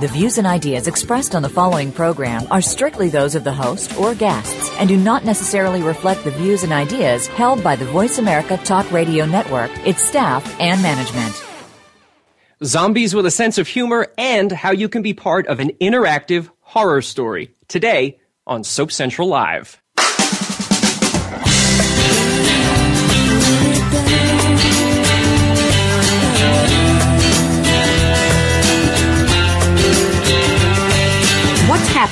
The 0.00 0.08
views 0.08 0.38
and 0.38 0.46
ideas 0.46 0.88
expressed 0.88 1.36
on 1.36 1.42
the 1.42 1.48
following 1.48 1.92
program 1.92 2.48
are 2.50 2.60
strictly 2.60 3.10
those 3.10 3.36
of 3.36 3.44
the 3.44 3.52
host 3.52 3.96
or 3.96 4.12
guests 4.12 4.74
and 4.80 4.88
do 4.88 4.96
not 4.96 5.24
necessarily 5.24 5.84
reflect 5.84 6.24
the 6.24 6.32
views 6.32 6.64
and 6.64 6.72
ideas 6.72 7.28
held 7.28 7.62
by 7.62 7.76
the 7.76 7.84
Voice 7.84 8.18
America 8.18 8.56
Talk 8.56 8.90
Radio 8.90 9.24
Network, 9.24 9.70
its 9.86 10.02
staff, 10.02 10.44
and 10.58 10.82
management. 10.82 11.44
Zombies 12.64 13.14
with 13.14 13.24
a 13.24 13.30
sense 13.30 13.56
of 13.56 13.68
humor 13.68 14.08
and 14.18 14.50
how 14.50 14.72
you 14.72 14.88
can 14.88 15.02
be 15.02 15.14
part 15.14 15.46
of 15.46 15.60
an 15.60 15.70
interactive 15.80 16.50
horror 16.58 17.00
story. 17.00 17.54
Today 17.68 18.18
on 18.48 18.64
Soap 18.64 18.90
Central 18.90 19.28
Live. 19.28 19.80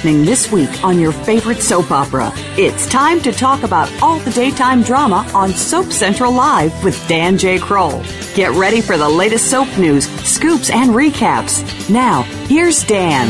Happening 0.03 0.25
this 0.25 0.51
week 0.51 0.83
on 0.83 0.99
your 0.99 1.13
favorite 1.13 1.63
soap 1.63 1.93
opera? 1.93 2.33
It's 2.59 2.89
time 2.89 3.21
to 3.21 3.31
talk 3.31 3.63
about 3.63 3.89
all 4.03 4.19
the 4.19 4.33
daytime 4.33 4.83
drama 4.83 5.25
on 5.33 5.51
Soap 5.51 5.93
Central 5.93 6.33
Live 6.33 6.73
with 6.83 6.99
Dan 7.07 7.39
J. 7.39 7.61
Kroll. 7.61 8.03
Get 8.35 8.51
ready 8.51 8.81
for 8.81 8.99
the 8.99 9.09
latest 9.09 9.49
soap 9.49 9.69
news, 9.79 10.09
scoops, 10.29 10.71
and 10.71 10.91
recaps. 10.91 11.63
Now, 11.89 12.23
here's 12.49 12.83
Dan. 12.83 13.29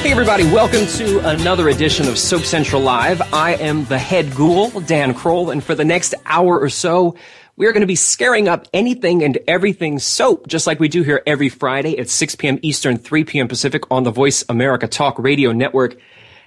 Hey, 0.00 0.10
everybody, 0.10 0.44
welcome 0.44 0.86
to 0.86 1.18
another 1.28 1.68
edition 1.68 2.08
of 2.08 2.18
Soap 2.18 2.44
Central 2.44 2.80
Live. 2.80 3.20
I 3.30 3.56
am 3.56 3.84
the 3.84 3.98
head 3.98 4.34
ghoul, 4.34 4.70
Dan 4.80 5.12
Kroll, 5.12 5.50
and 5.50 5.62
for 5.62 5.74
the 5.74 5.84
next 5.84 6.14
hour 6.24 6.58
or 6.58 6.70
so, 6.70 7.14
we 7.56 7.66
are 7.66 7.72
going 7.72 7.82
to 7.82 7.86
be 7.86 7.94
scaring 7.94 8.48
up 8.48 8.66
anything 8.72 9.22
and 9.22 9.38
everything 9.46 9.98
soap, 9.98 10.48
just 10.48 10.66
like 10.66 10.80
we 10.80 10.88
do 10.88 11.02
here 11.02 11.22
every 11.26 11.48
Friday 11.48 11.98
at 11.98 12.08
6 12.08 12.34
p.m. 12.36 12.58
Eastern, 12.62 12.96
3 12.96 13.24
p.m. 13.24 13.46
Pacific 13.46 13.84
on 13.90 14.02
the 14.02 14.10
Voice 14.10 14.44
America 14.48 14.88
Talk 14.88 15.18
Radio 15.18 15.52
Network. 15.52 15.96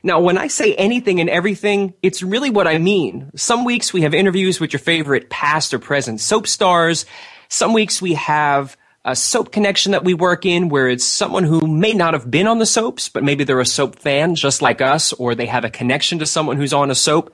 Now, 0.04 0.20
when 0.20 0.38
I 0.38 0.48
say 0.48 0.76
anything 0.76 1.22
and 1.22 1.30
everything, 1.30 1.94
it's 2.02 2.22
really 2.22 2.50
what 2.50 2.68
I 2.68 2.78
mean. 2.78 3.32
Some 3.36 3.64
weeks 3.64 3.94
we 3.94 4.02
have 4.02 4.14
interviews 4.14 4.60
with 4.60 4.74
your 4.74 4.82
favorite 4.82 5.30
past 5.30 5.74
or 5.74 5.80
present 5.80 6.20
soap 6.20 6.46
stars. 6.46 7.06
Some 7.48 7.72
weeks 7.72 8.02
we 8.02 8.16
have 8.16 8.76
a 9.06 9.16
soap 9.16 9.54
connection 9.54 9.94
that 9.94 10.04
we 10.04 10.14
work 10.14 10.46
in 10.46 10.68
where 10.68 10.90
it's 10.90 11.06
someone 11.06 11.46
who 11.46 11.66
may 11.66 11.94
not 11.94 12.14
have 12.14 12.30
been 12.30 12.48
on 12.48 12.60
the 12.60 12.66
soaps, 12.66 13.08
but 13.08 13.24
maybe 13.24 13.46
they're 13.46 13.62
a 13.62 13.66
soap 13.66 13.98
fan 13.98 14.36
just 14.36 14.62
like 14.62 14.82
us, 14.82 15.14
or 15.14 15.34
they 15.34 15.46
have 15.46 15.64
a 15.64 15.70
connection 15.70 16.20
to 16.20 16.26
someone 16.26 16.58
who's 16.58 16.74
on 16.74 16.92
a 16.92 16.96
soap. 16.96 17.34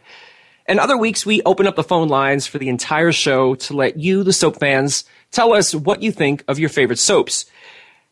And 0.66 0.80
other 0.80 0.98
weeks, 0.98 1.26
we 1.26 1.42
open 1.44 1.68
up 1.68 1.76
the 1.76 1.84
phone 1.84 2.08
lines 2.08 2.48
for 2.48 2.58
the 2.58 2.70
entire 2.70 3.12
show 3.12 3.56
to 3.56 3.74
let 3.74 3.98
you, 3.98 4.24
the 4.24 4.32
soap 4.32 4.60
fans, 4.60 5.04
tell 5.32 5.54
us 5.54 5.76
what 5.76 6.02
you 6.02 6.12
think 6.12 6.44
of 6.48 6.60
your 6.60 6.70
favorite 6.70 7.00
soaps. 7.00 7.46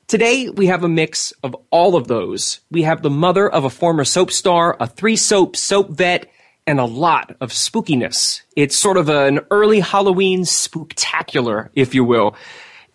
Today, 0.07 0.49
we 0.49 0.65
have 0.65 0.83
a 0.83 0.89
mix 0.89 1.31
of 1.43 1.55
all 1.69 1.95
of 1.95 2.07
those. 2.07 2.59
We 2.69 2.81
have 2.81 3.01
the 3.01 3.09
mother 3.09 3.49
of 3.49 3.63
a 3.63 3.69
former 3.69 4.03
soap 4.03 4.31
star, 4.31 4.75
a 4.79 4.87
three 4.87 5.15
soap 5.15 5.55
soap 5.55 5.91
vet, 5.91 6.29
and 6.67 6.79
a 6.79 6.85
lot 6.85 7.35
of 7.39 7.51
spookiness. 7.51 8.41
It's 8.57 8.75
sort 8.75 8.97
of 8.97 9.07
an 9.07 9.39
early 9.49 9.79
Halloween 9.79 10.41
spooktacular, 10.41 11.69
if 11.73 11.95
you 11.95 12.03
will. 12.03 12.35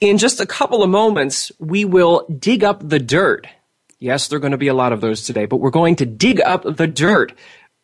In 0.01 0.19
just 0.19 0.41
a 0.41 0.47
couple 0.47 0.83
of 0.83 0.91
moments, 0.91 1.51
we 1.59 1.87
will 1.87 2.27
dig 2.39 2.63
up 2.63 2.87
the 2.87 2.99
dirt. 2.99 3.47
Yes, 3.99 4.29
there 4.29 4.37
are 4.37 4.41
going 4.41 4.53
to 4.53 4.59
be 4.59 4.69
a 4.69 4.75
lot 4.75 4.93
of 4.93 5.01
those 5.01 5.23
today, 5.23 5.47
but 5.47 5.57
we're 5.57 5.71
going 5.71 5.97
to 5.97 6.07
dig 6.07 6.43
up 6.43 6.65
the 6.65 6.87
dirt 6.87 7.33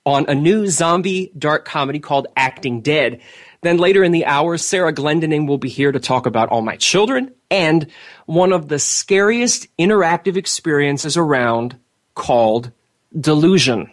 on 0.04 0.26
a 0.28 0.34
new 0.34 0.66
zombie 0.66 1.32
dark 1.38 1.64
comedy 1.64 2.00
called 2.00 2.26
Acting 2.36 2.80
Dead. 2.80 3.20
Then 3.62 3.78
later 3.78 4.02
in 4.02 4.12
the 4.12 4.26
hour, 4.26 4.58
Sarah 4.58 4.92
Glendening 4.92 5.46
will 5.46 5.58
be 5.58 5.68
here 5.68 5.92
to 5.92 6.00
talk 6.00 6.26
about 6.26 6.48
All 6.48 6.62
My 6.62 6.76
Children 6.76 7.32
and 7.50 7.86
one 8.26 8.52
of 8.52 8.68
the 8.68 8.78
scariest 8.78 9.68
interactive 9.76 10.36
experiences 10.36 11.16
around 11.16 11.78
called 12.14 12.72
Delusion. 13.18 13.90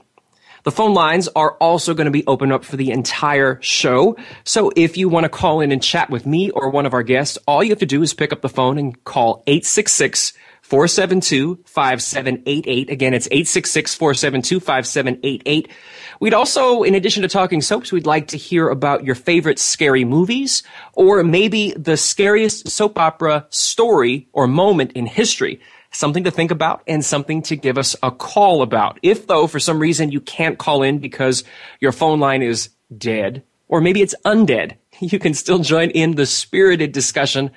The 0.63 0.71
phone 0.71 0.93
lines 0.93 1.27
are 1.29 1.51
also 1.53 1.93
going 1.93 2.05
to 2.05 2.11
be 2.11 2.25
open 2.27 2.51
up 2.51 2.65
for 2.65 2.75
the 2.75 2.91
entire 2.91 3.61
show. 3.61 4.17
So 4.43 4.71
if 4.75 4.97
you 4.97 5.07
want 5.07 5.23
to 5.23 5.29
call 5.29 5.61
in 5.61 5.71
and 5.71 5.81
chat 5.81 6.09
with 6.09 6.25
me 6.25 6.49
or 6.49 6.69
one 6.69 6.85
of 6.85 6.93
our 6.93 7.03
guests, 7.03 7.37
all 7.47 7.63
you 7.63 7.69
have 7.69 7.79
to 7.79 7.85
do 7.85 8.01
is 8.01 8.13
pick 8.13 8.33
up 8.33 8.41
the 8.41 8.49
phone 8.49 8.77
and 8.77 9.01
call 9.05 9.43
866 9.47 10.33
472 10.61 11.63
5788. 11.65 12.89
Again, 12.89 13.13
it's 13.13 13.27
866 13.27 13.95
472 13.95 14.59
5788. 14.59 15.71
We'd 16.19 16.33
also, 16.33 16.83
in 16.83 16.95
addition 16.95 17.23
to 17.23 17.29
talking 17.29 17.61
soaps, 17.61 17.93
we'd 17.93 18.05
like 18.05 18.27
to 18.27 18.37
hear 18.37 18.67
about 18.67 19.05
your 19.05 19.15
favorite 19.15 19.57
scary 19.57 20.03
movies 20.03 20.63
or 20.93 21.23
maybe 21.23 21.71
the 21.77 21.95
scariest 21.95 22.69
soap 22.69 22.99
opera 22.99 23.45
story 23.49 24.27
or 24.33 24.45
moment 24.45 24.91
in 24.93 25.05
history. 25.05 25.61
Something 25.91 26.25
to 26.25 26.31
think 26.31 26.51
about 26.51 26.83
and 26.87 27.03
something 27.03 27.41
to 27.43 27.55
give 27.55 27.77
us 27.77 27.95
a 28.03 28.11
call 28.11 28.61
about. 28.61 28.99
If 29.01 29.27
though, 29.27 29.47
for 29.47 29.59
some 29.59 29.79
reason 29.79 30.11
you 30.11 30.19
can't 30.19 30.59
call 30.59 30.83
in 30.83 30.99
because 30.99 31.45
your 31.79 31.93
phone 31.93 32.19
line 32.19 32.41
is 32.41 32.69
dead 32.95 33.43
or 33.69 33.79
maybe 33.79 34.01
it's 34.01 34.15
undead, 34.25 34.75
you 34.99 35.19
can 35.19 35.33
still 35.33 35.59
join 35.59 35.89
in 35.91 36.15
the 36.15 36.25
spirited 36.25 36.91
discussion 36.91 37.51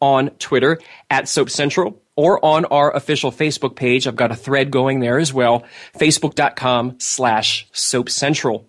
on 0.00 0.30
Twitter 0.38 0.78
at 1.10 1.28
Soap 1.28 1.50
Central 1.50 2.00
or 2.16 2.44
on 2.44 2.64
our 2.66 2.94
official 2.94 3.30
Facebook 3.30 3.76
page. 3.76 4.06
I've 4.06 4.16
got 4.16 4.32
a 4.32 4.36
thread 4.36 4.70
going 4.70 5.00
there 5.00 5.18
as 5.18 5.32
well. 5.32 5.64
Facebook.com 5.96 6.96
slash 6.98 7.68
Soap 7.72 8.10
Central. 8.10 8.68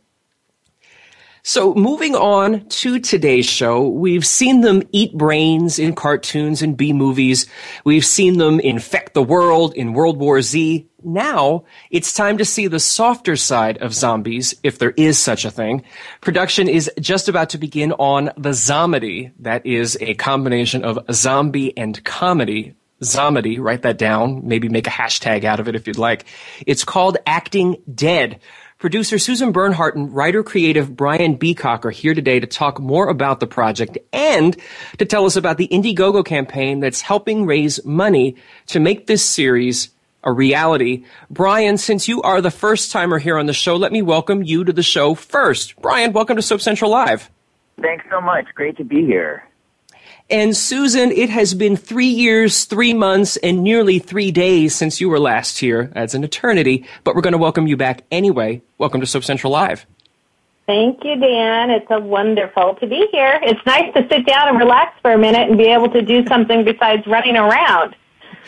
So 1.47 1.74
moving 1.74 2.13
on 2.13 2.68
to 2.68 3.00
today's 3.00 3.46
show, 3.46 3.88
we've 3.88 4.28
seen 4.28 4.59
them 4.59 4.84
eat 4.91 5.13
brains 5.13 5.80
in 5.80 5.96
cartoons 5.96 6.62
and 6.62 6.75
B 6.75 6.91
movies. 6.91 7.47
We've 7.86 8.06
seen 8.06 8.38
them 8.38 8.59
infect 8.59 9.13
the 9.13 9.24
world 9.24 9.74
in 9.74 9.94
World 9.94 10.18
War 10.18 10.41
Z. 10.41 10.90
Now 11.06 11.63
it's 11.90 12.12
time 12.12 12.38
to 12.40 12.44
see 12.44 12.68
the 12.68 12.81
softer 12.81 13.38
side 13.38 13.78
of 13.78 13.94
zombies, 13.94 14.56
if 14.62 14.78
there 14.78 14.94
is 14.97 15.19
such 15.19 15.46
a 15.46 15.52
thing. 15.52 15.86
Production 16.19 16.68
is 16.68 16.91
just 17.00 17.30
about 17.30 17.52
to 17.52 17.57
begin 17.57 17.94
on 17.94 18.25
the 18.36 18.50
Zomedy. 18.50 19.31
That 19.40 19.66
is 19.66 19.97
a 20.02 20.16
combination 20.16 20.84
of 20.84 21.00
zombie 21.13 21.78
and 21.78 22.03
comedy. 22.03 22.75
Zomedy, 23.02 23.59
write 23.59 23.84
that 23.84 23.97
down. 23.97 24.47
Maybe 24.47 24.69
make 24.69 24.88
a 24.88 24.91
hashtag 24.91 25.44
out 25.44 25.59
of 25.59 25.68
it 25.68 25.75
if 25.75 25.88
you'd 25.88 25.97
like. 25.97 26.25
It's 26.66 26.84
called 26.84 27.18
Acting 27.25 27.78
Dead. 27.94 28.40
Producer 28.80 29.18
Susan 29.18 29.52
Bernhardt 29.52 29.96
and 29.96 30.13
writer 30.13 30.44
creative 30.44 30.96
Brian 30.96 31.36
Beacock 31.36 31.84
are 31.84 31.91
here 31.91 32.13
today 32.13 32.40
to 32.40 32.46
talk 32.46 32.80
more 32.80 33.09
about 33.09 33.40
the 33.40 33.47
project 33.47 33.97
and 34.13 34.56
to 35.00 35.06
tell 35.06 35.25
us 35.25 35.36
about 35.36 35.57
the 35.57 35.68
Indiegogo 35.68 36.24
campaign 36.24 36.80
that's 36.80 37.02
helping 37.02 37.47
raise 37.47 37.84
money 37.84 38.36
to 38.68 38.80
make 38.80 39.07
this 39.07 39.25
series 39.25 39.90
a 40.24 40.31
reality. 40.31 41.06
Brian, 41.30 41.78
since 41.78 42.07
you 42.07 42.22
are 42.22 42.40
the 42.40 42.52
first 42.52 42.91
timer 42.91 43.18
here 43.18 43.40
on 43.40 43.47
the 43.47 43.53
show, 43.53 43.75
let 43.75 43.91
me 43.91 44.03
welcome 44.03 44.44
you 44.44 44.63
to 44.63 44.74
the 44.74 44.84
show 44.84 45.16
first. 45.16 45.75
Brian, 45.81 46.13
welcome 46.13 46.36
to 46.36 46.41
Soap 46.44 46.62
Central 46.62 46.91
Live. 46.91 47.31
Thanks 47.81 48.06
so 48.12 48.22
much. 48.22 48.46
Great 48.53 48.78
to 48.78 48.84
be 48.84 49.06
here. 49.06 49.44
And 50.29 50.57
Susan, 50.57 51.13
it 51.13 51.29
has 51.29 51.53
been 51.53 51.77
three 51.77 52.07
years, 52.07 52.65
three 52.65 52.93
months, 52.93 53.38
and 53.38 53.63
nearly 53.63 53.97
three 53.97 54.29
days 54.29 54.75
since 54.75 54.99
you 54.99 55.07
were 55.07 55.21
last 55.21 55.57
here. 55.57 55.89
That's 55.93 56.13
an 56.15 56.25
eternity, 56.25 56.85
but 57.05 57.15
we're 57.15 57.21
going 57.21 57.31
to 57.31 57.38
welcome 57.38 57.65
you 57.65 57.77
back 57.77 58.03
anyway. 58.11 58.61
Welcome 58.77 58.99
to 58.99 59.07
Soap 59.07 59.23
Central 59.23 59.53
Live. 59.53 59.85
Thank 60.65 61.05
you, 61.05 61.15
Dan. 61.15 61.69
It's 61.69 61.89
a 61.89 62.01
wonderful 62.01 62.75
to 62.75 62.88
be 62.88 63.07
here. 63.13 63.39
It's 63.41 63.59
nice 63.65 63.93
to 63.93 64.05
sit 64.09 64.25
down 64.25 64.50
and 64.50 64.57
relax 64.57 65.00
for 65.01 65.13
a 65.13 65.18
minute 65.18 65.47
and 65.47 65.57
be 65.57 65.68
able 65.68 65.89
to 65.91 66.01
do 66.01 66.25
something 66.27 66.65
besides 66.65 67.07
running 67.07 67.38
around. 67.38 67.95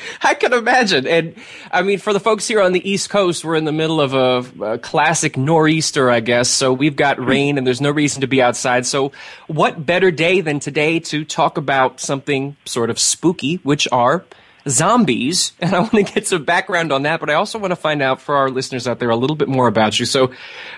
I 0.21 0.33
can 0.33 0.53
imagine. 0.53 1.07
And 1.07 1.35
I 1.71 1.81
mean, 1.81 1.99
for 1.99 2.13
the 2.13 2.19
folks 2.19 2.47
here 2.47 2.61
on 2.61 2.71
the 2.71 2.89
East 2.89 3.09
Coast, 3.09 3.43
we're 3.43 3.55
in 3.55 3.65
the 3.65 3.71
middle 3.71 4.01
of 4.01 4.13
a, 4.13 4.73
a, 4.73 4.77
classic 4.77 5.37
nor'easter, 5.37 6.09
I 6.09 6.19
guess. 6.19 6.49
So 6.49 6.73
we've 6.73 6.95
got 6.95 7.17
hmm. 7.17 7.25
rain 7.25 7.57
and 7.57 7.65
there's 7.65 7.81
no 7.81 7.91
reason 7.91 8.21
to 8.21 8.27
be 8.27 8.41
outside. 8.41 8.85
So 8.85 9.11
what 9.47 9.85
better 9.85 10.11
day 10.11 10.41
than 10.41 10.59
today 10.59 10.99
to 10.99 11.25
talk 11.25 11.57
about 11.57 11.99
something 11.99 12.55
sort 12.65 12.89
of 12.89 12.99
spooky, 12.99 13.55
which 13.57 13.87
are 13.91 14.23
zombies. 14.67 15.53
And 15.61 15.75
I 15.75 15.79
want 15.79 15.91
to 15.91 16.03
get 16.03 16.27
some 16.27 16.45
background 16.45 16.91
on 16.91 17.03
that, 17.03 17.19
but 17.19 17.29
I 17.29 17.33
also 17.33 17.59
want 17.59 17.71
to 17.71 17.75
find 17.75 18.01
out 18.01 18.21
for 18.21 18.35
our 18.35 18.49
listeners 18.49 18.87
out 18.87 18.99
there 18.99 19.09
a 19.09 19.15
little 19.15 19.35
bit 19.35 19.47
more 19.47 19.67
about 19.67 19.99
you. 19.99 20.05
So, 20.05 20.31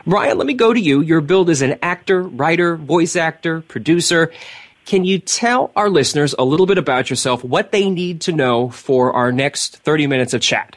Brian, 0.05 0.37
let 0.37 0.47
me 0.47 0.53
go 0.53 0.73
to 0.73 0.79
you. 0.79 1.01
Your 1.01 1.21
build 1.21 1.49
is 1.49 1.61
an 1.61 1.77
actor, 1.81 2.21
writer, 2.21 2.75
voice 2.75 3.15
actor, 3.15 3.61
producer. 3.61 4.31
Can 4.91 5.05
you 5.05 5.19
tell 5.19 5.71
our 5.77 5.89
listeners 5.89 6.35
a 6.37 6.43
little 6.43 6.65
bit 6.65 6.77
about 6.77 7.09
yourself, 7.09 7.45
what 7.45 7.71
they 7.71 7.89
need 7.89 8.19
to 8.23 8.33
know 8.33 8.69
for 8.69 9.13
our 9.13 9.31
next 9.31 9.77
30 9.77 10.05
minutes 10.05 10.33
of 10.33 10.41
chat? 10.41 10.75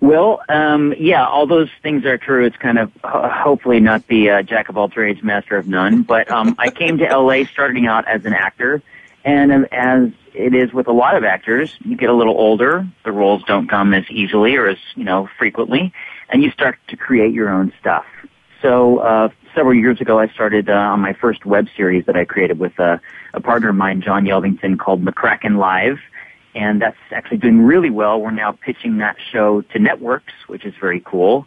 Well, 0.00 0.42
um, 0.50 0.92
yeah, 0.98 1.26
all 1.26 1.46
those 1.46 1.70
things 1.82 2.04
are 2.04 2.18
true. 2.18 2.44
It's 2.44 2.58
kind 2.58 2.78
of 2.78 2.92
uh, 3.02 3.30
hopefully 3.30 3.80
not 3.80 4.06
the 4.08 4.28
uh, 4.28 4.42
jack 4.42 4.68
of 4.68 4.76
all 4.76 4.90
trades, 4.90 5.22
master 5.22 5.56
of 5.56 5.66
none. 5.66 6.02
But 6.02 6.30
um, 6.30 6.54
I 6.58 6.68
came 6.68 6.98
to 6.98 7.04
LA 7.04 7.44
starting 7.44 7.86
out 7.86 8.06
as 8.06 8.26
an 8.26 8.34
actor, 8.34 8.82
And 9.24 9.50
um, 9.50 9.66
as 9.72 10.10
it 10.34 10.54
is 10.54 10.74
with 10.74 10.86
a 10.86 10.92
lot 10.92 11.16
of 11.16 11.24
actors, 11.24 11.74
you 11.86 11.96
get 11.96 12.10
a 12.10 12.14
little 12.14 12.36
older, 12.36 12.86
the 13.06 13.12
roles 13.12 13.42
don't 13.44 13.68
come 13.68 13.94
as 13.94 14.04
easily 14.10 14.56
or 14.56 14.66
as, 14.66 14.76
you 14.96 15.04
know, 15.04 15.30
frequently, 15.38 15.94
and 16.28 16.42
you 16.42 16.50
start 16.50 16.78
to 16.88 16.98
create 16.98 17.32
your 17.32 17.48
own 17.48 17.72
stuff. 17.80 18.04
So, 18.62 18.98
uh, 18.98 19.28
several 19.56 19.74
years 19.74 20.00
ago, 20.00 20.20
I 20.20 20.28
started 20.28 20.70
uh, 20.70 20.74
on 20.74 21.00
my 21.00 21.12
first 21.12 21.44
web 21.44 21.66
series 21.76 22.06
that 22.06 22.16
I 22.16 22.24
created 22.24 22.60
with 22.60 22.78
uh, 22.78 22.98
a 23.34 23.40
partner 23.40 23.70
of 23.70 23.74
mine, 23.74 24.00
John 24.00 24.24
Yelvington, 24.24 24.78
called 24.78 25.04
McCracken 25.04 25.58
Live. 25.58 25.98
And 26.54 26.80
that's 26.80 26.96
actually 27.10 27.38
doing 27.38 27.62
really 27.62 27.90
well. 27.90 28.20
We're 28.20 28.30
now 28.30 28.52
pitching 28.52 28.98
that 28.98 29.16
show 29.32 29.62
to 29.62 29.78
networks, 29.80 30.32
which 30.46 30.64
is 30.64 30.74
very 30.80 31.00
cool. 31.00 31.46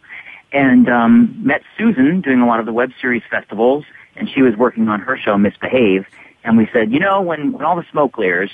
And 0.52 0.90
um, 0.90 1.40
met 1.42 1.62
Susan 1.78 2.20
doing 2.20 2.40
a 2.40 2.46
lot 2.46 2.60
of 2.60 2.66
the 2.66 2.72
web 2.72 2.90
series 3.00 3.22
festivals, 3.30 3.84
and 4.16 4.28
she 4.28 4.42
was 4.42 4.54
working 4.56 4.88
on 4.88 5.00
her 5.00 5.16
show, 5.16 5.38
Miss 5.38 5.56
Behave. 5.56 6.06
And 6.44 6.58
we 6.58 6.68
said, 6.72 6.92
you 6.92 6.98
know, 6.98 7.22
when, 7.22 7.52
when 7.52 7.64
all 7.64 7.76
the 7.76 7.86
smoke 7.90 8.12
clears 8.12 8.50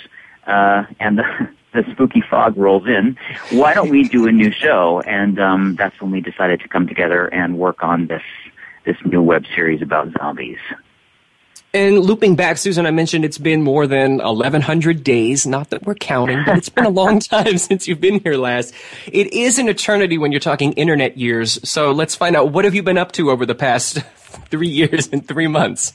uh, 0.47 0.85
and 1.01 1.19
the, 1.19 1.49
the 1.73 1.85
spooky 1.93 2.23
fog 2.29 2.57
rolls 2.57 2.87
in, 2.87 3.17
why 3.51 3.75
don't 3.75 3.91
we 3.91 4.09
do 4.09 4.27
a 4.27 4.33
new 4.33 4.51
show? 4.51 5.01
And 5.01 5.39
um, 5.41 5.77
that's 5.77 6.01
when 6.01 6.11
we 6.11 6.21
decided 6.21 6.61
to 6.61 6.69
come 6.69 6.87
together 6.87 7.27
and 7.27 7.59
work 7.59 7.83
on 7.83 8.07
this 8.07 8.23
this 8.85 8.97
new 9.05 9.23
web 9.23 9.45
series 9.55 9.81
about 9.81 10.09
zombies. 10.19 10.59
And 11.75 12.01
looping 12.01 12.37
back, 12.37 12.59
Susan, 12.59 12.85
I 12.85 12.91
mentioned 12.91 13.25
it's 13.25 13.39
been 13.39 13.63
more 13.63 13.87
than 13.87 14.19
1,100 14.19 15.03
days. 15.03 15.47
Not 15.47 15.71
that 15.71 15.85
we're 15.87 15.95
counting, 15.95 16.43
but 16.45 16.59
it's 16.59 16.69
been 16.69 16.85
a 16.85 16.91
long 16.91 17.19
time 17.21 17.57
since 17.57 17.89
you've 17.89 18.01
been 18.01 18.21
here 18.21 18.37
last. 18.37 18.75
It 19.07 19.33
is 19.33 19.59
an 19.59 19.69
eternity 19.69 20.19
when 20.19 20.33
you're 20.33 20.41
talking 20.41 20.73
internet 20.75 21.17
years. 21.17 21.59
So 21.67 21.93
let's 21.93 22.15
find 22.15 22.37
out 22.37 22.53
what 22.53 22.67
have 22.67 22.75
you 22.75 22.83
been 22.83 22.99
up 22.99 23.13
to 23.13 23.31
over 23.31 23.47
the 23.47 23.55
past 23.55 24.01
three 24.51 24.69
years 24.69 25.09
and 25.13 25.27
three 25.27 25.49
months? 25.49 25.95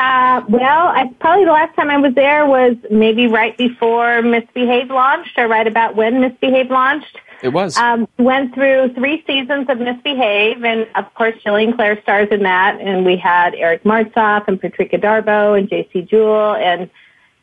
Uh, 0.00 0.42
well, 0.48 0.88
I, 0.88 1.12
probably 1.18 1.44
the 1.44 1.52
last 1.52 1.74
time 1.74 1.90
I 1.90 1.96
was 1.96 2.14
there 2.14 2.46
was 2.46 2.76
maybe 2.90 3.26
right 3.26 3.56
before 3.56 4.22
Miss 4.22 4.44
Behave 4.54 4.90
launched, 4.90 5.36
or 5.36 5.48
right 5.48 5.66
about 5.66 5.96
when 5.96 6.20
Miss 6.20 6.32
Behave 6.40 6.70
launched. 6.70 7.18
It 7.42 7.48
was. 7.48 7.76
Um, 7.76 8.08
went 8.16 8.54
through 8.54 8.94
three 8.94 9.24
seasons 9.26 9.68
of 9.68 9.78
Miss 9.78 10.00
Behave, 10.02 10.64
and 10.64 10.86
of 10.94 11.12
course, 11.14 11.34
Jillian 11.44 11.74
Clare 11.74 12.00
stars 12.02 12.28
in 12.30 12.44
that. 12.44 12.80
And 12.80 13.04
we 13.04 13.16
had 13.16 13.54
Eric 13.54 13.82
Martsolf 13.84 14.46
and 14.46 14.60
Patrika 14.60 15.00
Darbo 15.00 15.58
and 15.58 15.68
J.C. 15.68 16.02
Jewell, 16.02 16.54
and 16.54 16.88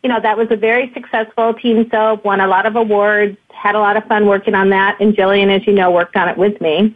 you 0.01 0.10
know 0.10 0.22
that 0.22 0.38
was 0.38 0.48
a 0.50 0.56
very 0.56 0.94
successful 0.94 1.54
teen 1.56 1.90
soap. 1.90 2.24
Won 2.24 2.40
a 2.40 2.48
lot 2.48 2.66
of 2.66 2.78
awards. 2.78 3.38
Had 3.50 3.75
a 3.75 3.80
lot 3.80 3.98
of 3.98 4.06
fun 4.06 4.28
working 4.28 4.56
on 4.56 4.69
that. 4.69 5.00
And 5.01 5.13
Jillian, 5.13 5.54
as 5.54 5.66
you 5.68 5.74
know, 5.74 5.92
worked 5.92 6.16
on 6.16 6.30
it 6.30 6.38
with 6.38 6.60
me. 6.62 6.96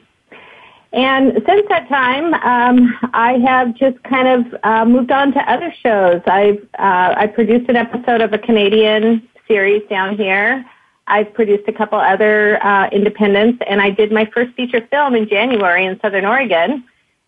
And 0.92 1.34
since 1.46 1.68
that 1.70 1.88
time, 1.88 2.34
um, 2.34 2.98
I 3.14 3.34
have 3.46 3.76
just 3.76 4.02
kind 4.04 4.28
of 4.28 4.60
uh, 4.64 4.86
moved 4.86 5.12
on 5.12 5.32
to 5.34 5.40
other 5.52 5.74
shows. 5.84 6.22
I've 6.26 6.62
uh, 6.80 7.14
I 7.16 7.28
produced 7.28 7.70
an 7.70 7.76
episode 7.76 8.22
of 8.22 8.34
a 8.34 8.40
Canadian 8.40 9.28
series 9.48 9.88
down 9.88 10.18
here. 10.18 10.66
I've 11.06 11.34
produced 11.34 11.68
a 11.68 11.74
couple 11.74 12.00
other 12.00 12.64
uh, 12.64 12.90
independents, 12.92 13.62
and 13.68 13.82
I 13.82 13.90
did 13.92 14.12
my 14.12 14.30
first 14.34 14.54
feature 14.56 14.86
film 14.90 15.16
in 15.16 15.28
January 15.28 15.86
in 15.86 16.00
Southern 16.02 16.26
Oregon. 16.26 16.84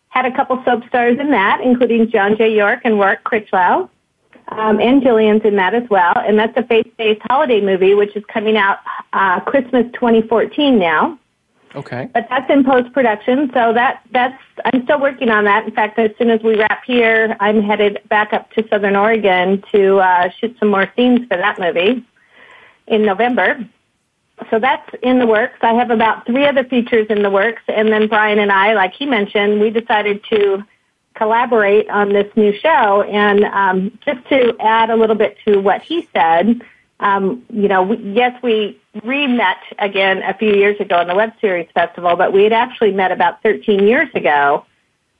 Had 0.09 0.25
a 0.25 0.35
couple 0.35 0.61
soap 0.65 0.87
stars 0.87 1.19
in 1.19 1.31
that, 1.31 1.61
including 1.61 2.09
John 2.09 2.37
J. 2.37 2.55
York 2.55 2.81
and 2.83 2.97
Warwick 2.97 3.23
Critchlow. 3.23 3.89
Um, 4.49 4.81
and 4.81 5.01
Jillian's 5.01 5.45
in 5.45 5.55
that 5.55 5.73
as 5.73 5.87
well. 5.89 6.13
And 6.17 6.37
that's 6.37 6.55
a 6.57 6.63
faith-based 6.63 7.21
holiday 7.29 7.61
movie, 7.61 7.93
which 7.93 8.15
is 8.15 8.23
coming 8.25 8.57
out 8.57 8.79
uh, 9.13 9.39
Christmas 9.39 9.85
2014 9.93 10.77
now. 10.77 11.17
Okay. 11.75 12.09
But 12.13 12.27
that's 12.29 12.49
in 12.49 12.63
post-production, 12.63 13.51
so 13.53 13.73
that 13.73 14.01
that's 14.11 14.41
I'm 14.65 14.83
still 14.83 14.99
working 14.99 15.29
on 15.29 15.45
that. 15.45 15.65
In 15.65 15.71
fact, 15.71 15.97
as 15.99 16.11
soon 16.17 16.29
as 16.29 16.41
we 16.41 16.57
wrap 16.57 16.83
here, 16.85 17.37
I'm 17.39 17.61
headed 17.61 17.99
back 18.09 18.33
up 18.33 18.51
to 18.53 18.67
Southern 18.67 18.95
Oregon 18.95 19.63
to 19.71 19.99
uh, 19.99 20.29
shoot 20.31 20.55
some 20.59 20.69
more 20.69 20.91
scenes 20.95 21.21
for 21.27 21.37
that 21.37 21.59
movie 21.59 22.05
in 22.87 23.05
November. 23.05 23.65
So 24.49 24.59
that's 24.59 24.89
in 25.01 25.19
the 25.19 25.27
works. 25.27 25.59
I 25.61 25.73
have 25.73 25.91
about 25.91 26.25
three 26.25 26.45
other 26.45 26.63
features 26.63 27.07
in 27.09 27.21
the 27.21 27.29
works, 27.29 27.61
and 27.67 27.89
then 27.89 28.07
Brian 28.07 28.39
and 28.39 28.51
I, 28.51 28.73
like 28.73 28.93
he 28.93 29.05
mentioned, 29.05 29.61
we 29.61 29.69
decided 29.69 30.23
to 30.29 30.65
collaborate 31.13 31.89
on 31.89 32.09
this 32.09 32.35
new 32.35 32.51
show. 32.57 33.03
And 33.03 33.45
um, 33.45 33.97
just 34.03 34.27
to 34.29 34.55
add 34.59 34.89
a 34.89 34.95
little 34.95 35.15
bit 35.15 35.37
to 35.45 35.59
what 35.59 35.83
he 35.83 36.09
said, 36.13 36.61
um, 36.99 37.45
you 37.49 37.67
know, 37.67 37.83
we, 37.83 37.97
yes, 37.97 38.41
we 38.41 38.80
re-met 39.03 39.57
again 39.79 40.21
a 40.23 40.33
few 40.33 40.53
years 40.53 40.79
ago 40.79 40.99
in 41.01 41.07
the 41.07 41.15
Web 41.15 41.31
Series 41.39 41.67
Festival, 41.73 42.15
but 42.15 42.33
we 42.33 42.43
had 42.43 42.53
actually 42.53 42.91
met 42.91 43.11
about 43.11 43.41
13 43.41 43.87
years 43.87 44.09
ago 44.13 44.65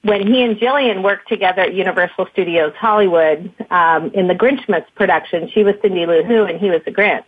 when 0.04 0.26
he 0.26 0.42
and 0.42 0.58
Jillian 0.58 1.04
worked 1.04 1.30
together 1.30 1.62
at 1.62 1.74
Universal 1.74 2.28
Studios 2.32 2.74
Hollywood 2.76 3.54
um, 3.70 4.12
in 4.14 4.28
the 4.28 4.34
Grinchmas 4.34 4.86
production. 4.96 5.50
She 5.54 5.64
was 5.64 5.76
Cindy 5.82 6.06
Lou 6.06 6.24
Who, 6.24 6.44
and 6.44 6.60
he 6.60 6.70
was 6.70 6.82
the 6.86 6.92
Grinch. 6.92 7.24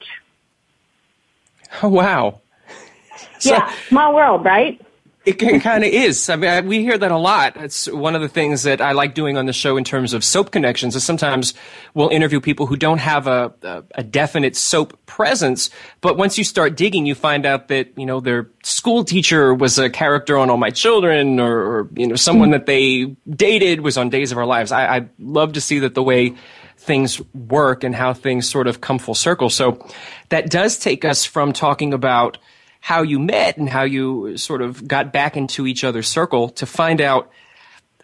Oh, 1.81 1.89
wow. 1.89 2.41
So, 3.39 3.51
yeah, 3.51 3.71
small 3.87 4.15
world, 4.15 4.43
right? 4.43 4.82
It 5.25 5.35
kind 5.35 5.85
of 5.85 5.89
is. 5.89 6.29
I 6.29 6.35
mean, 6.35 6.65
we 6.67 6.81
hear 6.81 6.97
that 6.97 7.09
a 7.09 7.17
lot. 7.17 7.55
It's 7.55 7.89
one 7.89 8.13
of 8.13 8.21
the 8.21 8.27
things 8.27 8.63
that 8.63 8.81
I 8.81 8.91
like 8.91 9.13
doing 9.13 9.37
on 9.37 9.45
the 9.45 9.53
show 9.53 9.77
in 9.77 9.85
terms 9.85 10.13
of 10.13 10.21
soap 10.21 10.51
connections. 10.51 10.97
Is 10.97 11.03
sometimes 11.05 11.53
we'll 11.93 12.09
interview 12.09 12.41
people 12.41 12.65
who 12.65 12.75
don't 12.75 12.97
have 12.97 13.25
a, 13.27 13.53
a, 13.61 13.83
a 13.95 14.03
definite 14.03 14.57
soap 14.57 14.97
presence, 15.05 15.69
but 16.01 16.17
once 16.17 16.37
you 16.37 16.43
start 16.43 16.75
digging, 16.75 17.05
you 17.05 17.15
find 17.15 17.45
out 17.45 17.69
that 17.69 17.97
you 17.97 18.05
know 18.05 18.19
their 18.19 18.49
school 18.63 19.05
teacher 19.05 19.53
was 19.53 19.79
a 19.79 19.89
character 19.89 20.37
on 20.37 20.49
All 20.49 20.57
My 20.57 20.71
Children, 20.71 21.39
or, 21.39 21.57
or 21.57 21.89
you 21.95 22.07
know 22.07 22.15
someone 22.15 22.51
that 22.51 22.65
they 22.65 23.05
dated 23.29 23.79
was 23.79 23.97
on 23.97 24.09
Days 24.09 24.33
of 24.33 24.37
Our 24.37 24.45
Lives. 24.45 24.73
I, 24.73 24.97
I 24.97 25.09
love 25.19 25.53
to 25.53 25.61
see 25.61 25.79
that 25.79 25.95
the 25.95 26.03
way 26.03 26.35
things 26.77 27.21
work 27.33 27.85
and 27.85 27.95
how 27.95 28.13
things 28.13 28.49
sort 28.49 28.67
of 28.67 28.81
come 28.81 28.99
full 28.99 29.15
circle. 29.15 29.49
So 29.49 29.87
that 30.29 30.49
does 30.49 30.77
take 30.77 31.05
us 31.05 31.23
from 31.23 31.53
talking 31.53 31.93
about 31.93 32.37
how 32.83 33.01
you 33.01 33.17
met 33.17 33.55
and 33.55 33.69
how 33.69 33.83
you 33.83 34.35
sort 34.35 34.61
of 34.61 34.85
got 34.85 35.13
back 35.13 35.37
into 35.37 35.65
each 35.65 35.85
other's 35.85 36.05
circle 36.05 36.49
to 36.49 36.65
find 36.65 36.99
out 36.99 37.31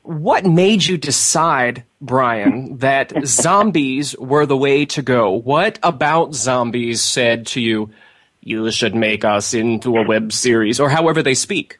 what 0.04 0.46
made 0.46 0.86
you 0.86 0.98
decide, 0.98 1.84
Brian, 2.00 2.78
that 2.80 3.12
zombies 3.26 4.18
were 4.18 4.46
the 4.46 4.56
way 4.56 4.86
to 4.86 5.02
go? 5.02 5.32
What 5.32 5.80
about 5.84 6.34
zombies 6.34 7.02
said 7.02 7.46
to 7.48 7.60
you, 7.60 7.90
you 8.40 8.72
should 8.72 8.96
make 8.96 9.26
us 9.26 9.54
into 9.54 9.98
a 9.98 10.08
web 10.08 10.32
series, 10.32 10.80
or 10.80 10.88
however 10.88 11.22
they 11.22 11.36
speak? 11.36 11.78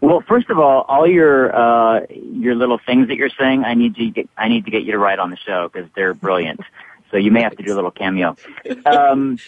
Well, 0.00 0.24
first 0.26 0.50
of 0.50 0.58
all, 0.58 0.84
all 0.88 1.06
your 1.06 1.54
uh, 1.54 2.00
your 2.10 2.56
little 2.56 2.80
things 2.84 3.06
that 3.06 3.16
you're 3.16 3.30
saying, 3.38 3.62
I 3.62 3.74
need 3.74 3.94
to 3.94 4.10
get 4.10 4.28
I 4.36 4.48
need 4.48 4.64
to 4.64 4.72
get 4.72 4.82
you 4.82 4.90
to 4.90 4.98
write 4.98 5.20
on 5.20 5.30
the 5.30 5.36
show 5.36 5.70
because 5.72 5.88
they're 5.94 6.14
brilliant. 6.14 6.62
so 7.12 7.16
you 7.16 7.30
may 7.30 7.42
have 7.42 7.56
to 7.56 7.62
do 7.62 7.72
a 7.72 7.76
little 7.76 7.92
cameo. 7.92 8.36
Um, 8.84 9.38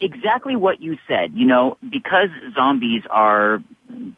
exactly 0.00 0.56
what 0.56 0.80
you 0.80 0.98
said. 1.06 1.32
You 1.34 1.46
know, 1.46 1.76
because 1.90 2.28
zombies 2.54 3.02
are 3.10 3.62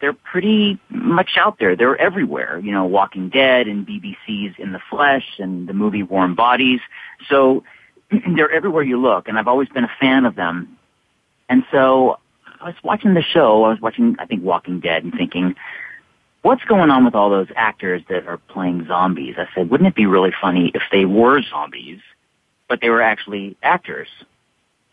they're 0.00 0.12
pretty 0.12 0.80
much 0.90 1.30
out 1.36 1.58
there. 1.58 1.76
They're 1.76 1.96
everywhere. 1.96 2.58
You 2.58 2.72
know, 2.72 2.84
Walking 2.84 3.28
Dead 3.28 3.66
and 3.66 3.86
BBC's 3.86 4.56
In 4.58 4.72
the 4.72 4.80
Flesh 4.90 5.24
and 5.38 5.68
the 5.68 5.74
movie 5.74 6.02
Warm 6.02 6.34
Bodies. 6.34 6.80
So 7.28 7.64
they're 8.10 8.50
everywhere 8.50 8.82
you 8.82 9.00
look, 9.00 9.28
and 9.28 9.38
I've 9.38 9.48
always 9.48 9.68
been 9.68 9.84
a 9.84 9.92
fan 10.00 10.24
of 10.24 10.34
them. 10.34 10.76
And 11.48 11.64
so 11.72 12.18
I 12.60 12.66
was 12.66 12.76
watching 12.84 13.14
the 13.14 13.22
show. 13.22 13.64
I 13.64 13.70
was 13.70 13.80
watching, 13.80 14.16
I 14.18 14.26
think, 14.26 14.44
Walking 14.44 14.80
Dead, 14.80 15.04
and 15.04 15.12
thinking, 15.12 15.54
what's 16.42 16.64
going 16.64 16.90
on 16.90 17.04
with 17.04 17.14
all 17.14 17.30
those 17.30 17.48
actors 17.56 18.02
that 18.08 18.26
are 18.26 18.38
playing 18.38 18.86
zombies? 18.86 19.36
I 19.38 19.46
said, 19.54 19.70
wouldn't 19.70 19.88
it 19.88 19.94
be 19.94 20.06
really 20.06 20.32
funny 20.40 20.70
if 20.74 20.82
they 20.92 21.04
were 21.04 21.42
zombies, 21.42 22.00
but 22.68 22.80
they 22.80 22.88
were 22.88 23.02
actually 23.02 23.56
actors 23.62 24.08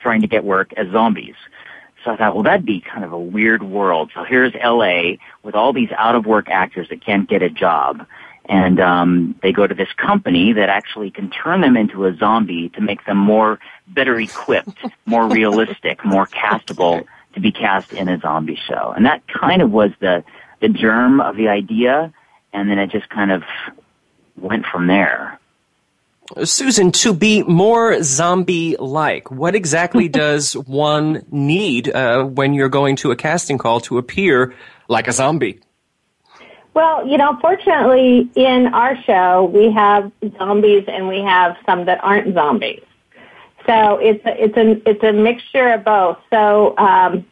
trying 0.08 0.22
to 0.22 0.28
get 0.28 0.46
work 0.46 0.72
as 0.78 0.90
zombies? 0.90 1.36
So 2.06 2.12
I 2.12 2.16
thought, 2.16 2.34
well, 2.34 2.44
that'd 2.44 2.66
be 2.66 2.80
kind 2.80 3.04
of 3.04 3.12
a 3.12 3.20
weird 3.20 3.62
world. 3.62 4.10
So 4.14 4.24
here's 4.24 4.54
LA 4.54 5.18
with 5.44 5.54
all 5.54 5.74
these 5.74 5.90
out 5.98 6.16
of 6.16 6.26
work 6.26 6.48
actors 6.50 6.88
that 6.88 7.04
can't 7.04 7.28
get 7.28 7.42
a 7.42 7.50
job. 7.50 8.08
And 8.46 8.80
um, 8.80 9.36
they 9.42 9.52
go 9.52 9.68
to 9.68 9.76
this 9.76 9.92
company 9.98 10.54
that 10.54 10.70
actually 10.70 11.12
can 11.12 11.30
turn 11.30 11.60
them 11.60 11.76
into 11.76 12.06
a 12.06 12.16
zombie 12.16 12.70
to 12.70 12.82
make 12.82 13.04
them 13.06 13.18
more 13.18 13.60
better 13.90 14.18
equipped, 14.18 14.78
more 15.06 15.28
realistic, 15.28 16.06
more 16.06 16.26
castable 16.28 17.06
to 17.34 17.42
be 17.42 17.52
cast 17.52 17.92
in 17.92 18.08
a 18.08 18.18
zombie 18.18 18.56
show. 18.70 18.94
And 18.96 19.06
that 19.06 19.28
kind 19.28 19.62
of 19.62 19.72
was 19.72 19.92
the, 20.00 20.24
the 20.62 20.70
germ 20.70 21.20
of 21.20 21.36
the 21.36 21.50
idea, 21.50 22.14
and 22.54 22.70
then 22.70 22.80
it 22.80 22.90
just 22.90 23.10
kind 23.10 23.32
of 23.32 23.44
went 24.38 24.66
from 24.66 24.88
there. 24.88 25.38
Susan, 26.44 26.92
to 26.92 27.14
be 27.14 27.44
more 27.44 28.02
zombie-like, 28.04 29.32
what 29.32 29.56
exactly 29.56 30.08
does 30.24 30.54
one 30.54 31.26
need 31.32 31.90
uh, 31.90 32.24
when 32.24 32.54
you're 32.54 32.70
going 32.70 32.96
to 32.98 33.12
a 33.12 33.16
casting 33.16 33.58
call 33.58 33.80
to 33.82 33.98
appear 33.98 34.54
like 34.88 35.08
a 35.08 35.12
zombie? 35.12 35.60
Well, 36.74 37.08
you 37.08 37.18
know, 37.18 37.38
fortunately, 37.42 38.30
in 38.36 38.68
our 38.68 38.96
show, 39.02 39.46
we 39.46 39.72
have 39.72 40.12
zombies 40.38 40.84
and 40.88 41.08
we 41.08 41.22
have 41.22 41.58
some 41.66 41.86
that 41.86 42.04
aren't 42.04 42.36
zombies. 42.36 42.84
So 43.66 43.98
it's 43.98 44.24
a, 44.26 44.44
it's 44.44 44.56
a 44.58 44.90
it's 44.90 45.04
a 45.04 45.12
mixture 45.12 45.70
of 45.74 45.84
both. 45.84 46.20
So 46.30 46.78
um, 46.78 47.26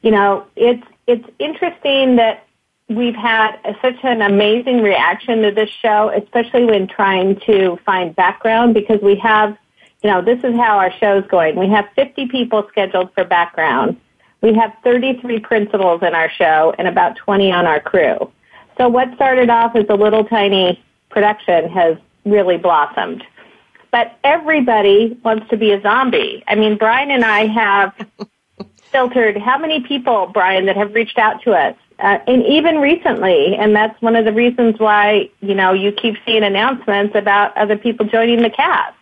you 0.00 0.10
know, 0.10 0.46
it's 0.56 0.82
it's 1.06 1.28
interesting 1.38 2.16
that 2.16 2.46
we've 2.90 3.14
had 3.14 3.56
such 3.80 3.96
an 4.02 4.20
amazing 4.20 4.82
reaction 4.82 5.42
to 5.42 5.52
this 5.52 5.70
show, 5.70 6.10
especially 6.14 6.64
when 6.64 6.86
trying 6.86 7.40
to 7.46 7.78
find 7.86 8.14
background 8.14 8.74
because 8.74 9.00
we 9.00 9.14
have 9.16 9.56
you 10.02 10.08
know, 10.08 10.22
this 10.22 10.38
is 10.42 10.54
how 10.56 10.78
our 10.78 10.92
show's 10.92 11.26
going. 11.26 11.56
We 11.56 11.68
have 11.68 11.86
50 11.94 12.28
people 12.28 12.66
scheduled 12.70 13.12
for 13.12 13.24
background. 13.24 14.00
We 14.40 14.54
have 14.54 14.74
33 14.82 15.40
principals 15.40 16.02
in 16.02 16.14
our 16.14 16.30
show 16.30 16.74
and 16.78 16.88
about 16.88 17.16
20 17.16 17.52
on 17.52 17.66
our 17.66 17.80
crew. 17.80 18.30
So 18.78 18.88
what 18.88 19.14
started 19.14 19.50
off 19.50 19.76
as 19.76 19.84
a 19.90 19.94
little 19.94 20.24
tiny 20.24 20.82
production 21.10 21.68
has 21.68 21.98
really 22.24 22.56
blossomed. 22.56 23.22
But 23.90 24.16
everybody 24.24 25.18
wants 25.22 25.50
to 25.50 25.56
be 25.56 25.72
a 25.72 25.82
zombie. 25.82 26.42
I 26.46 26.54
mean, 26.54 26.78
Brian 26.78 27.10
and 27.10 27.24
I 27.24 27.46
have 27.48 27.92
filtered 28.84 29.36
how 29.36 29.58
many 29.58 29.80
people, 29.80 30.30
Brian, 30.32 30.64
that 30.66 30.76
have 30.76 30.94
reached 30.94 31.18
out 31.18 31.42
to 31.42 31.52
us, 31.52 31.76
uh, 32.00 32.18
and 32.26 32.44
even 32.46 32.78
recently. 32.78 33.56
And 33.56 33.74
that's 33.74 34.00
one 34.02 34.16
of 34.16 34.24
the 34.24 34.32
reasons 34.32 34.78
why 34.78 35.30
you 35.40 35.54
know 35.54 35.72
you 35.72 35.92
keep 35.92 36.16
seeing 36.26 36.42
announcements 36.42 37.14
about 37.14 37.56
other 37.56 37.76
people 37.76 38.06
joining 38.06 38.42
the 38.42 38.50
cast. 38.50 38.96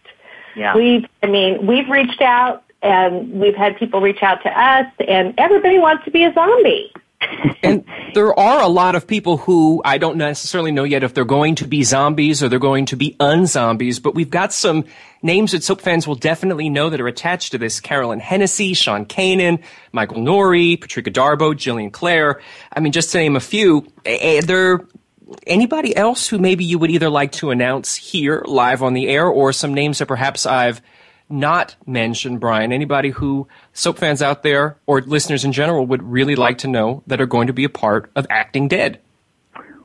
Yeah. 0.56 0.74
We've, 0.74 1.06
I 1.22 1.26
mean, 1.26 1.66
we've 1.66 1.88
reached 1.88 2.20
out 2.20 2.64
and 2.82 3.40
we've 3.40 3.54
had 3.54 3.76
people 3.76 4.00
reach 4.00 4.22
out 4.22 4.42
to 4.42 4.60
us, 4.60 4.86
and 5.06 5.34
everybody 5.38 5.78
wants 5.78 6.04
to 6.04 6.10
be 6.10 6.24
a 6.24 6.32
zombie. 6.32 6.92
And 7.62 7.84
there 8.14 8.38
are 8.38 8.62
a 8.62 8.68
lot 8.68 8.94
of 8.94 9.06
people 9.06 9.36
who 9.38 9.82
I 9.84 9.98
don't 9.98 10.16
necessarily 10.16 10.70
know 10.70 10.84
yet 10.84 11.02
if 11.02 11.14
they're 11.14 11.24
going 11.24 11.56
to 11.56 11.66
be 11.66 11.82
zombies 11.82 12.42
or 12.42 12.48
they're 12.48 12.58
going 12.58 12.86
to 12.86 12.96
be 12.96 13.16
unzombies, 13.20 13.98
but 13.98 14.14
we've 14.14 14.30
got 14.30 14.52
some 14.52 14.84
names 15.22 15.52
that 15.52 15.62
soap 15.62 15.80
fans 15.80 16.06
will 16.06 16.14
definitely 16.14 16.68
know 16.68 16.90
that 16.90 17.00
are 17.00 17.08
attached 17.08 17.52
to 17.52 17.58
this. 17.58 17.80
Carolyn 17.80 18.20
Hennessy, 18.20 18.74
Sean 18.74 19.04
Kanan, 19.04 19.62
Michael 19.92 20.18
Nouri, 20.18 20.80
Patricia 20.80 21.10
Darbo, 21.10 21.54
Jillian 21.54 21.92
Clare. 21.92 22.40
I 22.72 22.80
mean, 22.80 22.92
just 22.92 23.12
to 23.12 23.18
name 23.18 23.36
a 23.36 23.40
few. 23.40 23.86
Are 24.06 24.42
there 24.42 24.86
anybody 25.46 25.94
else 25.94 26.28
who 26.28 26.38
maybe 26.38 26.64
you 26.64 26.78
would 26.78 26.90
either 26.90 27.10
like 27.10 27.32
to 27.32 27.50
announce 27.50 27.96
here 27.96 28.42
live 28.46 28.82
on 28.82 28.94
the 28.94 29.08
air 29.08 29.26
or 29.26 29.52
some 29.52 29.74
names 29.74 29.98
that 29.98 30.06
perhaps 30.06 30.46
I've 30.46 30.80
not 31.30 31.76
mention, 31.86 32.38
Brian, 32.38 32.72
anybody 32.72 33.10
who 33.10 33.48
soap 33.72 33.98
fans 33.98 34.22
out 34.22 34.42
there 34.42 34.78
or 34.86 35.00
listeners 35.00 35.44
in 35.44 35.52
general 35.52 35.86
would 35.86 36.02
really 36.02 36.36
like 36.36 36.58
to 36.58 36.68
know 36.68 37.02
that 37.06 37.20
are 37.20 37.26
going 37.26 37.46
to 37.48 37.52
be 37.52 37.64
a 37.64 37.68
part 37.68 38.10
of 38.16 38.26
Acting 38.30 38.68
Dead? 38.68 39.00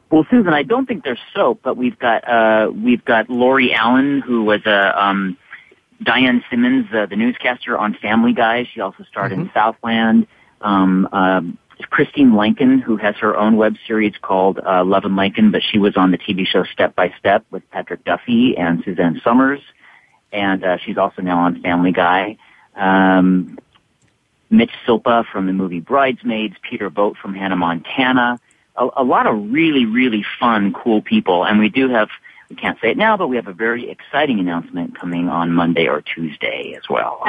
Well, 0.10 0.26
Susan, 0.30 0.54
I 0.54 0.64
don't 0.64 0.86
think 0.86 1.04
there's 1.04 1.20
soap, 1.36 1.62
but 1.64 1.76
we've 1.76 1.98
got 1.98 2.28
uh, 2.28 2.72
we've 2.72 3.04
got 3.04 3.30
Lori 3.30 3.74
Alan, 3.74 4.22
who 4.22 4.44
was 4.44 4.62
a 4.66 4.70
uh, 4.70 5.02
um, 5.02 5.38
Diane 6.04 6.44
Simmons, 6.50 6.86
uh, 6.94 7.08
the 7.08 7.16
newscaster 7.16 7.78
on 7.78 7.96
Family 7.96 8.34
Guy. 8.34 8.70
She 8.72 8.80
also 8.80 9.04
starred 9.10 9.32
mm-hmm. 9.32 9.42
in 9.42 9.52
Southland. 9.54 10.28
Um, 10.62 11.10
uh, 11.12 11.42
Christine 11.90 12.36
Lakin, 12.36 12.80
who 12.80 12.98
has 12.98 13.16
her 13.18 13.36
own 13.36 13.58
web 13.58 13.76
series 13.88 14.14
called 14.22 14.60
uh, 14.60 14.84
Love 14.86 15.06
and 15.06 15.16
Lincoln, 15.16 15.52
but 15.52 15.62
she 15.64 15.80
was 15.80 15.98
on 15.98 16.12
the 16.12 16.18
TV 16.18 16.46
show 16.46 16.64
Step 16.64 16.96
by 16.96 17.14
Step 17.20 17.46
with 17.52 17.70
Patrick 17.72 18.06
Duffy 18.06 18.56
and 18.56 18.84
Suzanne 18.86 19.20
Somers 19.24 19.60
and 20.34 20.64
uh, 20.64 20.78
she's 20.78 20.98
also 20.98 21.22
now 21.22 21.40
on 21.40 21.62
Family 21.62 21.92
Guy. 21.92 22.38
Um, 22.76 23.58
Mitch 24.50 24.72
Silpa 24.86 25.26
from 25.32 25.48
the 25.48 25.54
movie 25.54 25.80
Bridesmaids, 25.80 26.56
Peter 26.70 26.90
Boat 26.90 27.18
from 27.18 27.34
Hannah 27.34 27.56
Montana. 27.56 28.40
A, 28.76 28.88
a 28.98 29.04
lot 29.04 29.28
of 29.28 29.52
really, 29.52 29.86
really 29.86 30.26
fun, 30.40 30.74
cool 30.74 31.02
people, 31.02 31.46
and 31.46 31.60
we 31.60 31.70
do 31.70 31.90
have. 31.90 32.10
We 32.50 32.56
can't 32.56 32.80
say 32.82 32.92
it 32.92 32.98
now, 32.98 33.18
but 33.18 33.28
we 33.28 33.36
have 33.38 33.48
a 33.48 33.54
very 33.54 33.90
exciting 33.90 34.40
announcement 34.40 35.00
coming 35.00 35.28
on 35.28 35.52
Monday 35.54 35.88
or 35.88 36.02
Tuesday 36.02 36.76
as 36.78 36.84
well. 36.90 37.24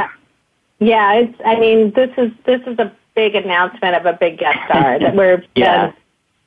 Yeah, 0.81 1.15
it's. 1.15 1.41
I 1.45 1.59
mean, 1.59 1.93
this 1.95 2.11
is 2.19 2.33
this 2.45 2.61
is 2.67 2.79
a 2.79 2.93
big 3.15 3.35
announcement 3.35 3.95
of 3.95 4.07
a 4.07 4.13
big 4.13 4.39
guest 4.39 4.59
star 4.67 4.99
that 4.99 5.15
we're 5.15 5.45
yeah. 5.55 5.93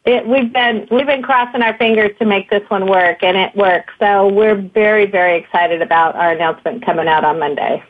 It, 0.07 0.25
we've 0.25 0.53
been 0.53 0.87
we've 0.89 1.05
been 1.05 1.21
crossing 1.21 1.61
our 1.61 1.77
fingers 1.77 2.17
to 2.19 2.25
make 2.25 2.49
this 2.49 2.63
one 2.69 2.87
work, 2.87 3.23
and 3.23 3.35
it 3.35 3.53
works. 3.57 3.93
So 3.99 4.29
we're 4.29 4.55
very 4.55 5.05
very 5.05 5.37
excited 5.37 5.81
about 5.81 6.15
our 6.15 6.31
announcement 6.31 6.85
coming 6.85 7.09
out 7.09 7.25
on 7.25 7.39
Monday. 7.39 7.83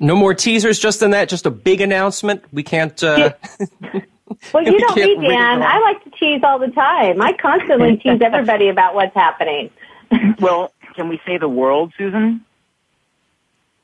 No 0.00 0.16
more 0.16 0.32
teasers, 0.32 0.78
just 0.78 1.02
in 1.02 1.10
that, 1.10 1.28
just 1.28 1.44
a 1.44 1.50
big 1.50 1.82
announcement. 1.82 2.42
We 2.54 2.62
can't. 2.62 3.04
Uh, 3.04 3.34
well, 4.54 4.64
you 4.64 4.78
don't 4.78 4.96
need 4.96 5.28
Dan. 5.28 5.62
I 5.62 5.78
like 5.80 6.02
to 6.04 6.10
tease 6.18 6.40
all 6.42 6.58
the 6.58 6.68
time. 6.68 7.20
I 7.20 7.34
constantly 7.34 7.96
tease 8.02 8.22
everybody 8.22 8.68
about 8.68 8.94
what's 8.94 9.14
happening. 9.14 9.70
well, 10.40 10.72
can 10.94 11.10
we 11.10 11.20
say 11.26 11.36
the 11.36 11.50
world, 11.50 11.92
Susan? 11.98 12.42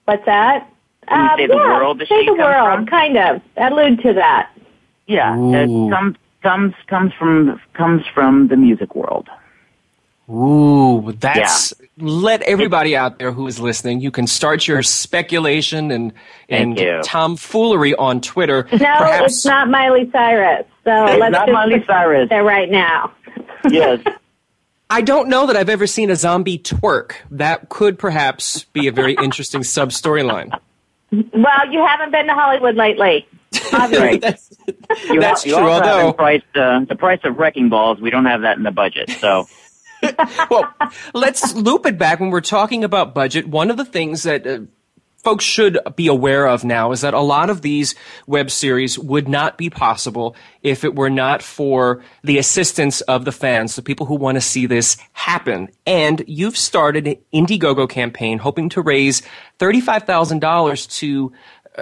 What's 0.07 0.25
that? 0.25 0.71
Can 1.07 1.21
we 1.21 1.29
uh, 1.29 1.37
say 1.37 1.47
the 1.49 1.55
yeah, 1.55 1.79
world? 1.79 2.03
say 2.09 2.25
the 2.25 2.33
world, 2.33 2.79
from? 2.79 2.87
kind 2.87 3.19
of. 3.19 3.43
Allude 3.59 4.01
to 4.05 4.15
that. 4.15 4.51
Yeah, 5.07 5.35
uh, 5.35 5.67
some 5.67 6.17
comes 6.45 6.75
comes 6.87 7.13
from 7.19 7.61
comes 7.73 8.03
from 8.15 8.47
the 8.49 8.57
music 8.57 8.95
world. 8.95 9.29
Ooh, 10.31 11.13
that's 11.19 11.75
yeah. 11.79 11.87
let 11.99 12.41
everybody 12.43 12.97
out 12.97 13.19
there 13.19 13.33
who 13.33 13.47
is 13.47 13.61
listening. 13.61 14.01
You 14.01 14.11
can 14.11 14.27
start 14.27 14.69
your 14.69 14.83
speculation 14.83 15.91
and 15.91 16.13
and 16.49 16.79
tomfoolery 17.03 17.95
on 17.97 18.21
Twitter. 18.21 18.69
No, 18.73 18.79
Perhaps, 18.79 19.33
it's 19.33 19.45
not 19.45 19.69
Miley 19.69 20.09
Cyrus. 20.13 20.67
So 20.85 21.07
it's 21.07 21.21
let's 21.21 21.33
not 21.33 21.51
Miley 21.51 21.85
Cyrus 21.87 22.29
there 22.29 22.45
right 22.45 22.71
now. 22.71 23.13
yes. 23.69 24.01
I 24.91 25.01
don't 25.01 25.29
know 25.29 25.47
that 25.47 25.57
I've 25.57 25.71
ever 25.71 25.87
seen 25.87 26.11
a 26.11 26.17
zombie 26.17 26.59
twerk. 26.59 27.15
That 27.31 27.71
could 27.71 27.99
perhaps 27.99 28.65
be 28.65 28.87
a 28.87 28.93
very 28.93 29.15
interesting 29.15 29.65
sub 29.65 29.91
storyline. 29.91 30.57
Well, 31.11 31.73
you 31.73 31.85
haven't 31.85 32.13
been 32.13 32.27
to 32.27 32.35
Hollywood 32.35 32.77
lately. 32.77 33.27
Right. 33.73 34.21
that's, 34.21 34.51
you 35.09 35.21
that's 35.21 35.45
ha- 35.45 35.49
you 35.49 35.57
true. 35.57 35.69
Also 35.69 35.89
although 35.89 36.13
price, 36.13 36.43
uh, 36.55 36.85
the 36.85 36.97
price 36.97 37.21
of 37.25 37.39
wrecking 37.39 37.69
balls, 37.69 38.01
we 38.01 38.11
don't 38.11 38.27
have 38.27 38.43
that 38.43 38.57
in 38.57 38.63
the 38.63 38.71
budget. 38.71 39.11
So. 39.11 39.47
well, 40.51 40.73
let's 41.15 41.55
loop 41.55 41.87
it 41.87 41.99
back 41.99 42.21
when 42.21 42.31
we're 42.31 42.41
talking 42.41 42.85
about 42.85 43.15
budget. 43.15 43.47
One 43.47 43.71
of 43.71 43.77
the 43.77 43.85
things 43.85 44.25
that 44.25 44.47
uh, 44.47 44.61
folks 45.25 45.45
should 45.45 45.79
be 45.97 46.07
aware 46.07 46.47
of 46.47 46.65
now 46.65 46.93
is 46.93 47.01
that 47.01 47.15
a 47.15 47.21
lot 47.21 47.49
of 47.49 47.63
these 47.63 47.95
web 48.27 48.51
series 48.51 48.99
would 48.99 49.27
not 49.27 49.57
be 49.57 49.71
possible 49.71 50.37
if 50.63 50.85
it 50.85 50.95
were 50.95 51.09
not 51.09 51.43
for 51.43 52.03
the 52.23 52.37
assistance 52.37 53.01
of 53.03 53.25
the 53.25 53.33
fans, 53.33 53.75
the 53.75 53.83
people 53.83 54.05
who 54.05 54.15
want 54.15 54.37
to 54.37 54.41
see 54.41 54.67
this 54.67 54.99
happen. 55.15 55.69
And 55.87 56.23
you've 56.27 56.59
started 56.59 57.07
an 57.07 57.17
Indiegogo 57.33 57.89
campaign 57.89 58.39
hoping 58.39 58.69
to 58.71 58.83
raise 58.83 59.23
$35,000 59.59 60.99
to 60.99 61.33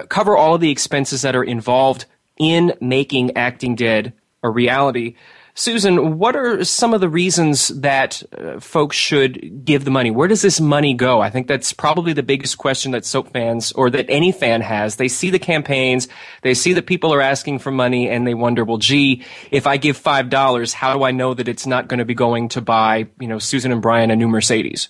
cover 0.09 0.35
all 0.35 0.55
of 0.55 0.61
the 0.61 0.71
expenses 0.71 1.21
that 1.21 1.35
are 1.35 1.43
involved 1.43 2.05
in 2.37 2.73
making 2.81 3.35
Acting 3.37 3.75
Dead 3.75 4.13
a 4.41 4.49
reality. 4.49 5.15
Susan, 5.55 6.17
what 6.17 6.35
are 6.35 6.63
some 6.63 6.95
of 6.95 7.01
the 7.01 7.09
reasons 7.09 7.67
that 7.67 8.23
uh, 8.35 8.59
folks 8.59 8.97
should 8.97 9.63
give 9.63 9.85
the 9.85 9.91
money? 9.91 10.09
Where 10.09 10.27
does 10.27 10.41
this 10.41 10.59
money 10.59 10.95
go? 10.95 11.21
I 11.21 11.29
think 11.29 11.45
that's 11.45 11.71
probably 11.71 12.11
the 12.11 12.23
biggest 12.23 12.57
question 12.57 12.91
that 12.93 13.05
soap 13.05 13.31
fans 13.33 13.71
or 13.73 13.91
that 13.91 14.07
any 14.09 14.31
fan 14.31 14.61
has. 14.61 14.95
They 14.95 15.07
see 15.07 15.29
the 15.29 15.37
campaigns, 15.37 16.07
they 16.41 16.55
see 16.55 16.73
that 16.73 16.87
people 16.87 17.13
are 17.13 17.21
asking 17.21 17.59
for 17.59 17.69
money, 17.69 18.09
and 18.09 18.25
they 18.25 18.33
wonder, 18.33 18.65
well, 18.65 18.79
gee, 18.79 19.23
if 19.51 19.67
I 19.67 19.77
give 19.77 19.95
five 19.95 20.31
dollars, 20.31 20.73
how 20.73 20.97
do 20.97 21.03
I 21.03 21.11
know 21.11 21.35
that 21.35 21.47
it's 21.47 21.67
not 21.67 21.87
going 21.87 21.99
to 21.99 22.05
be 22.05 22.15
going 22.15 22.49
to 22.49 22.61
buy, 22.61 23.07
you 23.19 23.27
know, 23.27 23.37
Susan 23.37 23.71
and 23.71 23.81
Brian 23.81 24.09
a 24.09 24.15
new 24.15 24.27
Mercedes? 24.27 24.89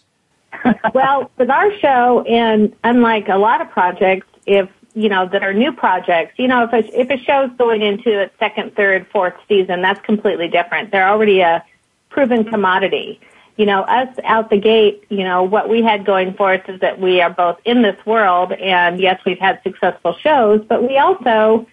well, 0.94 1.30
with 1.38 1.50
our 1.50 1.78
show, 1.80 2.22
and 2.22 2.74
unlike 2.86 3.28
a 3.28 3.38
lot 3.38 3.60
of 3.60 3.70
projects, 3.70 4.28
if 4.46 4.70
you 4.96 5.10
know, 5.10 5.28
that 5.28 5.44
are 5.44 5.54
new 5.54 5.72
projects. 5.72 6.38
You 6.38 6.48
know, 6.48 6.64
if 6.64 6.74
a, 6.74 7.00
if 7.00 7.10
a 7.10 7.18
show's 7.24 7.50
going 7.58 7.82
into 7.82 8.22
its 8.22 8.38
second, 8.40 8.76
third, 8.76 9.08
fourth 9.12 9.34
season, 9.48 9.82
that's 9.82 10.04
completely 10.06 10.48
different. 10.48 10.92
They're 10.92 11.08
already 11.08 11.42
a 11.42 11.64
proven 12.10 12.44
commodity. 12.46 13.20
You 13.58 13.66
know, 13.66 13.82
us 13.82 14.16
out 14.24 14.50
the 14.50 14.58
gate, 14.58 15.04
you 15.10 15.24
know, 15.24 15.44
what 15.44 15.70
we 15.70 15.84
had 15.84 16.06
going 16.06 16.34
for 16.34 16.54
us 16.54 16.62
is 16.68 16.80
that 16.82 17.00
we 17.00 17.22
are 17.22 17.30
both 17.30 17.60
in 17.66 17.82
this 17.82 18.04
world 18.06 18.52
and 18.52 19.00
yes, 19.00 19.22
we've 19.26 19.40
had 19.40 19.62
successful 19.64 20.14
shows, 20.14 20.64
but 20.68 20.88
we 20.88 20.98
also, 20.98 21.68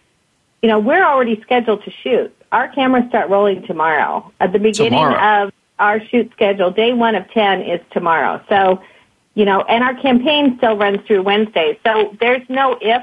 you 0.63 0.69
know, 0.69 0.79
we're 0.79 1.05
already 1.05 1.41
scheduled 1.41 1.83
to 1.85 1.91
shoot. 1.91 2.35
Our 2.53 2.69
cameras 2.69 3.05
start 3.09 3.31
rolling 3.31 3.67
tomorrow. 3.67 4.31
At 4.41 4.53
the 4.53 4.59
beginning 4.59 4.93
tomorrow. 4.93 5.47
of 5.47 5.53
our 5.79 6.05
shoot 6.07 6.31
schedule, 6.33 6.71
day 6.71 6.93
one 6.93 7.15
of 7.15 7.31
10 7.31 7.63
is 7.63 7.81
tomorrow. 7.93 8.43
So, 8.49 8.83
you 9.35 9.47
know, 9.47 9.63
and 9.63 9.83
our 9.83 9.95
campaign 9.95 10.59
still 10.59 10.77
runs 10.77 11.01
through 11.07 11.23
Wednesday. 11.23 11.79
So 11.87 12.15
there's 12.21 12.47
no 12.51 12.77
if 12.81 13.03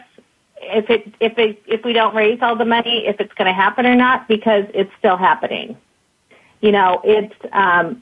if 0.61 0.89
it 0.89 1.13
if 1.19 1.37
it 1.37 1.61
if 1.67 1.83
we 1.83 1.93
don't 1.93 2.15
raise 2.15 2.39
all 2.41 2.55
the 2.55 2.65
money, 2.65 3.05
if 3.07 3.19
it's 3.19 3.33
going 3.33 3.47
to 3.47 3.53
happen 3.53 3.85
or 3.85 3.95
not, 3.95 4.27
because 4.27 4.65
it's 4.73 4.91
still 4.99 5.17
happening. 5.17 5.77
You 6.61 6.71
know, 6.71 7.01
it's 7.03 7.35
um, 7.51 8.01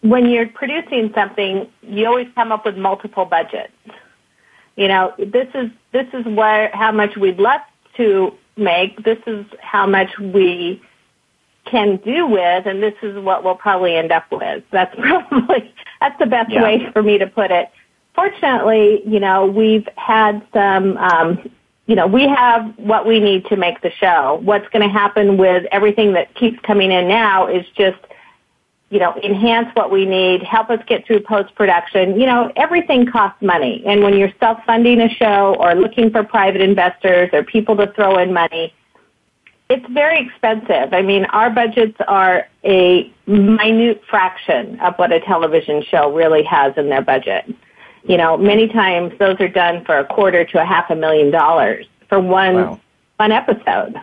when 0.00 0.28
you're 0.28 0.48
producing 0.48 1.12
something, 1.14 1.68
you 1.82 2.06
always 2.06 2.28
come 2.34 2.52
up 2.52 2.64
with 2.64 2.76
multiple 2.76 3.24
budgets. 3.24 3.72
You 4.76 4.88
know, 4.88 5.14
this 5.18 5.48
is 5.54 5.70
this 5.92 6.06
is 6.12 6.24
where 6.24 6.70
how 6.72 6.92
much 6.92 7.16
we'd 7.16 7.38
love 7.38 7.60
to 7.96 8.32
make. 8.56 9.02
This 9.04 9.18
is 9.26 9.44
how 9.60 9.86
much 9.86 10.18
we 10.18 10.82
can 11.66 11.96
do 11.98 12.26
with, 12.26 12.66
and 12.66 12.82
this 12.82 12.94
is 13.02 13.22
what 13.22 13.44
we'll 13.44 13.54
probably 13.54 13.96
end 13.96 14.12
up 14.12 14.24
with. 14.32 14.64
That's 14.70 14.94
probably 14.98 15.72
that's 16.00 16.18
the 16.18 16.26
best 16.26 16.50
yeah. 16.50 16.62
way 16.62 16.90
for 16.92 17.02
me 17.02 17.18
to 17.18 17.26
put 17.26 17.50
it. 17.50 17.70
Fortunately, 18.14 19.02
you 19.06 19.20
know, 19.20 19.46
we've 19.46 19.88
had 19.96 20.46
some 20.52 20.96
um, 20.98 21.50
you 21.86 21.96
know, 21.96 22.06
we 22.06 22.28
have 22.28 22.78
what 22.78 23.06
we 23.06 23.20
need 23.20 23.46
to 23.46 23.56
make 23.56 23.80
the 23.80 23.90
show. 23.90 24.40
What's 24.42 24.68
going 24.68 24.86
to 24.86 24.92
happen 24.92 25.36
with 25.36 25.64
everything 25.72 26.12
that 26.14 26.34
keeps 26.34 26.58
coming 26.60 26.92
in 26.92 27.08
now 27.08 27.48
is 27.48 27.66
just 27.76 27.98
you 28.92 28.98
know, 28.98 29.14
enhance 29.24 29.68
what 29.72 29.90
we 29.90 30.04
need, 30.04 30.42
help 30.42 30.68
us 30.68 30.78
get 30.86 31.06
through 31.06 31.20
post-production. 31.20 32.20
You 32.20 32.26
know, 32.26 32.52
everything 32.56 33.06
costs 33.06 33.40
money. 33.40 33.82
And 33.86 34.02
when 34.02 34.18
you're 34.18 34.32
self-funding 34.38 35.00
a 35.00 35.08
show 35.08 35.56
or 35.58 35.74
looking 35.74 36.10
for 36.10 36.22
private 36.22 36.60
investors 36.60 37.30
or 37.32 37.42
people 37.42 37.74
to 37.78 37.90
throw 37.94 38.18
in 38.18 38.34
money, 38.34 38.74
it's 39.70 39.86
very 39.94 40.26
expensive. 40.26 40.92
I 40.92 41.00
mean, 41.00 41.24
our 41.26 41.48
budgets 41.48 41.96
are 42.06 42.46
a 42.64 43.10
minute 43.26 44.02
fraction 44.10 44.78
of 44.80 44.94
what 44.96 45.10
a 45.10 45.20
television 45.20 45.82
show 45.82 46.14
really 46.14 46.42
has 46.42 46.74
in 46.76 46.90
their 46.90 47.00
budget. 47.00 47.46
You 48.04 48.16
know, 48.16 48.36
many 48.36 48.68
times 48.68 49.12
those 49.18 49.40
are 49.40 49.48
done 49.48 49.84
for 49.84 49.98
a 49.98 50.04
quarter 50.04 50.44
to 50.44 50.60
a 50.60 50.64
half 50.64 50.90
a 50.90 50.96
million 50.96 51.30
dollars 51.30 51.86
for 52.08 52.20
one 52.20 52.54
wow. 52.54 52.80
one 53.16 53.32
episode. 53.32 54.00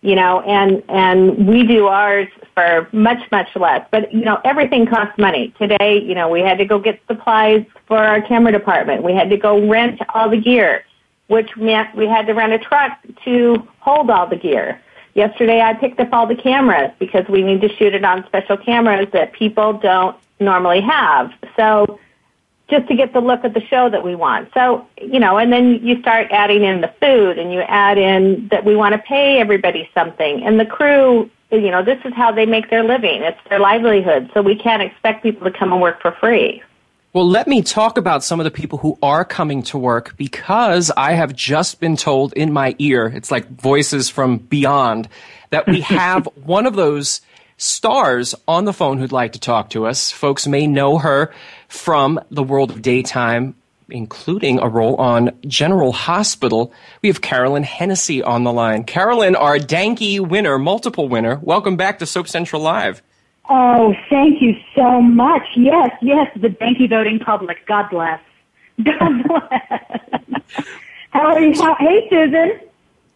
You 0.00 0.14
know, 0.14 0.40
and 0.42 0.82
and 0.88 1.48
we 1.48 1.64
do 1.64 1.88
ours 1.88 2.28
for 2.54 2.88
much 2.92 3.28
much 3.32 3.48
less. 3.56 3.86
But 3.90 4.12
you 4.12 4.20
know, 4.20 4.40
everything 4.44 4.86
costs 4.86 5.18
money. 5.18 5.52
Today, 5.58 6.00
you 6.00 6.14
know, 6.14 6.28
we 6.28 6.40
had 6.40 6.58
to 6.58 6.64
go 6.64 6.78
get 6.78 7.00
supplies 7.08 7.64
for 7.86 7.98
our 7.98 8.22
camera 8.22 8.52
department. 8.52 9.02
We 9.02 9.12
had 9.12 9.28
to 9.30 9.36
go 9.36 9.68
rent 9.68 10.00
all 10.14 10.30
the 10.30 10.40
gear 10.40 10.84
which 11.28 11.56
meant 11.56 11.94
we 11.94 12.06
had 12.06 12.26
to 12.26 12.32
rent 12.32 12.52
a 12.52 12.58
truck 12.58 12.98
to 13.24 13.66
hold 13.78 14.10
all 14.10 14.26
the 14.26 14.36
gear. 14.36 14.80
Yesterday 15.14 15.60
I 15.60 15.74
picked 15.74 16.00
up 16.00 16.12
all 16.12 16.26
the 16.26 16.34
cameras 16.34 16.90
because 16.98 17.26
we 17.28 17.42
need 17.42 17.60
to 17.60 17.68
shoot 17.76 17.94
it 17.94 18.04
on 18.04 18.26
special 18.26 18.56
cameras 18.56 19.08
that 19.12 19.32
people 19.32 19.74
don't 19.74 20.16
normally 20.40 20.80
have. 20.80 21.32
So 21.56 22.00
just 22.68 22.86
to 22.88 22.94
get 22.94 23.12
the 23.12 23.20
look 23.20 23.44
of 23.44 23.54
the 23.54 23.62
show 23.62 23.88
that 23.88 24.04
we 24.04 24.14
want. 24.14 24.50
So, 24.52 24.86
you 25.00 25.18
know, 25.18 25.38
and 25.38 25.52
then 25.52 25.84
you 25.84 26.00
start 26.00 26.28
adding 26.30 26.64
in 26.64 26.80
the 26.82 26.92
food 27.00 27.38
and 27.38 27.52
you 27.52 27.60
add 27.60 27.96
in 27.98 28.48
that 28.48 28.64
we 28.64 28.76
want 28.76 28.92
to 28.92 28.98
pay 28.98 29.38
everybody 29.38 29.88
something 29.94 30.44
and 30.44 30.60
the 30.60 30.66
crew, 30.66 31.30
you 31.50 31.70
know, 31.70 31.82
this 31.82 31.98
is 32.04 32.12
how 32.14 32.30
they 32.30 32.44
make 32.44 32.68
their 32.68 32.84
living. 32.84 33.22
It's 33.22 33.40
their 33.48 33.58
livelihood. 33.58 34.30
So 34.34 34.42
we 34.42 34.54
can't 34.54 34.82
expect 34.82 35.22
people 35.22 35.50
to 35.50 35.58
come 35.58 35.72
and 35.72 35.80
work 35.80 36.02
for 36.02 36.12
free. 36.12 36.62
Well, 37.14 37.26
let 37.26 37.48
me 37.48 37.62
talk 37.62 37.96
about 37.96 38.22
some 38.22 38.38
of 38.38 38.44
the 38.44 38.50
people 38.50 38.78
who 38.78 38.98
are 39.02 39.24
coming 39.24 39.62
to 39.64 39.78
work 39.78 40.14
because 40.18 40.90
I 40.94 41.14
have 41.14 41.34
just 41.34 41.80
been 41.80 41.96
told 41.96 42.34
in 42.34 42.52
my 42.52 42.76
ear, 42.78 43.06
it's 43.06 43.30
like 43.30 43.48
voices 43.48 44.10
from 44.10 44.36
beyond, 44.36 45.08
that 45.48 45.66
we 45.66 45.80
have 46.00 46.26
one 46.44 46.66
of 46.66 46.76
those 46.76 47.22
stars 47.58 48.34
on 48.46 48.64
the 48.64 48.72
phone 48.72 48.98
who'd 48.98 49.12
like 49.12 49.32
to 49.32 49.40
talk 49.40 49.70
to 49.70 49.86
us. 49.86 50.10
Folks 50.10 50.46
may 50.46 50.66
know 50.66 50.98
her 50.98 51.32
from 51.68 52.18
the 52.30 52.42
world 52.42 52.70
of 52.70 52.80
daytime, 52.80 53.54
including 53.90 54.60
a 54.60 54.68
role 54.68 54.94
on 54.96 55.36
General 55.46 55.92
Hospital. 55.92 56.72
We 57.02 57.08
have 57.08 57.20
Carolyn 57.20 57.64
Hennessy 57.64 58.22
on 58.22 58.44
the 58.44 58.52
line. 58.52 58.84
Carolyn, 58.84 59.36
our 59.36 59.58
Danky 59.58 60.20
winner, 60.20 60.58
multiple 60.58 61.08
winner. 61.08 61.36
Welcome 61.42 61.76
back 61.76 61.98
to 61.98 62.06
Soap 62.06 62.28
Central 62.28 62.62
Live. 62.62 63.02
Oh, 63.50 63.94
thank 64.08 64.40
you 64.40 64.54
so 64.74 65.02
much. 65.02 65.42
Yes, 65.56 65.90
yes, 66.00 66.30
the 66.36 66.48
Danky 66.48 66.88
voting 66.88 67.18
public. 67.18 67.66
God 67.66 67.88
bless. 67.90 68.20
God 68.82 69.24
bless. 69.26 70.42
How 71.10 71.26
are 71.32 71.40
you? 71.40 71.60
How, 71.60 71.74
hey, 71.76 72.06
Susan. 72.08 72.60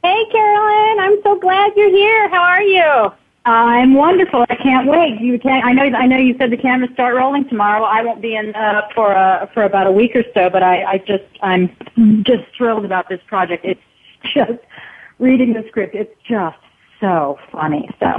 Hey, 0.02 0.24
Carolyn. 0.32 0.98
I'm 1.00 1.22
so 1.22 1.38
glad 1.38 1.72
you're 1.76 1.90
here. 1.90 2.28
How 2.30 2.42
are 2.42 2.62
you? 2.62 3.12
I'm 3.44 3.94
wonderful. 3.94 4.44
I 4.48 4.54
can't 4.54 4.86
wait. 4.86 5.20
You 5.20 5.38
can 5.38 5.62
I 5.64 5.72
know. 5.72 5.82
I 5.82 6.06
know 6.06 6.16
you 6.16 6.36
said 6.38 6.50
the 6.50 6.56
cameras 6.56 6.90
start 6.94 7.16
rolling 7.16 7.48
tomorrow. 7.48 7.82
I 7.82 8.02
won't 8.02 8.22
be 8.22 8.36
in 8.36 8.54
uh, 8.54 8.82
for 8.94 9.16
uh, 9.16 9.46
for 9.52 9.64
about 9.64 9.88
a 9.88 9.92
week 9.92 10.14
or 10.14 10.22
so, 10.32 10.48
but 10.48 10.62
I, 10.62 10.84
I 10.84 10.98
just 10.98 11.24
I'm 11.42 11.74
just 12.22 12.44
thrilled 12.56 12.84
about 12.84 13.08
this 13.08 13.20
project. 13.26 13.64
It's 13.64 13.80
just 14.32 14.60
reading 15.18 15.54
the 15.54 15.64
script. 15.68 15.94
It's 15.96 16.14
just 16.28 16.58
so 17.00 17.36
funny. 17.50 17.88
So 17.98 18.12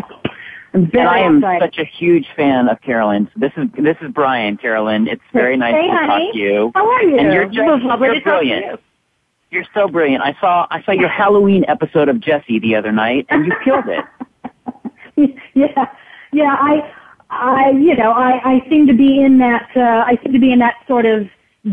and 0.74 0.92
I 0.98 1.20
am 1.20 1.42
such 1.60 1.78
a 1.78 1.86
huge 1.86 2.28
fan 2.36 2.68
of 2.68 2.82
Carolyn. 2.82 3.30
This 3.36 3.52
is 3.56 3.68
this 3.78 3.98
is 4.02 4.12
Brian, 4.12 4.58
Carolyn. 4.58 5.08
It's 5.08 5.22
very 5.32 5.56
nice 5.56 5.74
hey, 5.74 5.88
to 5.88 5.94
honey. 5.94 6.08
talk 6.08 6.34
to 6.34 6.40
you. 6.40 6.72
How 6.76 6.90
are 6.90 7.04
you? 7.04 7.18
And 7.18 7.32
you're 7.32 7.46
just 7.46 7.56
you're 7.56 8.22
brilliant. 8.22 8.80
You. 9.52 9.62
are 9.62 9.66
so 9.74 9.88
brilliant. 9.88 10.24
I 10.24 10.36
saw 10.42 10.68
I 10.70 10.82
saw 10.84 10.92
your 10.92 11.10
Halloween 11.10 11.64
episode 11.68 12.10
of 12.10 12.20
Jessie 12.20 12.60
the 12.60 12.76
other 12.76 12.92
night, 12.92 13.28
and 13.30 13.46
you 13.46 13.54
killed 13.64 13.88
it. 13.88 14.04
yeah, 15.56 15.86
yeah. 16.32 16.56
I 16.60 16.94
I 17.30 17.72
you 17.72 17.96
know 17.96 18.12
I 18.12 18.42
I 18.44 18.70
seem 18.70 18.88
to 18.88 18.94
be 18.94 19.22
in 19.22 19.38
that 19.40 19.70
uh, 19.76 20.04
I 20.06 20.20
seem 20.24 20.34
to 20.34 20.40
be 20.40 20.52
in 20.52 20.60
that 20.60 20.76
sort 20.88 21.06
of 21.06 21.28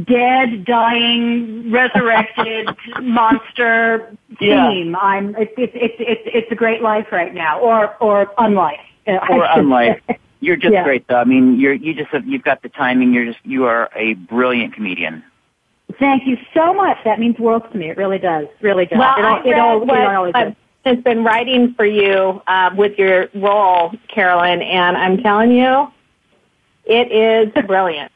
dead, 0.05 0.65
dying, 0.65 1.71
resurrected 1.71 2.69
monster 3.03 4.17
theme. 4.39 4.91
Yeah. 4.91 4.99
I'm 4.99 5.35
it's 5.37 5.53
it's 5.57 5.73
it's 5.75 5.95
it's 5.99 6.23
it's 6.27 6.53
a 6.53 6.55
great 6.55 6.83
life 6.83 7.07
right 7.11 7.35
now, 7.35 7.61
or 7.61 7.97
or 8.01 8.27
unlife. 8.39 8.81
Or 9.07 9.21
unlife. 9.29 10.01
You're 10.41 10.57
just 10.57 10.73
yeah. 10.73 10.85
great, 10.85 11.07
though. 11.09 11.17
I 11.17 11.25
mean, 11.25 11.61
you're 11.61 11.75
you 11.75 11.95
just 11.95 12.11
have, 12.11 12.27
you've 12.27 12.45
got 12.45 12.63
the 12.63 12.69
timing. 12.71 13.13
You're 13.13 13.27
just 13.27 13.45
you 13.45 13.65
are 13.67 13.91
a 13.95 14.15
brilliant 14.15 14.75
comedian. 14.75 15.23
Thank 15.99 16.27
you 16.27 16.39
so 16.55 16.73
much. 16.73 16.99
That 17.05 17.19
means 17.19 17.39
worlds 17.39 17.67
to 17.73 17.79
me. 17.79 17.91
It 17.91 17.97
really 17.97 18.19
does. 18.19 18.47
Really 18.61 18.87
does. 18.87 18.99
Well, 18.99 19.19
it, 19.19 19.25
all, 19.25 19.41
it, 19.45 19.59
all, 19.59 19.83
it 19.83 20.15
always 20.15 20.33
does 20.33 20.55
has 20.85 20.99
been 20.99 21.25
writing 21.25 21.75
for 21.75 21.85
you 21.85 22.41
uh, 22.47 22.71
with 22.77 22.99
your 22.99 23.29
role, 23.35 23.93
Carolyn, 24.09 24.63
and 24.63 24.97
I'm 24.97 25.19
telling 25.19 25.53
you, 25.53 25.89
it 26.85 27.13
is 27.13 27.53
brilliant. 27.67 28.11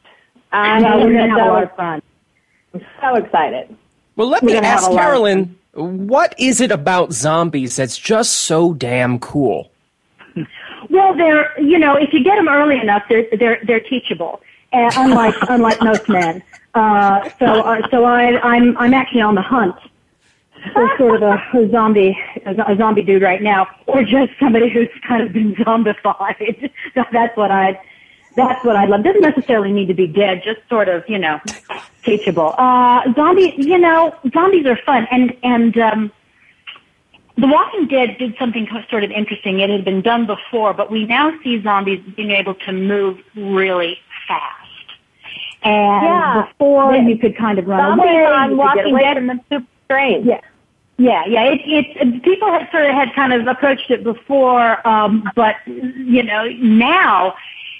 I'm 0.51 0.81
yeah, 0.81 0.95
we're 0.95 1.13
going 1.13 1.29
to 1.29 1.29
have 1.29 1.47
a 1.47 1.51
lot 1.51 1.63
of 1.63 1.75
fun. 1.75 2.01
I'm 2.73 2.85
so 3.01 3.15
excited. 3.15 3.75
Well, 4.15 4.29
let 4.29 4.43
we're 4.43 4.61
me 4.61 4.67
ask 4.67 4.89
Carolyn, 4.89 5.57
what 5.73 6.33
is 6.37 6.61
it 6.61 6.71
about 6.71 7.11
zombies 7.13 7.75
that's 7.75 7.97
just 7.97 8.33
so 8.33 8.73
damn 8.73 9.19
cool? 9.19 9.69
Well, 10.89 11.15
they're 11.15 11.59
you 11.59 11.79
know 11.79 11.95
if 11.95 12.13
you 12.13 12.23
get 12.23 12.35
them 12.35 12.47
early 12.47 12.79
enough, 12.79 13.03
they're 13.09 13.25
they're 13.37 13.59
they're 13.65 13.79
teachable, 13.79 14.41
uh, 14.71 14.91
unlike 14.95 15.35
unlike 15.49 15.81
most 15.81 16.07
men. 16.07 16.43
Uh, 16.73 17.29
so 17.39 17.45
uh, 17.45 17.81
so 17.89 18.05
I 18.05 18.39
I'm 18.41 18.77
I'm 18.77 18.93
actually 18.93 19.21
on 19.21 19.35
the 19.35 19.41
hunt 19.41 19.75
for 20.73 20.89
sort 20.97 21.23
of 21.23 21.39
a, 21.53 21.57
a 21.57 21.69
zombie 21.69 22.17
a, 22.45 22.73
a 22.73 22.75
zombie 22.77 23.03
dude 23.03 23.21
right 23.21 23.41
now, 23.41 23.67
or 23.87 24.03
just 24.03 24.31
somebody 24.39 24.69
who's 24.69 24.89
kind 25.07 25.23
of 25.25 25.33
been 25.33 25.55
zombified. 25.65 26.71
That's 26.93 27.35
what 27.37 27.51
I 27.51 27.79
that's 28.35 28.63
what 28.65 28.75
I 28.75 28.85
love. 28.85 29.03
Doesn't 29.03 29.21
necessarily 29.21 29.71
need 29.71 29.87
to 29.87 29.93
be 29.93 30.07
dead, 30.07 30.41
just 30.43 30.59
sort 30.69 30.89
of, 30.89 31.07
you 31.07 31.17
know, 31.17 31.39
teachable. 32.03 32.53
Uh, 32.57 33.13
zombies, 33.13 33.53
you 33.57 33.77
know, 33.77 34.13
zombies 34.33 34.65
are 34.65 34.77
fun. 34.85 35.07
And, 35.09 35.35
and, 35.43 35.77
um, 35.77 36.11
The 37.37 37.47
Walking 37.47 37.87
Dead 37.87 38.17
did 38.17 38.35
something 38.37 38.67
sort 38.89 39.03
of 39.03 39.11
interesting. 39.11 39.59
It 39.59 39.69
had 39.69 39.85
been 39.85 40.01
done 40.01 40.25
before, 40.25 40.73
but 40.73 40.91
we 40.91 41.05
now 41.05 41.31
see 41.43 41.61
zombies 41.61 42.01
being 42.15 42.31
able 42.31 42.55
to 42.55 42.71
move 42.71 43.19
really 43.35 43.97
fast. 44.27 44.61
And 45.63 46.05
yeah. 46.05 46.47
before 46.47 46.93
yeah. 46.93 47.07
you 47.07 47.17
could 47.17 47.37
kind 47.37 47.57
of 47.57 47.67
run 47.67 47.97
zombies 47.97 48.11
away. 48.11 48.25
on 48.25 48.57
Walking 48.57 48.97
Dead 48.97 49.17
and 49.17 49.29
the 49.29 49.39
super 49.49 49.67
strange. 49.85 50.25
Yeah. 50.25 50.41
Yeah, 50.97 51.25
yeah. 51.27 51.43
It, 51.43 51.61
it, 51.65 52.23
people 52.23 52.49
had 52.49 52.69
sort 52.71 52.85
of 52.85 52.91
had 52.91 53.13
kind 53.13 53.33
of 53.33 53.47
approached 53.47 53.91
it 53.91 54.03
before, 54.03 54.85
um, 54.87 55.29
but 55.35 55.55
you 55.65 56.23
know 56.23 56.47
now 56.59 57.35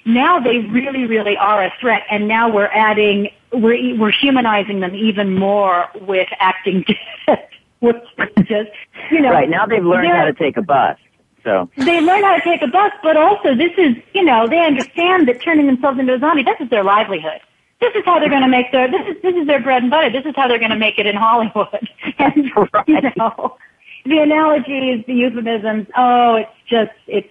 now 0.05 0.39
they 0.39 0.59
really, 0.59 1.05
really 1.05 1.35
are 1.35 1.63
a 1.63 1.73
threat, 1.79 2.03
and 2.09 2.27
now 2.27 2.47
we're 2.49 2.67
adding, 2.67 3.29
we're, 3.51 3.97
we're 3.97 4.11
humanizing 4.11 4.79
them 4.79 4.93
even 4.95 5.35
more 5.35 5.87
with 6.01 6.27
acting 6.39 6.85
dead, 7.27 7.47
which 7.79 7.97
just, 8.43 8.69
you 9.09 9.19
know. 9.19 9.31
Right, 9.31 9.49
now 9.49 9.65
they've 9.65 9.83
learned 9.83 10.07
how 10.07 10.25
to 10.25 10.33
take 10.33 10.57
a 10.57 10.61
bus. 10.61 10.97
So. 11.43 11.69
They 11.77 12.01
learn 12.01 12.23
how 12.23 12.35
to 12.35 12.41
take 12.41 12.61
a 12.61 12.67
bus, 12.67 12.91
but 13.03 13.17
also 13.17 13.55
this 13.55 13.71
is, 13.77 13.95
you 14.13 14.23
know, 14.23 14.47
they 14.47 14.65
understand 14.65 15.27
that 15.27 15.41
turning 15.41 15.67
themselves 15.67 15.99
into 15.99 16.15
a 16.15 16.19
zombie, 16.19 16.43
this 16.43 16.59
is 16.59 16.69
their 16.69 16.83
livelihood. 16.83 17.39
This 17.81 17.93
is 17.95 18.03
how 18.05 18.19
they're 18.19 18.29
going 18.29 18.41
to 18.41 18.47
make 18.47 18.71
their, 18.71 18.89
this 18.89 19.01
is, 19.07 19.21
this 19.21 19.35
is 19.35 19.47
their 19.47 19.61
bread 19.61 19.83
and 19.83 19.91
butter. 19.91 20.09
This 20.09 20.25
is 20.25 20.33
how 20.35 20.47
they're 20.47 20.59
going 20.59 20.71
to 20.71 20.77
make 20.77 20.97
it 20.97 21.05
in 21.05 21.15
Hollywood. 21.15 21.89
and, 22.19 22.51
right. 22.73 22.87
you 22.87 23.01
know, 23.17 23.57
the 24.05 24.19
analogies, 24.19 25.03
the 25.07 25.13
euphemisms, 25.13 25.87
oh, 25.97 26.35
it's 26.35 26.51
just, 26.69 26.91
it's 27.07 27.29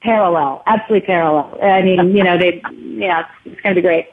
parallel, 0.00 0.62
absolutely 0.66 1.06
parallel. 1.06 1.58
I 1.62 1.82
mean, 1.82 2.16
you 2.16 2.22
know, 2.22 2.36
they, 2.38 2.62
yeah, 2.72 3.26
it's 3.44 3.60
going 3.62 3.74
to 3.74 3.80
be 3.80 3.82
great. 3.82 4.08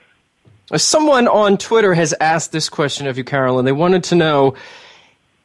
Someone 0.76 1.28
on 1.28 1.58
Twitter 1.58 1.93
has 1.93 2.13
asked 2.19 2.52
this 2.52 2.69
question 2.69 3.08
of 3.08 3.17
you, 3.17 3.24
Carolyn. 3.24 3.65
They 3.65 3.74
wanted 3.74 4.04
to 4.06 4.15
know 4.15 4.56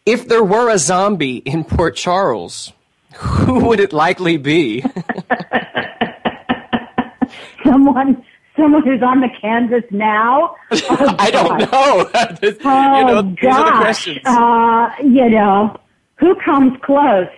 if 0.06 0.28
there 0.28 0.44
were 0.44 0.70
a 0.70 0.78
zombie 0.78 1.38
in 1.38 1.64
Port 1.64 1.96
Charles, 1.96 2.72
who 3.16 3.66
would 3.66 3.80
it 3.80 3.92
likely 3.92 4.36
be? 4.36 4.84
someone, 7.64 8.24
someone 8.58 8.82
who's 8.82 9.02
on 9.02 9.20
the 9.20 9.28
canvas 9.40 9.84
now. 9.90 10.56
Oh, 10.90 11.16
I 11.18 11.30
don't 11.30 11.58
know. 11.58 11.68
oh, 11.72 12.38
you 12.42 13.04
know, 13.06 13.22
gosh. 13.40 13.58
are 13.58 13.64
the 13.64 13.78
questions. 13.78 14.20
Uh, 14.24 14.90
you 15.02 15.28
know, 15.30 15.78
who 16.16 16.34
comes 16.36 16.78
close? 16.82 17.28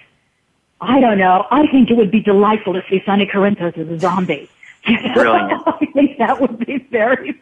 I 0.80 1.00
don't 1.00 1.18
know. 1.18 1.46
I 1.50 1.66
think 1.68 1.90
it 1.90 1.96
would 1.96 2.11
be 2.11 2.20
delightful 2.20 2.72
to 2.74 2.83
see 2.88 3.02
Sonny 3.04 3.26
Corinthos 3.26 3.76
as 3.76 3.88
a 3.88 3.98
zombie. 3.98 4.48
Brilliant. 4.87 5.62
I 5.66 5.87
think 5.92 6.18
that 6.18 6.40
would 6.40 6.59
be 6.61 6.78
very 6.90 7.40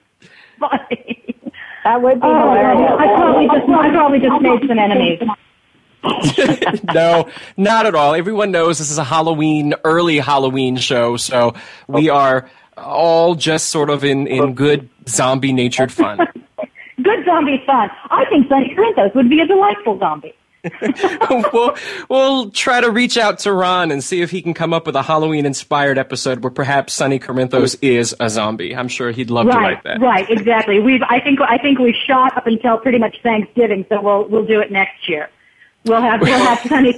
funny. 0.58 1.36
That 1.84 2.02
would 2.02 2.20
be 2.20 2.26
oh, 2.26 2.50
hilarious. 2.50 2.92
I 2.98 3.06
probably 3.16 3.46
just, 3.46 3.68
I 3.68 3.90
probably 3.90 4.20
just 4.20 4.42
made 4.42 4.68
some 4.68 4.78
enemies. 4.78 5.20
no, 6.94 7.28
not 7.56 7.86
at 7.86 7.94
all. 7.94 8.14
Everyone 8.14 8.50
knows 8.50 8.78
this 8.78 8.90
is 8.90 8.98
a 8.98 9.04
Halloween, 9.04 9.74
early 9.84 10.18
Halloween 10.18 10.76
show, 10.76 11.16
so 11.16 11.54
we 11.86 12.08
are 12.08 12.50
all 12.78 13.34
just 13.34 13.70
sort 13.70 13.90
of 13.90 14.04
in, 14.04 14.26
in 14.26 14.54
good 14.54 14.88
zombie 15.08 15.52
natured 15.52 15.92
fun. 15.92 16.18
Good 17.00 17.24
zombie 17.24 17.62
fun. 17.64 17.90
I 18.10 18.24
think 18.28 18.48
Sonny 18.48 18.74
Corinthos 18.74 19.14
would 19.14 19.30
be 19.30 19.40
a 19.40 19.46
delightful 19.46 20.00
zombie. 20.00 20.34
we'll, 21.30 21.76
we'll 22.08 22.50
try 22.50 22.80
to 22.80 22.90
reach 22.90 23.16
out 23.16 23.38
to 23.40 23.52
Ron 23.52 23.90
and 23.90 24.02
see 24.02 24.20
if 24.20 24.30
he 24.30 24.42
can 24.42 24.54
come 24.54 24.72
up 24.72 24.86
with 24.86 24.96
a 24.96 25.02
Halloween 25.02 25.46
inspired 25.46 25.98
episode 25.98 26.42
where 26.42 26.50
perhaps 26.50 26.92
Sonny 26.94 27.20
Corinthos 27.20 27.76
is 27.82 28.16
a 28.18 28.28
zombie. 28.28 28.74
I'm 28.74 28.88
sure 28.88 29.12
he'd 29.12 29.30
love 29.30 29.46
right, 29.46 29.54
to 29.54 29.60
write 29.60 29.84
that. 29.84 30.00
Right, 30.00 30.28
exactly. 30.28 30.80
We've 30.80 31.02
I 31.08 31.20
think 31.20 31.40
I 31.40 31.58
think 31.58 31.78
we've 31.78 31.94
shot 31.94 32.36
up 32.36 32.46
until 32.46 32.78
pretty 32.78 32.98
much 32.98 33.20
Thanksgiving, 33.22 33.86
so 33.88 34.00
we'll 34.00 34.24
we'll 34.28 34.46
do 34.46 34.60
it 34.60 34.72
next 34.72 35.08
year. 35.08 35.30
We'll 35.84 36.00
have 36.00 36.20
we'll 36.20 36.38
have 36.38 36.58
Sonny 36.68 36.92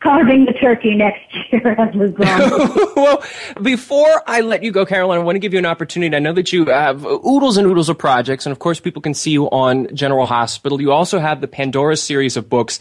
carving 0.00 0.44
the 0.44 0.52
turkey 0.52 0.94
next 0.94 1.22
year 1.52 1.72
as 1.78 1.94
a 1.94 2.08
zombie. 2.22 2.82
well, 2.96 3.22
before 3.62 4.22
I 4.26 4.40
let 4.40 4.62
you 4.62 4.70
go, 4.70 4.86
Caroline, 4.86 5.18
I 5.18 5.22
want 5.22 5.36
to 5.36 5.40
give 5.40 5.52
you 5.52 5.58
an 5.58 5.66
opportunity. 5.66 6.14
I 6.14 6.18
know 6.18 6.32
that 6.32 6.52
you 6.52 6.66
have 6.66 7.04
oodles 7.04 7.56
and 7.56 7.66
oodles 7.66 7.88
of 7.88 7.98
projects, 7.98 8.46
and 8.46 8.52
of 8.52 8.58
course, 8.58 8.80
people 8.80 9.02
can 9.02 9.14
see 9.14 9.30
you 9.30 9.46
on 9.50 9.94
General 9.94 10.26
Hospital. 10.26 10.80
You 10.80 10.92
also 10.92 11.18
have 11.18 11.40
the 11.40 11.48
Pandora 11.48 11.96
series 11.96 12.36
of 12.36 12.48
books. 12.48 12.78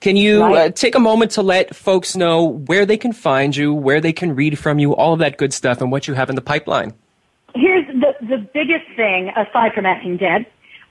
Can 0.00 0.16
you 0.16 0.42
uh, 0.42 0.70
take 0.70 0.94
a 0.94 1.00
moment 1.00 1.30
to 1.32 1.42
let 1.42 1.74
folks 1.74 2.16
know 2.16 2.44
where 2.44 2.84
they 2.84 2.98
can 2.98 3.12
find 3.12 3.56
you, 3.56 3.72
where 3.72 4.00
they 4.00 4.12
can 4.12 4.34
read 4.34 4.58
from 4.58 4.78
you, 4.78 4.94
all 4.94 5.14
of 5.14 5.20
that 5.20 5.38
good 5.38 5.54
stuff, 5.54 5.80
and 5.80 5.90
what 5.90 6.06
you 6.06 6.14
have 6.14 6.28
in 6.28 6.36
the 6.36 6.42
pipeline? 6.42 6.92
Here's 7.54 7.86
the 7.86 8.14
the 8.20 8.36
biggest 8.52 8.84
thing 8.96 9.30
aside 9.30 9.72
from 9.72 9.86
Acting 9.86 10.18
Dead, 10.18 10.44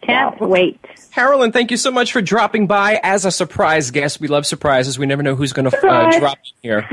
Can't 0.03 0.41
wait. 0.41 0.79
Carolyn, 1.13 1.51
thank 1.51 1.71
you 1.71 1.77
so 1.77 1.91
much 1.91 2.13
for 2.13 2.23
dropping 2.23 2.67
by 2.67 3.01
as 3.03 3.25
a 3.25 3.31
surprise 3.33 3.91
guest. 3.91 4.21
We 4.21 4.29
love 4.29 4.47
surprises. 4.47 4.99
We 4.99 5.07
never 5.07 5.23
know 5.23 5.35
who's 5.35 5.53
going 5.53 5.69
to 5.69 5.77
uh, 5.77 6.19
drop 6.19 6.39
in 6.39 6.53
here. 6.63 6.89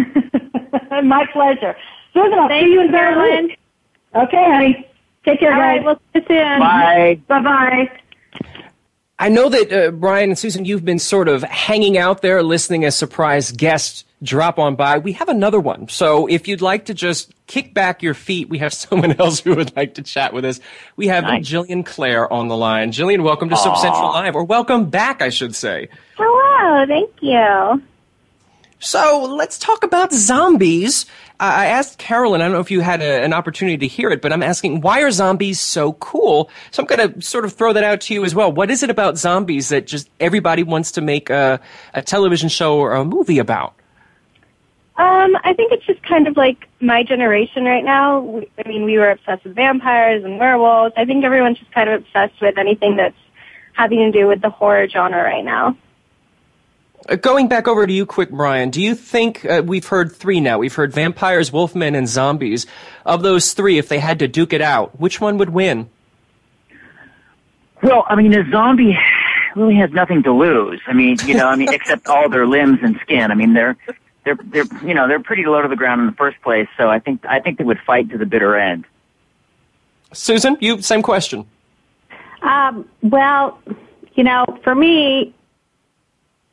My 1.03 1.25
pleasure. 1.31 1.75
Susan, 2.15 2.33
I'll 2.39 2.47
Thank 2.47 2.65
see 2.65 2.71
you 2.71 2.79
you, 2.79 2.85
in 2.85 2.91
Beverly 2.91 3.29
Carolyn. 3.29 3.49
Hills. 3.49 4.27
Okay, 4.27 4.51
honey. 4.51 4.87
Take 5.25 5.39
care, 5.39 5.53
All 5.53 5.59
right, 5.59 5.77
guys. 5.83 5.85
we'll 5.85 5.95
see 5.95 6.33
you 6.33 6.39
soon. 6.39 6.59
Bye. 6.59 7.19
Bye 7.27 7.41
bye. 7.41 7.91
I 9.17 9.29
know 9.29 9.47
that 9.49 9.71
uh, 9.71 9.91
Brian 9.91 10.29
and 10.31 10.37
Susan, 10.39 10.65
you've 10.65 10.83
been 10.85 10.99
sort 10.99 11.27
of 11.29 11.41
hanging 11.43 11.97
out 11.97 12.21
there, 12.21 12.43
listening 12.43 12.83
as 12.83 12.95
surprise 12.97 13.51
guests 13.51 14.03
drop 14.21 14.59
on 14.59 14.75
by. 14.75 14.97
We 14.97 15.13
have 15.13 15.29
another 15.29 15.59
one, 15.59 15.87
so 15.87 16.27
if 16.27 16.47
you'd 16.47 16.61
like 16.61 16.85
to 16.85 16.93
just 16.93 17.33
kick 17.47 17.73
back 17.73 18.01
your 18.03 18.13
feet, 18.13 18.49
we 18.49 18.57
have 18.59 18.73
someone 18.85 19.19
else 19.19 19.39
who 19.39 19.55
would 19.55 19.75
like 19.75 19.93
to 19.95 20.01
chat 20.01 20.33
with 20.33 20.43
us. 20.45 20.59
We 20.97 21.07
have 21.07 21.23
Nice. 21.23 21.47
Jillian 21.49 21.85
Clare 21.85 22.31
on 22.31 22.47
the 22.49 22.57
line. 22.57 22.91
Jillian, 22.91 23.23
welcome 23.23 23.49
to 23.49 23.57
Soap 23.57 23.77
Central 23.77 24.09
Live, 24.09 24.35
or 24.35 24.43
welcome 24.43 24.89
back, 24.89 25.21
I 25.21 25.29
should 25.29 25.55
say. 25.55 25.87
Hello, 26.17 26.85
thank 26.85 27.09
you. 27.21 27.81
So 28.85 29.23
let's 29.23 29.57
talk 29.57 29.83
about 29.83 30.13
zombies. 30.13 31.07
I 31.39 31.65
asked 31.65 31.97
Carolyn, 31.97 32.41
I 32.41 32.43
don't 32.45 32.53
know 32.53 32.59
if 32.59 32.69
you 32.69 32.81
had 32.81 33.01
a, 33.01 33.23
an 33.23 33.33
opportunity 33.33 33.77
to 33.79 33.87
hear 33.87 34.11
it, 34.11 34.21
but 34.21 34.31
I'm 34.31 34.43
asking, 34.43 34.81
why 34.81 35.01
are 35.01 35.09
zombies 35.09 35.59
so 35.59 35.93
cool? 35.93 36.51
So 36.69 36.83
I'm 36.83 36.87
going 36.87 37.13
to 37.13 37.21
sort 37.21 37.45
of 37.45 37.53
throw 37.53 37.73
that 37.73 37.83
out 37.83 38.01
to 38.01 38.13
you 38.13 38.23
as 38.23 38.35
well. 38.35 38.51
What 38.51 38.69
is 38.69 38.83
it 38.83 38.91
about 38.91 39.17
zombies 39.17 39.69
that 39.69 39.87
just 39.87 40.07
everybody 40.19 40.61
wants 40.61 40.91
to 40.91 41.01
make 41.01 41.31
a, 41.31 41.59
a 41.95 42.03
television 42.03 42.47
show 42.47 42.77
or 42.77 42.93
a 42.93 43.03
movie 43.03 43.39
about? 43.39 43.73
Um, 44.97 45.35
I 45.43 45.53
think 45.53 45.71
it's 45.71 45.85
just 45.87 46.03
kind 46.03 46.27
of 46.27 46.37
like 46.37 46.69
my 46.79 47.01
generation 47.01 47.65
right 47.65 47.83
now. 47.83 48.19
We, 48.19 48.49
I 48.63 48.67
mean, 48.67 48.85
we 48.85 48.99
were 48.99 49.09
obsessed 49.09 49.45
with 49.45 49.55
vampires 49.55 50.23
and 50.23 50.37
werewolves. 50.37 50.93
I 50.95 51.05
think 51.05 51.25
everyone's 51.25 51.57
just 51.57 51.71
kind 51.71 51.89
of 51.89 52.01
obsessed 52.01 52.39
with 52.39 52.59
anything 52.59 52.97
that's 52.97 53.17
having 53.73 53.97
to 53.97 54.11
do 54.11 54.27
with 54.27 54.41
the 54.41 54.51
horror 54.51 54.87
genre 54.87 55.23
right 55.23 55.43
now. 55.43 55.75
Uh, 57.07 57.15
Going 57.15 57.47
back 57.47 57.67
over 57.67 57.85
to 57.85 57.93
you 57.93 58.05
quick, 58.05 58.31
Brian, 58.31 58.69
do 58.69 58.81
you 58.81 58.95
think 58.95 59.45
uh, 59.45 59.61
we've 59.65 59.87
heard 59.87 60.11
three 60.11 60.39
now? 60.39 60.57
We've 60.57 60.73
heard 60.73 60.93
vampires, 60.93 61.51
wolfmen, 61.51 61.95
and 61.95 62.07
zombies. 62.07 62.65
Of 63.05 63.21
those 63.21 63.53
three, 63.53 63.77
if 63.77 63.89
they 63.89 63.99
had 63.99 64.19
to 64.19 64.27
duke 64.27 64.53
it 64.53 64.61
out, 64.61 64.99
which 64.99 65.21
one 65.21 65.37
would 65.37 65.49
win? 65.49 65.89
Well, 67.83 68.05
I 68.07 68.15
mean, 68.15 68.33
a 68.33 68.49
zombie 68.49 68.97
really 69.55 69.75
has 69.75 69.91
nothing 69.91 70.23
to 70.23 70.31
lose. 70.31 70.81
I 70.87 70.93
mean, 70.93 71.17
you 71.25 71.35
know, 71.35 71.47
I 71.47 71.55
mean, 71.55 71.69
except 71.73 72.07
all 72.07 72.29
their 72.29 72.47
limbs 72.47 72.79
and 72.81 72.99
skin. 73.01 73.31
I 73.31 73.35
mean, 73.35 73.53
they're 73.53 73.77
they're 74.23 74.37
they're 74.43 74.65
you 74.83 74.93
know 74.93 75.07
they're 75.07 75.19
pretty 75.19 75.45
low 75.45 75.61
to 75.61 75.67
the 75.67 75.75
ground 75.75 76.01
in 76.01 76.07
the 76.07 76.13
first 76.13 76.41
place. 76.41 76.67
So 76.77 76.89
I 76.89 76.99
think 76.99 77.25
I 77.25 77.39
think 77.39 77.57
they 77.57 77.63
would 77.63 77.79
fight 77.85 78.09
to 78.09 78.17
the 78.17 78.25
bitter 78.25 78.55
end. 78.55 78.85
Susan, 80.13 80.57
you 80.59 80.81
same 80.81 81.01
question. 81.01 81.45
Um, 82.41 82.87
well, 83.01 83.59
you 84.15 84.23
know, 84.23 84.45
for 84.63 84.75
me, 84.75 85.33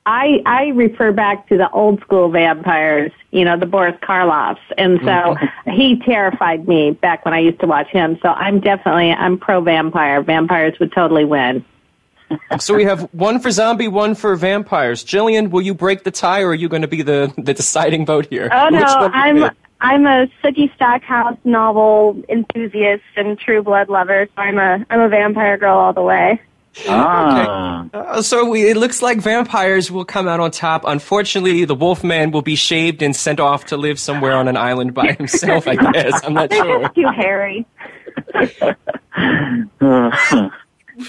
I 0.04 0.42
I 0.46 0.68
refer 0.68 1.12
back 1.12 1.48
to 1.48 1.56
the 1.56 1.70
old 1.70 2.00
school 2.00 2.28
vampires, 2.28 3.12
you 3.30 3.44
know, 3.44 3.56
the 3.56 3.66
Boris 3.66 3.96
Karloffs, 4.02 4.58
and 4.76 4.98
so 5.00 5.06
mm-hmm. 5.06 5.70
he 5.70 6.00
terrified 6.00 6.66
me 6.66 6.90
back 6.90 7.24
when 7.24 7.32
I 7.34 7.38
used 7.38 7.60
to 7.60 7.66
watch 7.66 7.88
him. 7.88 8.18
So 8.20 8.28
I'm 8.30 8.58
definitely 8.58 9.12
I'm 9.12 9.38
pro 9.38 9.60
vampire. 9.60 10.20
Vampires 10.22 10.78
would 10.80 10.92
totally 10.92 11.24
win. 11.24 11.64
So 12.60 12.74
we 12.74 12.84
have 12.84 13.02
one 13.12 13.40
for 13.40 13.50
zombie, 13.50 13.88
one 13.88 14.14
for 14.14 14.36
vampires. 14.36 15.04
Jillian, 15.04 15.50
will 15.50 15.60
you 15.60 15.74
break 15.74 16.04
the 16.04 16.10
tie, 16.10 16.40
or 16.40 16.48
are 16.48 16.54
you 16.54 16.66
going 16.66 16.80
to 16.80 16.88
be 16.88 17.02
the, 17.02 17.30
the 17.36 17.52
deciding 17.52 18.06
vote 18.06 18.24
here? 18.24 18.48
Oh 18.50 18.70
no, 18.70 18.78
Which 18.78 18.88
one 18.88 19.02
would 19.02 19.12
I'm? 19.12 19.56
I'm 19.82 20.06
a 20.06 20.28
Sookie 20.42 20.72
Stackhouse 20.74 21.36
novel 21.44 22.22
enthusiast 22.30 23.02
and 23.16 23.38
true 23.38 23.62
blood 23.62 23.90
lover. 23.90 24.28
So 24.34 24.42
I'm 24.42 24.58
a 24.58 24.86
I'm 24.88 25.00
a 25.00 25.08
vampire 25.08 25.58
girl 25.58 25.76
all 25.76 25.92
the 25.92 26.02
way. 26.02 26.40
Ah, 26.88 27.86
Uh, 27.92 28.22
so 28.22 28.48
we, 28.48 28.68
it 28.70 28.76
looks 28.76 29.02
like 29.02 29.18
vampires 29.18 29.90
will 29.90 30.04
come 30.04 30.26
out 30.28 30.40
on 30.40 30.50
top. 30.50 30.84
Unfortunately, 30.86 31.64
the 31.64 31.74
Wolfman 31.74 32.30
will 32.30 32.42
be 32.42 32.56
shaved 32.56 33.02
and 33.02 33.14
sent 33.14 33.40
off 33.40 33.66
to 33.66 33.76
live 33.76 33.98
somewhere 34.00 34.32
on 34.34 34.48
an 34.48 34.56
island 34.56 34.94
by 34.94 35.12
himself. 35.18 35.68
I 35.68 35.76
guess 35.76 36.20
I'm 36.24 36.34
not 36.34 36.50
They're 36.50 36.64
sure. 36.64 36.82
just 36.82 36.94
too 36.94 37.06
hairy. 37.14 37.66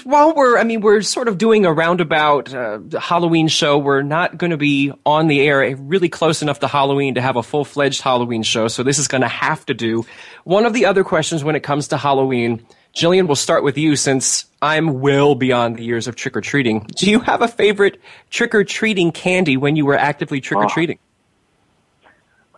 while 0.04 0.34
we're, 0.34 0.58
I 0.58 0.64
mean, 0.64 0.80
we're 0.80 1.02
sort 1.02 1.28
of 1.28 1.38
doing 1.38 1.66
a 1.66 1.72
roundabout 1.72 2.52
uh, 2.54 2.78
Halloween 3.00 3.48
show. 3.48 3.78
We're 3.78 4.02
not 4.02 4.36
going 4.38 4.50
to 4.50 4.56
be 4.56 4.92
on 5.06 5.28
the 5.28 5.40
air 5.42 5.74
really 5.76 6.08
close 6.08 6.42
enough 6.42 6.60
to 6.60 6.68
Halloween 6.68 7.14
to 7.14 7.20
have 7.22 7.36
a 7.36 7.42
full 7.42 7.64
fledged 7.64 8.00
Halloween 8.02 8.42
show. 8.42 8.68
So 8.68 8.82
this 8.82 8.98
is 8.98 9.08
going 9.08 9.22
to 9.22 9.28
have 9.28 9.64
to 9.66 9.74
do. 9.74 10.04
One 10.44 10.66
of 10.66 10.72
the 10.72 10.86
other 10.86 11.04
questions 11.04 11.44
when 11.44 11.54
it 11.56 11.62
comes 11.62 11.88
to 11.88 11.96
Halloween, 11.96 12.64
Jillian, 12.94 13.26
we'll 13.26 13.34
start 13.34 13.64
with 13.64 13.76
you 13.76 13.96
since 13.96 14.44
I'm 14.62 15.00
well 15.00 15.34
beyond 15.34 15.76
the 15.76 15.84
years 15.84 16.06
of 16.06 16.14
trick 16.14 16.36
or 16.36 16.40
treating. 16.40 16.86
Do 16.94 17.10
you 17.10 17.18
have 17.20 17.42
a 17.42 17.48
favorite 17.48 18.00
trick 18.30 18.54
or 18.54 18.62
treating 18.62 19.10
candy 19.10 19.56
when 19.56 19.74
you 19.74 19.84
were 19.84 19.96
actively 19.96 20.40
trick 20.40 20.58
or 20.60 20.68
treating? 20.68 20.98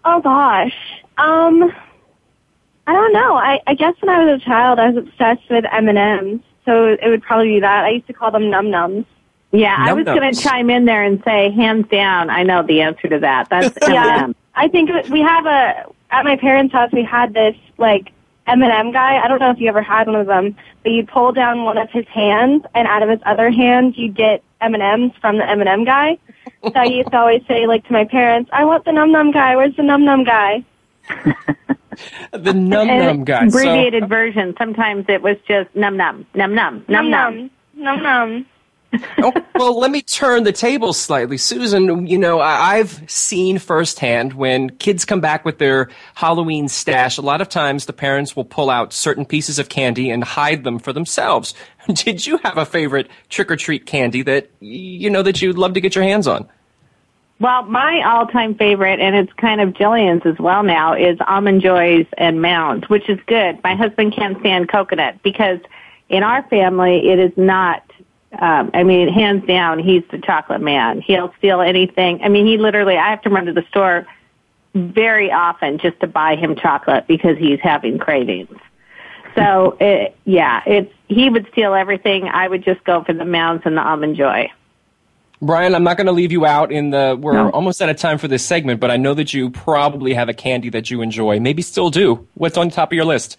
Oh 0.05 0.21
gosh. 0.21 0.77
Um, 1.17 1.73
I 2.87 2.93
don't 2.93 3.13
know. 3.15 3.35
I, 3.35 3.61
I 3.67 3.75
guess 3.75 3.95
when 4.01 4.11
I 4.11 4.25
was 4.25 4.43
a 4.43 4.45
child, 4.45 4.79
I 4.79 4.91
was 4.91 4.99
obsessed 4.99 5.49
with 5.51 5.65
M 5.73 5.89
and 5.89 5.99
M's, 5.99 6.43
so 6.67 6.97
it 7.01 7.09
would 7.09 7.23
probably 7.23 7.55
be 7.55 7.61
that. 7.61 7.85
I 7.85 7.91
used 7.91 8.07
to 8.09 8.13
call 8.13 8.31
them 8.31 8.51
num 8.51 8.67
nums. 8.67 9.07
Yeah, 9.53 9.75
I 9.79 9.95
was 9.95 10.05
going 10.05 10.35
to 10.35 10.39
chime 10.39 10.69
in 10.69 10.85
there 10.85 11.03
and 11.03 11.23
say, 11.25 11.51
hands 11.51 11.89
down, 11.89 12.29
I 12.29 12.43
know 12.43 12.63
the 12.63 12.83
answer 12.83 13.09
to 13.09 13.19
that. 13.21 13.49
That's 13.49 13.77
Yeah. 13.89 14.29
I 14.55 14.69
think 14.69 14.91
we 15.09 15.21
have 15.21 15.47
a 15.47 15.87
at 16.11 16.25
my 16.25 16.37
parents' 16.37 16.73
house. 16.73 16.91
We 16.93 17.05
had 17.05 17.33
this 17.33 17.57
like 17.79 18.13
M 18.47 18.63
and 18.63 18.73
m 18.73 18.93
guy. 18.93 19.21
I 19.23 19.29
don't 19.29 19.41
know 19.41 19.51
if 19.51 19.59
you 19.59 19.69
ever 19.69 19.83
had 19.83 20.07
one 20.07 20.17
of 20.17 20.27
them, 20.27 20.57
but 20.83 20.93
you'd 20.93 21.09
pull 21.09 21.33
down 21.33 21.65
one 21.65 21.79
of 21.79 21.91
his 21.91 22.07
hands, 22.09 22.65
and 22.75 22.87
out 22.87 23.03
of 23.03 23.09
his 23.09 23.21
other 23.27 23.51
hand, 23.51 23.95
you'd 23.97 24.17
get 24.17 24.43
M 24.61 24.75
and 24.75 24.83
M's 24.83 25.13
from 25.21 25.39
the 25.39 25.49
M 25.49 25.61
and 25.61 25.69
m 25.69 25.85
guy. 25.85 26.19
So 26.63 26.73
I 26.75 26.85
used 26.85 27.11
to 27.11 27.17
always 27.19 27.43
say 27.47 27.67
like 27.67 27.85
to 27.87 27.93
my 27.93 28.05
parents, 28.05 28.51
"I 28.53 28.65
want 28.65 28.85
the 28.85 28.93
num 28.93 29.13
num 29.13 29.31
guy. 29.31 29.55
Where's 29.57 29.77
the 29.77 29.83
num 29.83 30.05
num 30.05 30.25
guy?" 30.25 30.65
The 32.33 32.53
num 32.53 32.89
And 32.89 33.07
num 33.07 33.25
guy. 33.25 33.49
So- 33.49 33.59
abbreviated 33.59 34.09
version. 34.09 34.55
Sometimes 34.59 35.07
it 35.09 35.23
was 35.23 35.37
just 35.49 35.75
num 35.75 35.97
num, 35.97 36.27
num 36.35 36.55
num, 36.55 36.85
num 36.89 37.11
num. 37.11 37.51
num 37.75 38.03
num. 38.03 38.47
Oh, 39.23 39.33
well, 39.55 39.79
let 39.79 39.91
me 39.91 40.03
turn 40.03 40.45
the 40.45 40.53
table 40.53 40.93
slightly. 40.93 41.37
Susan, 41.37 42.07
you 42.07 42.19
know, 42.19 42.41
I- 42.41 42.77
I've 42.77 43.03
seen 43.11 43.59
firsthand 43.59 44.35
when 44.35 44.71
kids 44.71 45.05
come 45.05 45.21
back 45.21 45.45
with 45.45 45.59
their 45.59 45.89
Halloween 46.15 46.69
stash, 46.69 47.19
a 47.19 47.23
lot 47.23 47.41
of 47.41 47.49
times 47.49 47.87
the 47.87 47.93
parents 47.93 48.37
will 48.37 48.45
pull 48.45 48.71
out 48.71 48.93
certain 48.93 49.25
pieces 49.25 49.59
of 49.59 49.69
candy 49.69 50.11
and 50.11 50.23
hide 50.25 50.65
them 50.65 50.79
for 50.79 50.93
themselves. 50.93 51.55
Did 51.93 52.27
you 52.27 52.39
have 52.39 52.59
a 52.59 52.67
favorite 52.67 53.09
trick 53.29 53.51
or 53.51 53.57
treat 53.57 53.87
candy 53.87 54.23
that, 54.23 54.51
you 54.61 55.11
know, 55.11 55.23
that 55.23 55.41
you'd 55.41 55.59
love 55.59 55.75
to 55.75 55.81
get 55.81 55.95
your 55.95 56.05
hands 56.05 56.27
on? 56.27 56.49
Well, 57.39 57.65
my 57.65 58.03
all-time 58.03 58.55
favorite, 58.55 58.99
and 58.99 59.15
it's 59.15 59.33
kind 59.35 59.61
of 59.61 59.75
Jillian's 59.75 60.25
as 60.25 60.39
well 60.39 60.63
now, 60.63 60.95
is 60.95 61.19
almond 61.27 61.61
joys 61.61 62.07
and 62.17 62.41
mounds, 62.41 62.89
which 62.89 63.11
is 63.11 63.19
good. 63.27 63.63
My 63.63 63.75
husband 63.75 64.15
can't 64.17 64.39
stand 64.41 64.71
coconut 64.71 65.23
because 65.23 65.61
in 66.09 66.23
our 66.23 66.43
family 66.49 67.11
it 67.11 67.19
is 67.19 67.33
not. 67.37 67.83
Um, 68.39 68.71
I 68.75 68.83
mean, 68.83 69.09
hands 69.09 69.47
down, 69.47 69.79
he's 69.79 70.03
the 70.11 70.19
chocolate 70.19 70.61
man. 70.61 71.01
He'll 71.01 71.33
steal 71.39 71.61
anything. 71.61 72.21
I 72.23 72.29
mean, 72.29 72.47
he 72.47 72.59
literally. 72.59 72.97
I 72.97 73.11
have 73.11 73.23
to 73.23 73.31
run 73.31 73.47
to 73.47 73.53
the 73.53 73.65
store 73.69 74.07
very 74.75 75.33
often 75.33 75.79
just 75.79 75.99
to 76.01 76.07
buy 76.07 76.37
him 76.37 76.55
chocolate 76.57 77.07
because 77.07 77.39
he's 77.39 77.61
having 77.61 77.99
cravings. 77.99 78.57
So, 79.35 79.77
it, 79.81 80.17
yeah, 80.25 80.63
it's 80.67 80.93
he 81.09 81.29
would 81.29 81.47
steal 81.53 81.75
everything. 81.75 82.29
I 82.29 82.49
would 82.49 82.65
just 82.65 82.83
go 82.85 83.05
for 83.05 83.13
the 83.13 83.25
mounds 83.25 83.63
and 83.67 83.77
the 83.77 83.83
almond 83.83 84.17
joy. 84.17 84.51
Brian, 85.43 85.75
I'm 85.75 85.85
not 85.85 85.99
going 85.99 86.07
to 86.07 86.13
leave 86.13 86.33
you 86.33 86.47
out 86.47 86.73
in 86.73 86.91
the, 86.91 87.17
we're 87.21 87.35
No. 87.35 87.51
almost 87.51 87.83
out 87.83 87.91
of 87.91 87.97
time 87.97 88.17
for 88.17 88.27
this 88.27 88.43
segment, 88.43 88.81
but 88.81 88.91
I 88.91 88.97
know 88.97 89.13
that 89.13 89.35
you 89.35 89.51
probably 89.51 90.15
have 90.15 90.31
a 90.31 90.35
candy 90.35 90.71
that 90.71 90.91
you 90.91 91.03
enjoy. 91.03 91.39
Maybe 91.41 91.61
still 91.61 91.91
do. 91.91 92.27
What's 92.35 92.57
on 92.57 92.71
top 92.71 92.91
of 92.91 92.97
your 92.97 93.05
list? 93.05 93.39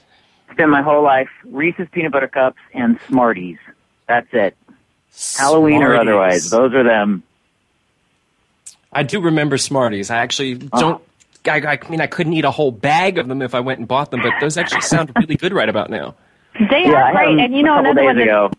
Spent 0.52 0.70
my 0.70 0.84
whole 0.84 1.04
life 1.04 1.30
Reese's 1.46 1.88
peanut 1.92 2.12
butter 2.12 2.28
cups 2.28 2.60
and 2.74 3.00
Smarties. 3.08 3.58
That's 4.08 4.28
it. 4.32 4.56
Halloween 5.38 5.84
or 5.84 5.96
otherwise, 5.96 6.50
those 6.50 6.74
are 6.74 6.84
them. 6.84 7.24
I 8.92 9.04
do 9.04 9.22
remember 9.22 9.58
Smarties. 9.58 10.10
I 10.10 10.18
actually 10.18 10.56
uh-huh. 10.56 10.80
don't. 10.80 11.04
I, 11.48 11.80
I 11.82 11.90
mean, 11.90 12.02
I 12.02 12.08
couldn't 12.08 12.34
eat 12.34 12.46
a 12.46 12.52
whole 12.52 12.72
bag 12.72 13.18
of 13.18 13.28
them 13.28 13.42
if 13.42 13.56
I 13.56 13.62
went 13.62 13.80
and 13.80 13.88
bought 13.88 14.12
them, 14.12 14.22
but 14.22 14.34
those 14.42 14.58
actually 14.58 14.82
sound 14.82 15.14
really 15.16 15.36
good 15.36 15.54
right 15.54 15.70
about 15.70 15.90
now. 15.90 16.16
They 16.60 16.84
yeah, 16.86 16.94
are 16.94 17.06
had 17.06 17.14
great, 17.14 17.40
and 17.40 17.56
you 17.56 17.64
know 17.64 17.78
another 17.78 18.02
days 18.02 18.06
one 18.06 18.18
that 18.18 18.24
ago. 18.24 18.52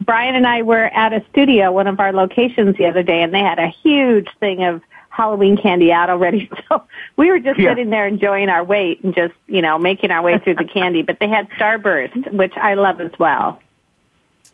Brian 0.00 0.34
and 0.34 0.46
I 0.46 0.62
were 0.62 0.84
at 0.84 1.12
a 1.12 1.24
studio, 1.30 1.70
one 1.70 1.86
of 1.86 2.00
our 2.00 2.12
locations 2.12 2.76
the 2.76 2.86
other 2.86 3.02
day, 3.02 3.22
and 3.22 3.32
they 3.32 3.40
had 3.40 3.58
a 3.58 3.68
huge 3.68 4.28
thing 4.40 4.64
of 4.64 4.82
Halloween 5.10 5.56
candy 5.56 5.92
out 5.92 6.10
already. 6.10 6.50
So 6.68 6.82
we 7.16 7.30
were 7.30 7.38
just 7.38 7.58
Yeah. 7.58 7.70
sitting 7.70 7.90
there 7.90 8.06
enjoying 8.06 8.48
our 8.48 8.64
wait 8.64 9.04
and 9.04 9.14
just, 9.14 9.34
you 9.46 9.62
know, 9.62 9.78
making 9.78 10.10
our 10.10 10.22
way 10.22 10.38
through 10.38 10.54
the 10.54 10.64
candy. 10.64 11.02
But 11.02 11.18
they 11.20 11.28
had 11.28 11.48
Starburst, 11.50 12.32
which 12.32 12.56
I 12.56 12.74
love 12.74 13.00
as 13.00 13.12
well. 13.18 13.60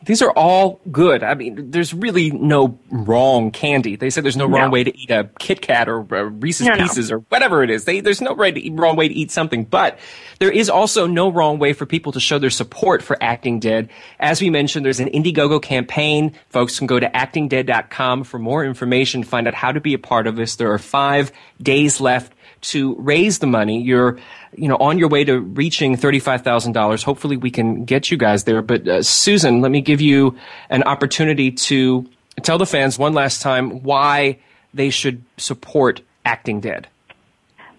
These 0.04 0.22
are 0.22 0.30
all 0.30 0.80
good. 0.92 1.22
I 1.22 1.34
mean, 1.34 1.70
there's 1.70 1.92
really 1.92 2.30
no 2.30 2.78
wrong 2.90 3.50
candy. 3.50 3.96
They 3.96 4.10
say 4.10 4.20
there's 4.20 4.36
no 4.36 4.46
wrong 4.46 4.70
way 4.70 4.84
to 4.84 4.96
eat 4.96 5.10
a 5.10 5.28
Kit 5.38 5.60
Kat 5.60 5.88
or 5.88 6.00
uh, 6.14 6.22
Reese's 6.24 6.66
No, 6.66 6.74
no. 6.74 6.82
Pieces 6.84 7.10
or 7.10 7.18
whatever 7.18 7.62
it 7.62 7.70
is. 7.70 7.84
They, 7.84 8.00
there's 8.00 8.20
no 8.20 8.34
right 8.34 8.54
to 8.54 8.70
wrong 8.72 8.96
way 8.96 9.08
to 9.08 9.14
eat 9.14 9.30
something, 9.30 9.64
but 9.64 9.98
there 10.38 10.50
is 10.52 10.70
also 10.70 11.06
no 11.06 11.30
wrong 11.30 11.58
way 11.58 11.72
for 11.72 11.84
people 11.84 12.12
to 12.12 12.20
show 12.20 12.38
their 12.38 12.48
support 12.48 13.02
for 13.02 13.16
Acting 13.20 13.58
Dead. 13.58 13.90
As 14.20 14.40
we 14.40 14.50
mentioned, 14.50 14.86
there's 14.86 15.00
an 15.00 15.10
Indiegogo 15.10 15.60
campaign. 15.60 16.32
Folks 16.48 16.78
can 16.78 16.86
go 16.86 17.00
to 17.00 17.08
actingdead.com 17.10 18.24
for 18.24 18.38
more 18.38 18.64
information, 18.64 19.24
find 19.24 19.48
out 19.48 19.54
how 19.54 19.72
to 19.72 19.80
be 19.80 19.94
a 19.94 19.98
part 19.98 20.26
of 20.26 20.36
this. 20.36 20.56
There 20.56 20.72
are 20.72 20.78
five 20.78 21.32
days 21.60 22.00
left 22.00 22.32
to 22.60 22.94
raise 22.96 23.38
the 23.38 23.46
money. 23.46 23.80
You're, 23.82 24.18
you 24.56 24.68
know, 24.68 24.76
on 24.76 24.98
your 24.98 25.08
way 25.08 25.24
to 25.24 25.40
reaching 25.40 25.96
$35,000. 25.96 27.02
Hopefully 27.04 27.36
we 27.36 27.50
can 27.50 27.84
get 27.84 28.10
you 28.10 28.16
guys 28.16 28.44
there. 28.44 28.62
But 28.62 28.88
uh, 28.88 29.02
Susan, 29.02 29.60
let 29.60 29.70
me 29.70 29.80
give 29.80 30.00
you 30.00 30.36
an 30.70 30.82
opportunity 30.84 31.50
to 31.52 32.08
tell 32.42 32.58
the 32.58 32.66
fans 32.66 32.98
one 32.98 33.14
last 33.14 33.42
time 33.42 33.82
why 33.82 34.38
they 34.74 34.90
should 34.90 35.22
support 35.36 36.00
Acting 36.24 36.60
Dead. 36.60 36.88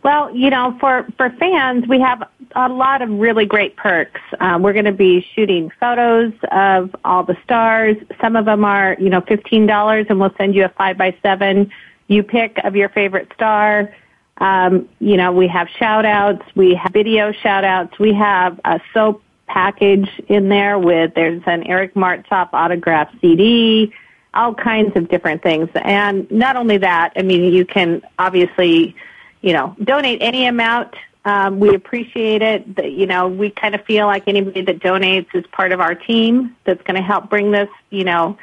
Well, 0.01 0.33
you 0.33 0.49
know, 0.49 0.77
for 0.79 1.05
for 1.17 1.29
fans, 1.31 1.85
we 1.87 1.99
have 1.99 2.23
a 2.55 2.69
lot 2.69 3.01
of 3.01 3.09
really 3.09 3.45
great 3.45 3.75
perks. 3.75 4.21
Um, 4.39 4.63
we're 4.63 4.73
going 4.73 4.85
to 4.85 4.93
be 4.93 5.25
shooting 5.35 5.71
photos 5.77 6.31
of 6.51 6.95
all 7.03 7.23
the 7.23 7.37
stars. 7.43 7.97
Some 8.21 8.37
of 8.37 8.45
them 8.45 8.63
are, 8.63 8.95
you 8.97 9.09
know, 9.09 9.19
fifteen 9.21 9.65
dollars, 9.65 10.05
and 10.09 10.19
we'll 10.19 10.33
send 10.37 10.55
you 10.55 10.63
a 10.63 10.69
five 10.69 10.97
by 10.97 11.17
seven. 11.21 11.69
You 12.07 12.23
pick 12.23 12.59
of 12.63 12.77
your 12.77 12.89
favorite 12.89 13.29
star. 13.35 13.93
Um, 14.39 14.87
you 14.99 15.17
know, 15.17 15.31
we 15.31 15.47
have 15.47 15.67
shout 15.69 16.05
outs. 16.05 16.43
We 16.55 16.75
have 16.75 16.93
video 16.93 17.31
shout 17.31 17.63
outs. 17.63 17.99
We 17.99 18.13
have 18.13 18.59
a 18.63 18.79
soap 18.93 19.21
package 19.47 20.09
in 20.27 20.47
there 20.49 20.79
with 20.79 21.13
there's 21.15 21.41
an 21.45 21.67
Eric 21.67 21.95
Martsolf 21.95 22.49
autograph 22.53 23.13
CD, 23.19 23.91
all 24.33 24.53
kinds 24.53 24.95
of 24.95 25.09
different 25.09 25.41
things. 25.41 25.69
And 25.75 26.29
not 26.31 26.55
only 26.55 26.77
that, 26.77 27.13
I 27.17 27.23
mean, 27.23 27.51
you 27.51 27.65
can 27.65 28.01
obviously, 28.17 28.95
you 29.41 29.53
know, 29.53 29.75
donate 29.83 30.19
any 30.21 30.45
amount. 30.45 30.93
Um, 31.25 31.59
we 31.59 31.75
appreciate 31.75 32.41
it. 32.41 32.75
The, 32.77 32.87
you 32.87 33.05
know, 33.05 33.27
we 33.27 33.49
kind 33.49 33.75
of 33.75 33.83
feel 33.85 34.05
like 34.05 34.23
anybody 34.27 34.61
that 34.61 34.79
donates 34.79 35.27
is 35.33 35.45
part 35.47 35.71
of 35.71 35.81
our 35.81 35.95
team 35.95 36.55
that's 36.63 36.81
going 36.83 36.95
to 36.95 37.01
help 37.01 37.29
bring 37.29 37.51
this, 37.51 37.69
you 37.89 38.03
know, 38.03 38.37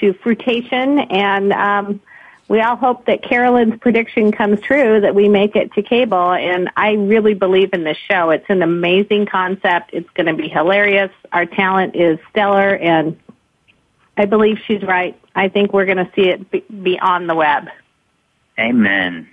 to 0.00 0.14
fruition. 0.14 0.98
And 0.98 1.52
um, 1.52 2.00
we 2.48 2.62
all 2.62 2.76
hope 2.76 3.04
that 3.06 3.22
Carolyn's 3.22 3.78
prediction 3.78 4.32
comes 4.32 4.60
true 4.62 5.02
that 5.02 5.14
we 5.14 5.28
make 5.28 5.54
it 5.54 5.72
to 5.74 5.82
cable. 5.82 6.32
And 6.32 6.70
I 6.76 6.92
really 6.92 7.34
believe 7.34 7.74
in 7.74 7.84
this 7.84 7.98
show. 8.10 8.30
It's 8.30 8.48
an 8.48 8.62
amazing 8.62 9.26
concept. 9.26 9.90
It's 9.92 10.08
going 10.14 10.26
to 10.26 10.34
be 10.34 10.48
hilarious. 10.48 11.10
Our 11.30 11.44
talent 11.44 11.94
is 11.94 12.18
stellar, 12.30 12.74
and 12.74 13.18
I 14.16 14.24
believe 14.24 14.58
she's 14.66 14.82
right. 14.82 15.20
I 15.34 15.48
think 15.48 15.74
we're 15.74 15.84
going 15.84 15.98
to 15.98 16.10
see 16.16 16.30
it 16.30 16.50
be, 16.50 16.60
be 16.60 16.98
on 16.98 17.26
the 17.26 17.34
web. 17.34 17.68
Amen. 18.58 19.28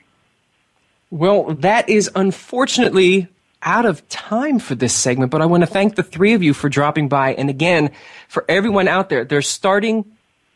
Well, 1.09 1.55
that 1.55 1.87
is 1.87 2.11
unfortunately 2.15 3.29
out 3.63 3.85
of 3.85 4.07
time 4.09 4.59
for 4.59 4.75
this 4.75 4.93
segment, 4.93 5.31
but 5.31 5.41
I 5.41 5.45
want 5.45 5.61
to 5.61 5.67
thank 5.67 5.95
the 5.95 6.03
three 6.03 6.33
of 6.33 6.43
you 6.43 6.53
for 6.53 6.67
dropping 6.67 7.07
by. 7.07 7.33
And 7.33 7.49
again, 7.49 7.91
for 8.27 8.43
everyone 8.49 8.89
out 8.89 9.09
there, 9.09 9.23
they're 9.23 9.41
starting 9.41 10.05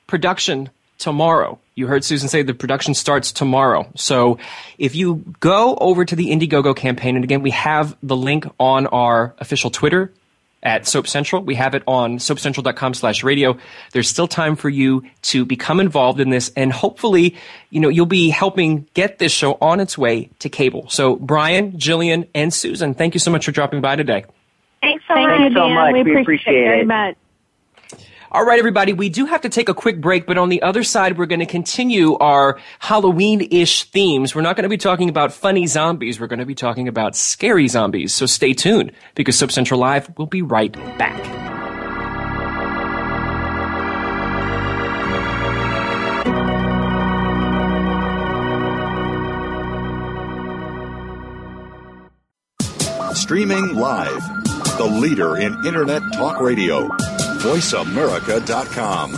production 0.06 0.70
tomorrow. 1.00 1.58
You 1.76 1.88
heard 1.88 2.04
Susan 2.04 2.30
say 2.30 2.44
the 2.44 2.54
production 2.54 2.94
starts 2.94 3.32
tomorrow. 3.32 3.90
So 3.96 4.38
if 4.78 4.96
you 4.96 5.24
go 5.40 5.76
over 5.76 6.06
to 6.06 6.16
the 6.16 6.28
Indiegogo 6.28 6.76
campaign, 6.76 7.16
and 7.16 7.24
again, 7.24 7.42
we 7.42 7.52
have 7.52 7.98
the 8.04 8.16
link 8.16 8.46
on 8.60 8.86
our 8.88 9.34
official 9.40 9.72
Twitter 9.72 10.14
at 10.62 10.86
Soap 10.86 11.08
Central. 11.08 11.42
We 11.42 11.56
have 11.56 11.74
it 11.74 11.84
on 11.88 12.18
soapcentral.com 12.18 12.94
slash 12.94 13.24
radio. 13.24 13.58
There's 13.94 14.10
still 14.10 14.28
time 14.28 14.58
for 14.58 14.68
you 14.68 15.04
to 15.24 15.46
become 15.46 15.80
involved 15.80 16.20
in 16.20 16.32
this 16.32 16.52
and 16.58 16.74
hopefully, 16.74 17.38
you 17.70 17.80
know, 17.80 17.88
you'll 17.88 18.06
be 18.06 18.30
helping 18.30 18.86
get 18.94 19.20
this 19.20 19.32
show 19.32 19.58
on 19.62 19.80
its 19.80 19.98
way 19.98 20.30
to 20.40 20.50
cable. 20.50 20.90
So 20.90 21.16
Brian, 21.16 21.72
Jillian, 21.74 22.28
and 22.36 22.54
Susan, 22.54 22.94
thank 22.94 23.14
you 23.14 23.22
so 23.22 23.32
much 23.32 23.46
for 23.46 23.52
dropping 23.52 23.80
by 23.80 23.96
today. 23.96 24.26
Thanks 24.82 25.04
so 25.08 25.14
Thank 25.14 25.30
much. 25.30 25.40
you, 25.40 25.56
so 25.56 25.70
much. 25.70 25.94
We 25.94 26.04
We 26.04 26.12
appreciate, 26.12 26.22
appreciate 26.22 26.56
it 26.56 26.66
very 26.66 26.86
much. 26.86 27.16
All 28.32 28.46
right, 28.46 28.60
everybody, 28.60 28.94
we 28.94 29.10
do 29.10 29.26
have 29.26 29.42
to 29.42 29.50
take 29.50 29.70
a 29.70 29.74
quick 29.74 30.00
break, 30.00 30.28
but 30.28 30.38
on 30.38 30.50
the 30.50 30.62
other 30.62 30.84
side, 30.84 31.18
we're 31.18 31.26
going 31.26 31.40
to 31.40 31.48
continue 31.48 32.16
our 32.18 32.60
Halloween-ish 32.78 33.86
themes. 33.86 34.36
We're 34.36 34.44
not 34.44 34.56
going 34.56 34.66
to 34.66 34.70
be 34.70 34.78
talking 34.78 35.10
about 35.10 35.34
funny 35.34 35.66
zombies. 35.66 36.20
We're 36.20 36.28
going 36.28 36.38
to 36.38 36.46
be 36.46 36.54
talking 36.54 36.88
about 36.88 37.16
scary 37.16 37.68
zombies. 37.68 38.14
So 38.14 38.28
stay 38.28 38.54
tuned 38.54 38.92
because 39.16 39.36
Soap 39.36 39.52
Central 39.52 39.80
Live 39.80 40.16
will 40.16 40.28
be 40.28 40.44
right 40.44 40.72
back. 41.00 41.18
Streaming 53.16 53.74
live, 53.74 54.22
the 54.78 54.86
leader 54.86 55.36
in 55.38 55.66
Internet 55.66 56.04
Talk 56.14 56.40
Radio 56.40 56.90
VoiceAmerica.com. 57.40 59.14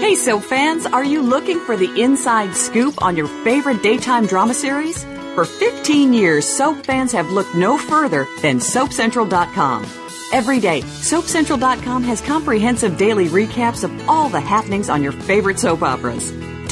Hey, 0.00 0.14
soap 0.14 0.44
fans, 0.44 0.86
are 0.86 1.04
you 1.04 1.22
looking 1.22 1.58
for 1.60 1.76
the 1.76 2.00
inside 2.00 2.54
scoop 2.54 3.02
on 3.02 3.16
your 3.16 3.26
favorite 3.42 3.82
daytime 3.82 4.26
drama 4.26 4.54
series? 4.54 5.04
For 5.34 5.44
15 5.44 6.12
years, 6.12 6.46
soap 6.46 6.84
fans 6.86 7.10
have 7.12 7.30
looked 7.30 7.54
no 7.54 7.76
further 7.76 8.26
than 8.40 8.58
SoapCentral.com. 8.58 9.84
Every 10.32 10.60
day, 10.60 10.82
SoapCentral.com 10.82 12.02
has 12.04 12.20
comprehensive 12.20 12.96
daily 12.96 13.26
recaps 13.26 13.84
of 13.84 14.08
all 14.08 14.28
the 14.28 14.40
happenings 14.40 14.88
on 14.88 15.02
your 15.02 15.12
favorite 15.12 15.58
soap 15.58 15.82
operas. 15.82 16.32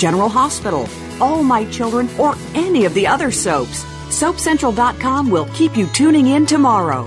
General 0.00 0.30
Hospital, 0.30 0.88
All 1.20 1.42
My 1.42 1.66
Children, 1.66 2.08
or 2.18 2.34
any 2.54 2.86
of 2.86 2.94
the 2.94 3.06
other 3.06 3.30
soaps, 3.30 3.84
SoapCentral.com 4.08 5.30
will 5.30 5.44
keep 5.52 5.76
you 5.76 5.86
tuning 5.88 6.28
in 6.28 6.46
tomorrow. 6.46 7.02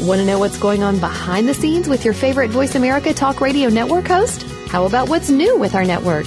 Want 0.00 0.20
to 0.20 0.24
know 0.24 0.38
what's 0.38 0.58
going 0.58 0.82
on 0.82 0.98
behind 1.00 1.46
the 1.46 1.54
scenes 1.54 1.86
with 1.86 2.04
your 2.04 2.14
favorite 2.14 2.50
Voice 2.50 2.76
America 2.76 3.12
Talk 3.12 3.42
Radio 3.42 3.68
Network 3.68 4.06
host? 4.06 4.44
How 4.68 4.86
about 4.86 5.10
what's 5.10 5.28
new 5.28 5.58
with 5.58 5.74
our 5.74 5.84
network? 5.84 6.26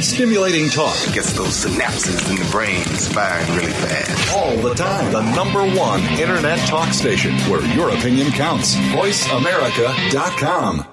Stimulating 0.00 0.68
talk 0.68 0.96
gets 1.12 1.32
those 1.32 1.64
synapses 1.64 2.28
in 2.30 2.36
the 2.36 2.48
brain 2.50 2.82
firing 2.84 3.56
really 3.56 3.72
fast. 3.72 4.34
all 4.34 4.56
the 4.56 4.74
time. 4.74 5.12
The 5.12 5.22
number 5.34 5.64
one 5.78 6.00
internet 6.18 6.58
talk 6.68 6.92
station 6.92 7.34
where 7.50 7.64
your 7.74 7.90
opinion 7.90 8.30
counts. 8.32 8.74
VoiceAmerica.com. 8.76 10.86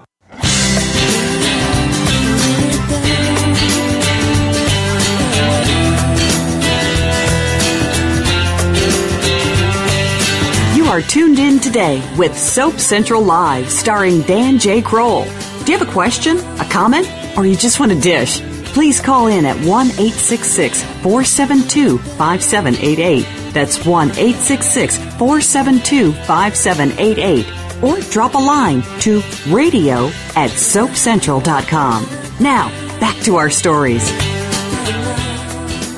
You 10.75 10.85
are 10.85 11.01
tuned 11.01 11.37
in 11.39 11.59
today 11.59 12.01
with 12.17 12.37
Soap 12.37 12.79
Central 12.79 13.21
Live, 13.21 13.69
starring 13.69 14.21
Dan 14.21 14.57
J. 14.57 14.81
Kroll. 14.81 15.23
Do 15.23 15.71
you 15.71 15.77
have 15.77 15.87
a 15.87 15.91
question, 15.91 16.37
a 16.59 16.65
comment, 16.69 17.07
or 17.37 17.45
you 17.45 17.55
just 17.55 17.79
want 17.79 17.91
a 17.91 17.99
dish? 17.99 18.41
Please 18.73 18.99
call 18.99 19.27
in 19.27 19.45
at 19.45 19.55
1 19.55 19.87
866 19.87 20.83
472 20.83 21.99
5788. 21.99 23.53
That's 23.53 23.85
1 23.85 24.09
866 24.09 24.97
472 24.97 26.11
5788. 26.13 27.83
Or 27.83 27.99
drop 28.09 28.33
a 28.33 28.37
line 28.39 28.81
to 29.01 29.21
radio 29.47 30.07
at 30.35 30.49
soapcentral.com. 30.49 32.07
Now, 32.39 32.69
back 32.99 33.15
to 33.23 33.35
our 33.35 33.49
stories. 33.49 34.09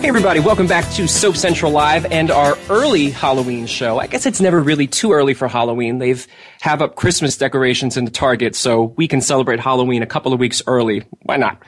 Hey, 0.05 0.09
everybody, 0.09 0.39
welcome 0.39 0.67
back 0.67 0.87
to 0.93 1.07
Soap 1.07 1.35
Central 1.35 1.71
Live 1.71 2.05
and 2.11 2.29
our 2.29 2.59
early 2.69 3.09
Halloween 3.09 3.65
show. 3.65 3.97
I 3.97 4.05
guess 4.05 4.27
it's 4.27 4.39
never 4.39 4.61
really 4.61 4.85
too 4.85 5.13
early 5.13 5.33
for 5.33 5.47
Halloween. 5.47 5.97
They've 5.97 6.27
have 6.61 6.83
up 6.83 6.95
Christmas 6.95 7.35
decorations 7.37 7.97
in 7.97 8.05
the 8.05 8.11
Target, 8.11 8.55
so 8.55 8.93
we 8.97 9.07
can 9.07 9.19
celebrate 9.19 9.59
Halloween 9.59 10.03
a 10.03 10.05
couple 10.05 10.31
of 10.31 10.39
weeks 10.39 10.61
early. 10.67 11.05
Why 11.23 11.37
not? 11.37 11.59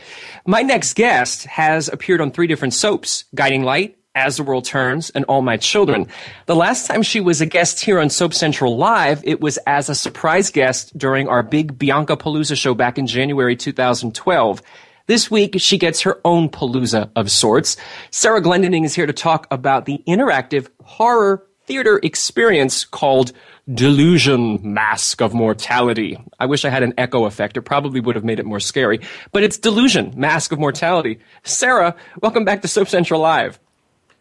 My 0.45 0.61
next 0.61 0.93
guest 0.93 1.45
has 1.45 1.87
appeared 1.87 2.21
on 2.21 2.29
three 2.29 2.45
different 2.45 2.75
soaps 2.75 3.25
Guiding 3.33 3.63
Light, 3.63 3.97
As 4.13 4.37
the 4.37 4.43
World 4.43 4.65
Turns, 4.65 5.09
and 5.09 5.25
All 5.25 5.41
My 5.41 5.57
Children. 5.57 6.05
The 6.45 6.55
last 6.55 6.85
time 6.85 7.01
she 7.01 7.19
was 7.19 7.41
a 7.41 7.47
guest 7.47 7.83
here 7.83 7.99
on 7.99 8.11
Soap 8.11 8.35
Central 8.35 8.77
Live, 8.77 9.19
it 9.23 9.41
was 9.41 9.57
as 9.65 9.89
a 9.89 9.95
surprise 9.95 10.51
guest 10.51 10.95
during 10.95 11.27
our 11.27 11.41
big 11.41 11.79
Bianca 11.79 12.15
Palooza 12.15 12.55
show 12.55 12.75
back 12.75 12.99
in 12.99 13.07
January 13.07 13.55
2012. 13.55 14.61
This 15.07 15.31
week, 15.31 15.55
she 15.59 15.77
gets 15.77 16.01
her 16.01 16.19
own 16.25 16.49
palooza 16.49 17.09
of 17.15 17.31
sorts. 17.31 17.77
Sarah 18.11 18.41
Glendening 18.41 18.83
is 18.83 18.93
here 18.93 19.05
to 19.05 19.13
talk 19.13 19.47
about 19.49 19.85
the 19.85 20.03
interactive 20.05 20.67
horror 20.83 21.47
theater 21.65 21.97
experience 22.03 22.83
called 22.83 23.31
Delusion 23.73 24.59
Masque 24.61 25.21
of 25.21 25.33
Mortality. 25.33 26.17
I 26.41 26.45
wish 26.45 26.65
I 26.65 26.69
had 26.69 26.83
an 26.83 26.93
echo 26.97 27.23
effect. 27.23 27.55
It 27.55 27.61
probably 27.61 28.01
would 28.01 28.15
have 28.15 28.25
made 28.25 28.37
it 28.37 28.45
more 28.45 28.59
scary. 28.59 28.99
But 29.31 29.43
it's 29.43 29.57
Delusion 29.57 30.13
Masque 30.17 30.51
of 30.51 30.59
Mortality. 30.59 31.19
Sarah, 31.43 31.95
welcome 32.21 32.43
back 32.43 32.61
to 32.63 32.67
Soap 32.67 32.89
Central 32.89 33.21
Live. 33.21 33.61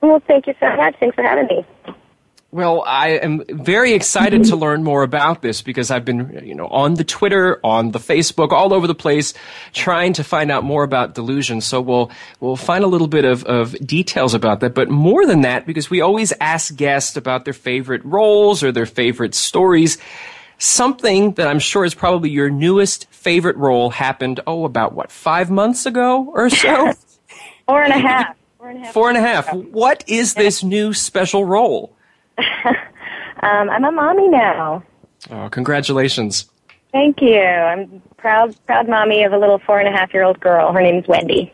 Well, 0.02 0.22
thank 0.28 0.46
you 0.46 0.54
so 0.60 0.68
much. 0.76 0.94
Thanks 1.00 1.16
for 1.16 1.22
having 1.22 1.46
me. 1.46 1.66
Well, 2.56 2.82
I 2.86 3.08
am 3.08 3.44
very 3.50 3.92
excited 3.92 4.44
to 4.44 4.56
learn 4.56 4.82
more 4.82 5.02
about 5.02 5.42
this 5.42 5.60
because 5.60 5.90
I've 5.90 6.06
been, 6.06 6.40
you 6.42 6.54
know, 6.54 6.68
on 6.68 6.94
the 6.94 7.04
Twitter, 7.04 7.60
on 7.62 7.90
the 7.90 7.98
Facebook, 7.98 8.50
all 8.50 8.72
over 8.72 8.86
the 8.86 8.94
place, 8.94 9.34
trying 9.74 10.14
to 10.14 10.24
find 10.24 10.50
out 10.50 10.64
more 10.64 10.82
about 10.82 11.14
delusion. 11.14 11.60
So 11.60 11.82
we'll 11.82 12.10
we'll 12.40 12.56
find 12.56 12.82
a 12.82 12.86
little 12.86 13.08
bit 13.08 13.26
of, 13.26 13.44
of 13.44 13.76
details 13.86 14.32
about 14.32 14.60
that. 14.60 14.74
But 14.74 14.88
more 14.88 15.26
than 15.26 15.42
that, 15.42 15.66
because 15.66 15.90
we 15.90 16.00
always 16.00 16.32
ask 16.40 16.74
guests 16.74 17.14
about 17.14 17.44
their 17.44 17.52
favorite 17.52 18.02
roles 18.06 18.62
or 18.62 18.72
their 18.72 18.86
favorite 18.86 19.34
stories. 19.34 19.98
Something 20.56 21.32
that 21.32 21.48
I'm 21.48 21.58
sure 21.58 21.84
is 21.84 21.94
probably 21.94 22.30
your 22.30 22.48
newest 22.48 23.06
favorite 23.10 23.58
role 23.58 23.90
happened, 23.90 24.40
oh, 24.46 24.64
about 24.64 24.94
what, 24.94 25.12
five 25.12 25.50
months 25.50 25.84
ago 25.84 26.32
or 26.32 26.48
so? 26.48 26.94
Four 27.66 27.82
and 27.82 27.92
a 27.92 27.98
half. 27.98 28.34
Four 28.56 28.70
and 28.70 28.78
a 28.78 28.80
half. 28.80 28.94
Four 28.94 29.08
and 29.10 29.18
a 29.18 29.20
half. 29.20 29.52
What 29.52 30.04
is 30.06 30.32
this 30.32 30.64
new 30.64 30.94
special 30.94 31.44
role? 31.44 31.95
Um, 33.42 33.68
I'm 33.68 33.84
a 33.84 33.92
mommy 33.92 34.28
now. 34.28 34.82
Oh, 35.30 35.48
congratulations. 35.50 36.48
Thank 36.92 37.20
you. 37.20 37.38
I'm 37.40 38.02
proud, 38.16 38.56
proud 38.66 38.88
mommy 38.88 39.24
of 39.24 39.32
a 39.32 39.38
little 39.38 39.58
four 39.58 39.78
and 39.78 39.88
a 39.88 39.96
half 39.96 40.14
year 40.14 40.22
old 40.22 40.40
girl. 40.40 40.72
Her 40.72 40.80
name's 40.80 41.06
Wendy. 41.06 41.52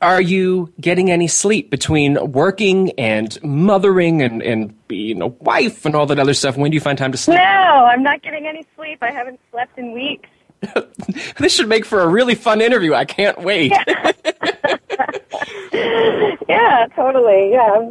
Are 0.00 0.20
you 0.20 0.72
getting 0.80 1.10
any 1.10 1.28
sleep 1.28 1.70
between 1.70 2.32
working 2.32 2.92
and 2.98 3.38
mothering 3.42 4.22
and, 4.22 4.42
and 4.42 4.88
being 4.88 5.22
a 5.22 5.28
wife 5.28 5.86
and 5.86 5.94
all 5.94 6.06
that 6.06 6.18
other 6.18 6.34
stuff? 6.34 6.56
When 6.56 6.70
do 6.70 6.74
you 6.74 6.80
find 6.80 6.98
time 6.98 7.12
to 7.12 7.18
sleep? 7.18 7.38
No, 7.38 7.42
I'm 7.42 8.02
not 8.02 8.22
getting 8.22 8.46
any 8.46 8.64
sleep. 8.76 8.98
I 9.02 9.10
haven't 9.10 9.40
slept 9.50 9.78
in 9.78 9.92
weeks. 9.92 10.28
this 11.38 11.54
should 11.54 11.68
make 11.68 11.84
for 11.84 12.00
a 12.00 12.06
really 12.06 12.34
fun 12.34 12.60
interview. 12.60 12.94
I 12.94 13.04
can't 13.04 13.40
wait. 13.40 13.72
Yeah, 13.72 14.12
totally. 16.94 17.50
Yeah, 17.52 17.90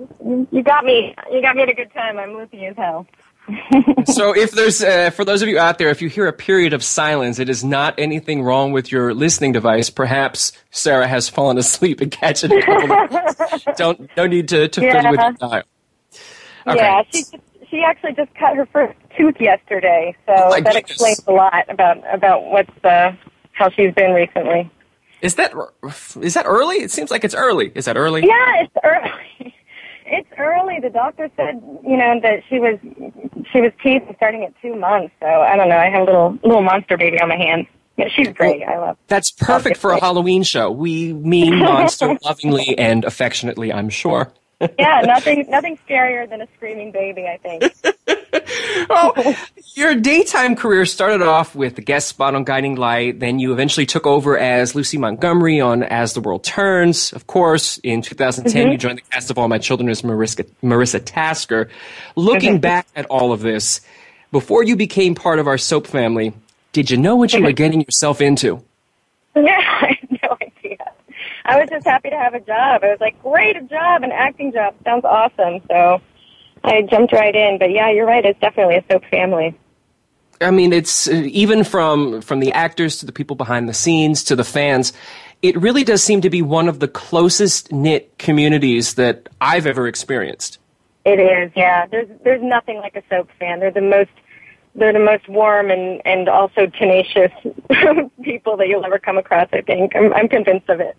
you, 0.52 0.64
got 0.64 0.86
me. 0.86 1.14
You 1.32 1.42
got 1.42 1.56
me 1.56 1.64
at 1.64 1.70
a 1.70 1.74
good 1.74 1.94
time. 1.94 2.18
I'm 2.18 2.34
loopy 2.34 2.66
as 2.66 2.76
hell. 2.76 3.08
so 4.06 4.34
if 4.34 4.52
there's 4.52 4.82
uh, 4.82 5.10
for 5.10 5.26
those 5.26 5.42
of 5.42 5.50
you 5.50 5.60
out 5.60 5.78
there 5.78 5.90
if 5.90 6.02
you 6.02 6.08
hear 6.08 6.28
a 6.28 6.32
period 6.32 6.72
of 6.72 6.82
silence 6.82 7.40
it 7.40 7.50
is 7.50 7.62
not 7.62 7.94
anything 7.98 8.42
wrong 8.42 8.72
with 8.72 8.90
your 8.90 9.14
listening 9.14 9.52
device 9.52 9.90
perhaps 9.90 10.54
sarah 10.72 11.06
has 11.10 11.28
fallen 11.28 11.58
asleep 11.64 12.00
and 12.00 12.10
catch 12.10 12.46
it 12.46 12.54
a 12.54 12.62
couple 12.62 12.94
of 12.94 13.76
don't 13.76 14.10
no 14.16 14.28
need 14.28 14.48
to, 14.48 14.70
to 14.70 14.80
fiddle 14.80 15.12
with 15.12 15.20
Yeah. 15.20 15.26
your 15.28 15.34
dial 15.50 15.64
okay 16.68 16.78
Yeah, 16.78 17.04
she 17.12 17.26
she 17.70 17.82
actually 17.82 18.14
just 18.14 18.34
cut 18.36 18.56
her 18.56 18.66
first 18.68 18.98
tooth 19.18 19.36
yesterday, 19.42 20.16
so 20.26 20.34
Oh, 20.38 20.50
that 20.52 20.64
goodness. 20.64 20.92
explains 20.92 21.22
a 21.28 21.34
lot 21.34 21.66
about 21.68 21.98
about 22.14 22.46
what's 22.46 22.86
uh, 22.86 23.12
how 23.52 23.70
she's 23.72 23.94
been 23.94 24.14
recently. 24.14 24.72
Is 25.24 25.36
that 25.36 25.54
is 26.22 26.34
that 26.36 26.46
early 26.46 26.78
it 26.78 26.92
seems 26.92 27.10
like 27.10 27.24
it's 27.24 27.34
early 27.34 27.72
is 27.74 27.86
that 27.86 27.98
early 27.98 28.22
Yeah, 28.26 28.62
it's 28.62 28.74
early. 28.84 29.56
It's 30.06 30.28
early. 30.38 30.80
The 30.80 30.90
doctor 30.90 31.32
said, 31.38 31.64
you 31.82 31.98
know, 31.98 32.20
that 32.22 32.44
she 32.50 32.60
was 32.60 32.78
she 33.52 33.62
was 33.62 33.72
teething 33.82 34.14
starting 34.18 34.44
at 34.44 34.54
two 34.62 34.76
months. 34.76 35.14
So 35.20 35.26
I 35.26 35.56
don't 35.56 35.70
know. 35.70 35.78
I 35.78 35.90
have 35.90 36.02
a 36.02 36.06
little 36.06 36.38
little 36.44 36.62
monster 36.62 36.98
baby 36.98 37.20
on 37.20 37.30
my 37.30 37.38
hands. 37.38 37.68
Yeah, 37.98 38.10
she's 38.14 38.28
great. 38.28 38.64
I 38.64 38.78
love. 38.78 38.98
That's 39.08 39.32
perfect 39.32 39.78
for 39.78 39.92
a 39.92 40.00
Halloween 40.00 40.44
show. 40.44 40.70
We 40.70 41.14
mean 41.14 41.58
monster 41.60 42.18
lovingly 42.24 42.78
and 42.78 43.06
affectionately, 43.06 43.72
I'm 43.72 43.90
sure. 43.90 44.32
Yeah, 44.80 45.02
nothing 45.06 45.46
nothing 45.50 45.78
scarier 45.88 46.30
than 46.30 46.42
a 46.42 46.48
screaming 46.56 46.92
baby. 46.92 47.26
I 47.28 47.38
think. 47.38 47.74
well, 48.90 49.14
your 49.76 49.96
daytime 49.96 50.56
career 50.56 50.86
started 50.86 51.22
off 51.22 51.56
with 51.56 51.78
a 51.78 51.82
guest 51.82 52.08
spot 52.08 52.36
on 52.36 52.44
Guiding 52.44 52.76
Light. 52.76 53.20
Then 53.20 53.40
you 53.40 53.54
eventually 53.54 53.86
took 53.86 54.06
over 54.06 54.38
as 54.38 54.76
Lucy 54.76 54.98
Montgomery 54.98 55.60
on 55.62 55.84
As 55.84 56.14
the 56.14 56.22
World 56.22 56.44
Turns. 56.44 57.14
Of 57.14 57.28
course, 57.28 57.78
in 57.80 58.02
2010, 58.02 58.64
Mm-hmm. 58.64 58.72
you 58.72 58.78
joined 58.78 58.98
the 59.00 59.04
cast 59.12 59.30
of 59.32 59.38
All 59.38 59.48
My 59.48 59.58
Children 59.58 59.90
as 59.90 60.02
Marissa, 60.02 60.46
Marissa 60.64 61.02
Tasker. 61.04 61.70
Looking 62.16 62.58
Mhm. 62.58 62.62
back 62.62 62.88
at 62.96 63.06
all 63.06 63.32
of 63.32 63.42
this, 63.42 63.82
before 64.32 64.64
you 64.64 64.76
became 64.76 65.16
part 65.16 65.40
of 65.40 65.48
our 65.48 65.58
soap 65.58 65.88
family, 65.88 66.34
did 66.72 66.90
you 66.90 66.98
know 66.98 67.16
what 67.16 67.34
you 67.34 67.44
were 67.44 67.52
getting 67.64 67.82
yourself 67.82 68.22
into? 68.22 68.62
Yeah, 69.36 69.58
I 69.60 69.98
had 70.00 70.20
no 70.24 70.38
idea. 70.42 70.78
I 71.54 71.60
was 71.60 71.70
just 71.70 71.86
happy 71.86 72.10
to 72.10 72.18
have 72.18 72.34
a 72.34 72.40
job. 72.40 72.84
I 72.84 72.88
was 72.88 73.00
like, 73.00 73.22
great, 73.22 73.56
a 73.56 73.62
job, 73.62 74.02
an 74.02 74.12
acting 74.12 74.52
job. 74.52 74.74
Sounds 74.84 75.06
awesome. 75.06 75.62
So 75.70 76.02
I 76.64 76.82
jumped 76.82 77.14
right 77.14 77.36
in. 77.36 77.60
But 77.60 77.70
yeah, 77.70 77.92
you're 77.92 78.08
right. 78.08 78.26
It's 78.26 78.40
definitely 78.40 78.78
a 78.78 78.84
soap 78.90 79.04
family. 79.12 79.56
I 80.42 80.50
mean, 80.50 80.74
it's 80.74 81.08
uh, 81.08 81.12
even 81.12 81.64
from 81.64 82.22
from 82.22 82.40
the 82.40 82.52
actors 82.54 82.98
to 82.98 83.06
the 83.06 83.12
people 83.12 83.36
behind 83.36 83.70
the 83.70 83.74
scenes 83.74 84.24
to 84.26 84.36
the 84.36 84.44
fans. 84.44 84.94
It 85.44 85.56
really 85.62 85.84
does 85.84 86.04
seem 86.04 86.22
to 86.22 86.30
be 86.32 86.42
one 86.42 86.68
of 86.68 86.80
the 86.80 86.88
closest 86.88 87.72
knit 87.72 88.18
communities 88.18 88.96
that 88.96 89.30
I've 89.40 89.68
ever 89.68 89.88
experienced. 89.88 90.58
It 91.06 91.20
is, 91.20 91.52
yeah. 91.56 91.86
There's 91.86 92.08
there's 92.24 92.42
nothing 92.42 92.78
like 92.78 92.96
a 92.96 93.04
soap 93.12 93.30
fan. 93.40 93.60
They're 93.60 93.70
the 93.70 93.82
most 93.82 94.10
they're 94.74 94.94
the 94.94 95.00
most 95.00 95.30
warm 95.30 95.70
and 95.70 96.02
and 96.04 96.28
also 96.28 96.66
tenacious 96.66 97.32
people 98.24 98.58
that 98.58 98.68
you'll 98.68 98.86
ever 98.86 98.98
come 98.98 99.20
across. 99.20 99.50
I 99.54 99.62
think 99.62 99.96
I'm 99.96 100.12
I'm 100.14 100.28
convinced 100.28 100.68
of 100.70 100.80
it. 100.80 100.98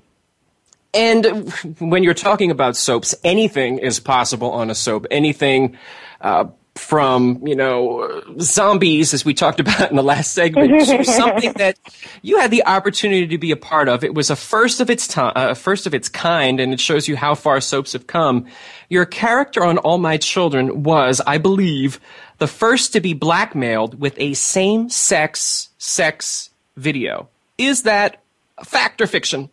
And 0.95 1.51
when 1.80 2.05
you're 2.05 2.14
talking 2.14 2.51
about 2.51 2.76
soaps, 2.76 3.14
anything 3.24 3.78
is 3.78 3.99
possible 3.99 4.53
on 4.53 4.70
a 4.70 4.74
soap. 4.74 5.07
Anything 5.11 5.76
uh, 6.20 6.47
from 6.76 7.47
you 7.47 7.55
know 7.55 8.22
zombies, 8.40 9.14
as 9.14 9.24
we 9.24 9.34
talked 9.34 9.61
about 9.64 9.90
in 9.90 9.97
the 9.97 10.03
last 10.03 10.32
segment, 10.32 10.86
to 10.86 11.05
something 11.12 11.53
that 11.55 11.78
you 12.22 12.38
had 12.38 12.51
the 12.51 12.64
opportunity 12.64 13.26
to 13.26 13.38
be 13.38 13.51
a 13.51 13.57
part 13.57 13.88
of. 13.88 14.05
It 14.05 14.14
was 14.14 14.30
a 14.30 14.36
first 14.36 14.80
of 14.80 14.90
its 14.90 15.07
time, 15.07 15.32
uh, 15.34 15.55
first 15.55 15.86
of 15.86 15.95
its 15.95 16.09
kind, 16.09 16.61
and 16.61 16.72
it 16.72 16.80
shows 16.80 17.09
you 17.09 17.16
how 17.16 17.34
far 17.34 17.61
soaps 17.61 17.92
have 17.92 18.07
come. 18.07 18.47
Your 18.88 19.07
character 19.07 19.64
on 19.64 19.78
All 19.78 19.99
My 19.99 20.16
Children 20.16 20.82
was, 20.82 21.20
I 21.26 21.38
believe, 21.38 22.01
the 22.38 22.47
first 22.47 22.92
to 22.92 23.01
be 23.01 23.14
blackmailed 23.14 24.01
with 24.01 24.14
a 24.18 24.34
same-sex 24.34 25.70
sex 25.78 26.51
video. 26.76 27.28
Is 27.59 27.82
that 27.82 28.22
fact 28.64 29.01
or 29.01 29.07
fiction? 29.07 29.51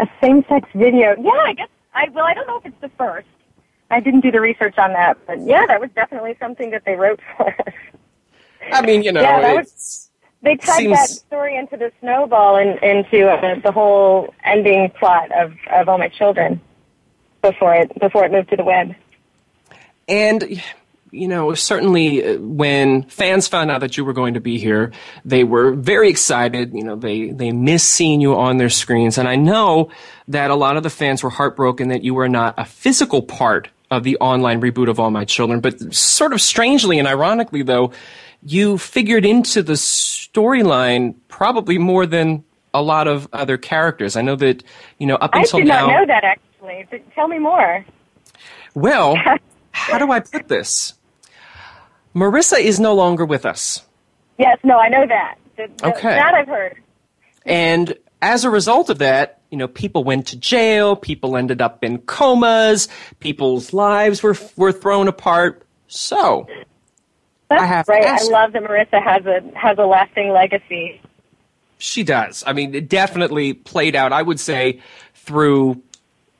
A 0.00 0.08
same 0.20 0.44
sex 0.48 0.68
video. 0.74 1.14
Yeah, 1.20 1.30
I 1.30 1.52
guess 1.52 1.68
I 1.94 2.08
well 2.10 2.24
I 2.24 2.34
don't 2.34 2.46
know 2.46 2.58
if 2.58 2.66
it's 2.66 2.80
the 2.80 2.88
first. 2.96 3.28
I 3.90 4.00
didn't 4.00 4.20
do 4.20 4.30
the 4.30 4.40
research 4.40 4.78
on 4.78 4.92
that, 4.94 5.18
but 5.26 5.40
yeah, 5.42 5.66
that 5.66 5.80
was 5.80 5.90
definitely 5.94 6.36
something 6.40 6.70
that 6.70 6.84
they 6.86 6.94
wrote 6.94 7.20
for 7.36 7.48
us. 7.48 7.74
I 8.72 8.80
mean, 8.82 9.02
you 9.02 9.12
know, 9.12 9.20
yeah, 9.20 9.40
that 9.40 9.56
it's, 9.56 9.70
was, 9.72 10.10
they 10.42 10.56
tied 10.56 10.78
seems- 10.78 10.96
that 10.98 11.08
story 11.08 11.56
into 11.56 11.76
the 11.76 11.92
snowball 12.00 12.56
and 12.56 12.78
into 12.82 13.28
uh, 13.28 13.60
the 13.60 13.72
whole 13.72 14.32
ending 14.44 14.90
plot 14.90 15.30
of, 15.32 15.52
of 15.70 15.88
All 15.88 15.98
My 15.98 16.08
Children 16.08 16.60
before 17.42 17.74
it 17.74 17.92
before 18.00 18.24
it 18.24 18.32
moved 18.32 18.48
to 18.50 18.56
the 18.56 18.64
web. 18.64 18.94
And, 20.08 20.62
you 21.12 21.28
know, 21.28 21.54
certainly 21.54 22.24
uh, 22.24 22.38
when 22.38 23.02
fans 23.04 23.48
found 23.48 23.70
out 23.70 23.80
that 23.80 23.96
you 23.96 24.04
were 24.04 24.12
going 24.12 24.34
to 24.34 24.40
be 24.40 24.58
here, 24.58 24.92
they 25.24 25.44
were 25.44 25.72
very 25.72 26.08
excited. 26.08 26.72
You 26.72 26.84
know, 26.84 26.96
they, 26.96 27.30
they 27.30 27.52
missed 27.52 27.90
seeing 27.90 28.20
you 28.20 28.36
on 28.36 28.58
their 28.58 28.68
screens. 28.70 29.18
And 29.18 29.28
I 29.28 29.36
know 29.36 29.90
that 30.28 30.50
a 30.50 30.54
lot 30.54 30.76
of 30.76 30.82
the 30.82 30.90
fans 30.90 31.22
were 31.22 31.30
heartbroken 31.30 31.88
that 31.88 32.04
you 32.04 32.14
were 32.14 32.28
not 32.28 32.54
a 32.58 32.64
physical 32.64 33.22
part 33.22 33.68
of 33.90 34.04
the 34.04 34.16
online 34.18 34.60
reboot 34.60 34.88
of 34.88 35.00
All 35.00 35.10
My 35.10 35.24
Children. 35.24 35.60
But 35.60 35.92
sort 35.94 36.32
of 36.32 36.40
strangely 36.40 36.98
and 36.98 37.08
ironically, 37.08 37.62
though, 37.62 37.92
you 38.42 38.78
figured 38.78 39.26
into 39.26 39.62
the 39.62 39.74
storyline 39.74 41.14
probably 41.28 41.78
more 41.78 42.06
than 42.06 42.44
a 42.72 42.82
lot 42.82 43.08
of 43.08 43.28
other 43.32 43.56
characters. 43.56 44.16
I 44.16 44.22
know 44.22 44.36
that, 44.36 44.62
you 44.98 45.06
know, 45.06 45.16
up 45.16 45.30
I 45.34 45.40
until 45.40 45.58
did 45.58 45.68
now. 45.68 45.86
not 45.86 46.00
know 46.00 46.06
that 46.06 46.24
actually. 46.24 46.86
But 46.90 47.12
tell 47.14 47.26
me 47.26 47.38
more. 47.38 47.84
Well, 48.74 49.16
how 49.72 49.98
do 49.98 50.10
I 50.12 50.20
put 50.20 50.48
this? 50.48 50.94
Marissa 52.14 52.58
is 52.58 52.80
no 52.80 52.94
longer 52.94 53.24
with 53.24 53.46
us. 53.46 53.82
Yes, 54.38 54.58
no, 54.64 54.78
I 54.78 54.88
know 54.88 55.06
that. 55.06 55.36
Th- 55.56 55.68
th- 55.76 55.92
Okay. 55.94 56.08
That 56.10 56.34
I've 56.34 56.48
heard. 56.48 56.76
And 57.46 57.96
as 58.22 58.44
a 58.44 58.50
result 58.50 58.90
of 58.90 58.98
that, 58.98 59.40
you 59.50 59.58
know, 59.58 59.68
people 59.68 60.04
went 60.04 60.26
to 60.28 60.36
jail, 60.36 60.96
people 60.96 61.36
ended 61.36 61.60
up 61.60 61.82
in 61.84 61.98
comas, 61.98 62.88
people's 63.18 63.72
lives 63.72 64.22
were 64.22 64.36
were 64.56 64.72
thrown 64.72 65.08
apart. 65.08 65.62
So, 65.88 66.46
That's 67.48 67.62
I 67.62 67.66
have 67.66 67.86
to 67.86 67.92
right. 67.92 68.04
I 68.06 68.22
love 68.24 68.52
that 68.52 68.62
Marissa 68.62 69.02
has 69.02 69.24
a 69.26 69.40
has 69.58 69.76
a 69.78 69.84
lasting 69.86 70.30
legacy. 70.32 71.00
she 71.78 72.02
does. 72.04 72.44
I 72.46 72.52
mean, 72.52 72.74
it 72.74 72.88
definitely 72.88 73.54
played 73.54 73.96
out, 73.96 74.12
I 74.12 74.22
would 74.22 74.38
say, 74.38 74.80
through 75.14 75.82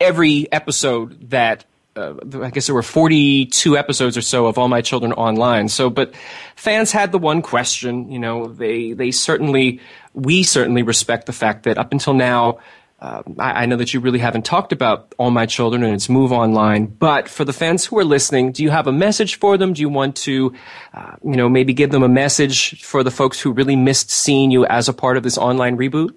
every 0.01 0.51
episode 0.53 1.31
that 1.31 1.65
uh, 1.97 2.15
I 2.43 2.51
guess 2.51 2.67
there 2.67 2.75
were 2.75 2.83
42 2.83 3.77
episodes 3.77 4.17
or 4.17 4.23
so 4.23 4.47
of 4.47 4.59
All 4.59 4.69
My 4.69 4.81
Children 4.81 5.13
online. 5.13 5.69
So, 5.69 5.91
but 5.91 6.15
fans 6.57 6.93
had 6.93 7.13
the 7.13 7.19
one 7.19 7.43
question, 7.43 8.11
you 8.11 8.19
know, 8.19 8.47
they, 8.47 8.93
they 8.93 9.11
certainly, 9.11 9.81
we 10.15 10.43
certainly 10.43 10.83
respect 10.83 11.27
the 11.27 11.33
fact 11.33 11.65
that 11.65 11.79
up 11.79 11.93
until 11.93 12.15
now, 12.15 12.59
uh, 13.01 13.23
I, 13.39 13.63
I 13.63 13.67
know 13.67 13.77
that 13.77 13.95
you 13.95 14.01
really 14.01 14.19
haven't 14.19 14.45
talked 14.45 14.73
about 14.73 15.15
All 15.19 15.31
My 15.31 15.47
Children 15.47 15.83
and 15.83 15.95
its 15.95 16.09
move 16.09 16.33
online, 16.33 16.87
but 16.87 17.29
for 17.29 17.45
the 17.45 17.53
fans 17.53 17.87
who 17.87 17.99
are 17.99 18.05
listening, 18.05 18.53
do 18.53 18.63
you 18.63 18.71
have 18.71 18.87
a 18.87 18.93
message 18.93 19.39
for 19.39 19.57
them? 19.57 19.73
Do 19.73 19.81
you 19.81 19.89
want 19.89 20.17
to, 20.17 20.55
uh, 20.93 21.17
you 21.25 21.37
know, 21.37 21.49
maybe 21.49 21.73
give 21.73 21.91
them 21.91 22.03
a 22.03 22.09
message 22.09 22.83
for 22.85 23.03
the 23.03 23.11
folks 23.11 23.41
who 23.41 23.53
really 23.53 23.77
missed 23.77 24.11
seeing 24.11 24.51
you 24.51 24.67
as 24.67 24.89
a 24.89 24.93
part 24.93 25.17
of 25.17 25.23
this 25.23 25.39
online 25.39 25.79
reboot? 25.79 26.15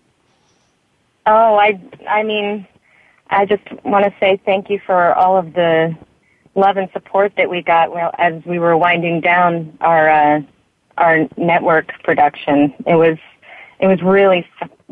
Oh, 1.26 1.56
I 1.56 1.80
I 2.10 2.24
mean, 2.24 2.68
I 3.34 3.46
just 3.46 3.64
want 3.84 4.06
to 4.06 4.14
say 4.20 4.40
thank 4.46 4.70
you 4.70 4.80
for 4.86 5.14
all 5.16 5.38
of 5.38 5.54
the 5.54 5.96
love 6.56 6.78
and 6.78 6.90
support 6.94 7.34
that 7.38 7.50
we 7.50 7.62
got 7.62 7.90
as 8.20 8.44
we 8.46 8.60
were 8.60 8.78
winding 8.78 9.22
down 9.22 9.78
our 9.82 10.10
uh, 10.10 10.42
our 10.98 11.28
network 11.38 11.92
production. 12.04 12.74
It 12.86 12.96
was 12.96 13.18
it 13.80 13.88
was 13.88 14.02
really 14.02 14.48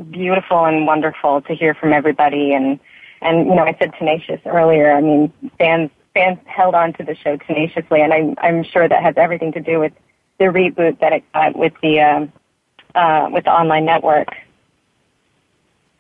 beautiful 0.09 0.65
and 0.65 0.85
wonderful 0.87 1.41
to 1.43 1.53
hear 1.53 1.73
from 1.73 1.93
everybody 1.93 2.53
and 2.53 2.79
and 3.21 3.47
you 3.47 3.55
know 3.55 3.63
I 3.63 3.75
said 3.79 3.93
tenacious 3.97 4.41
earlier. 4.45 4.91
I 4.91 5.01
mean 5.01 5.31
fans 5.57 5.91
fans 6.13 6.39
held 6.45 6.75
on 6.75 6.93
to 6.93 7.03
the 7.03 7.15
show 7.15 7.37
tenaciously, 7.37 8.01
and 8.01 8.13
I'm 8.13 8.35
I'm 8.39 8.63
sure 8.63 8.87
that 8.87 9.03
has 9.03 9.13
everything 9.17 9.51
to 9.53 9.61
do 9.61 9.79
with 9.79 9.93
the 10.39 10.45
reboot 10.45 10.99
that 10.99 11.13
it 11.13 11.23
got 11.33 11.55
with 11.55 11.73
the 11.81 12.01
um, 12.01 12.33
uh, 12.95 13.29
with 13.31 13.43
the 13.45 13.51
online 13.51 13.85
network. 13.85 14.29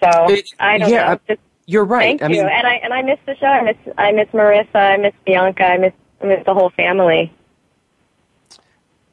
So 0.03 0.09
It- 0.29 0.49
I 0.59 0.79
don't 0.79 0.89
yeah, 0.89 1.13
know. 1.13 1.19
Just 1.27 1.41
You're 1.71 1.85
right. 1.85 2.19
Thank 2.19 2.23
I 2.23 2.25
you. 2.35 2.43
mean, 2.43 2.51
and 2.51 2.67
I 2.67 2.73
and 2.83 2.93
I 2.93 3.01
miss 3.01 3.19
the 3.25 3.33
show. 3.37 3.45
I 3.45 3.61
miss 3.61 3.77
I 3.97 4.11
miss 4.11 4.27
Marissa. 4.33 4.75
I 4.75 4.97
miss 4.97 5.13
Bianca. 5.25 5.63
I 5.63 5.77
miss 5.77 5.93
I 6.21 6.25
miss 6.25 6.45
the 6.45 6.53
whole 6.53 6.69
family. 6.71 7.31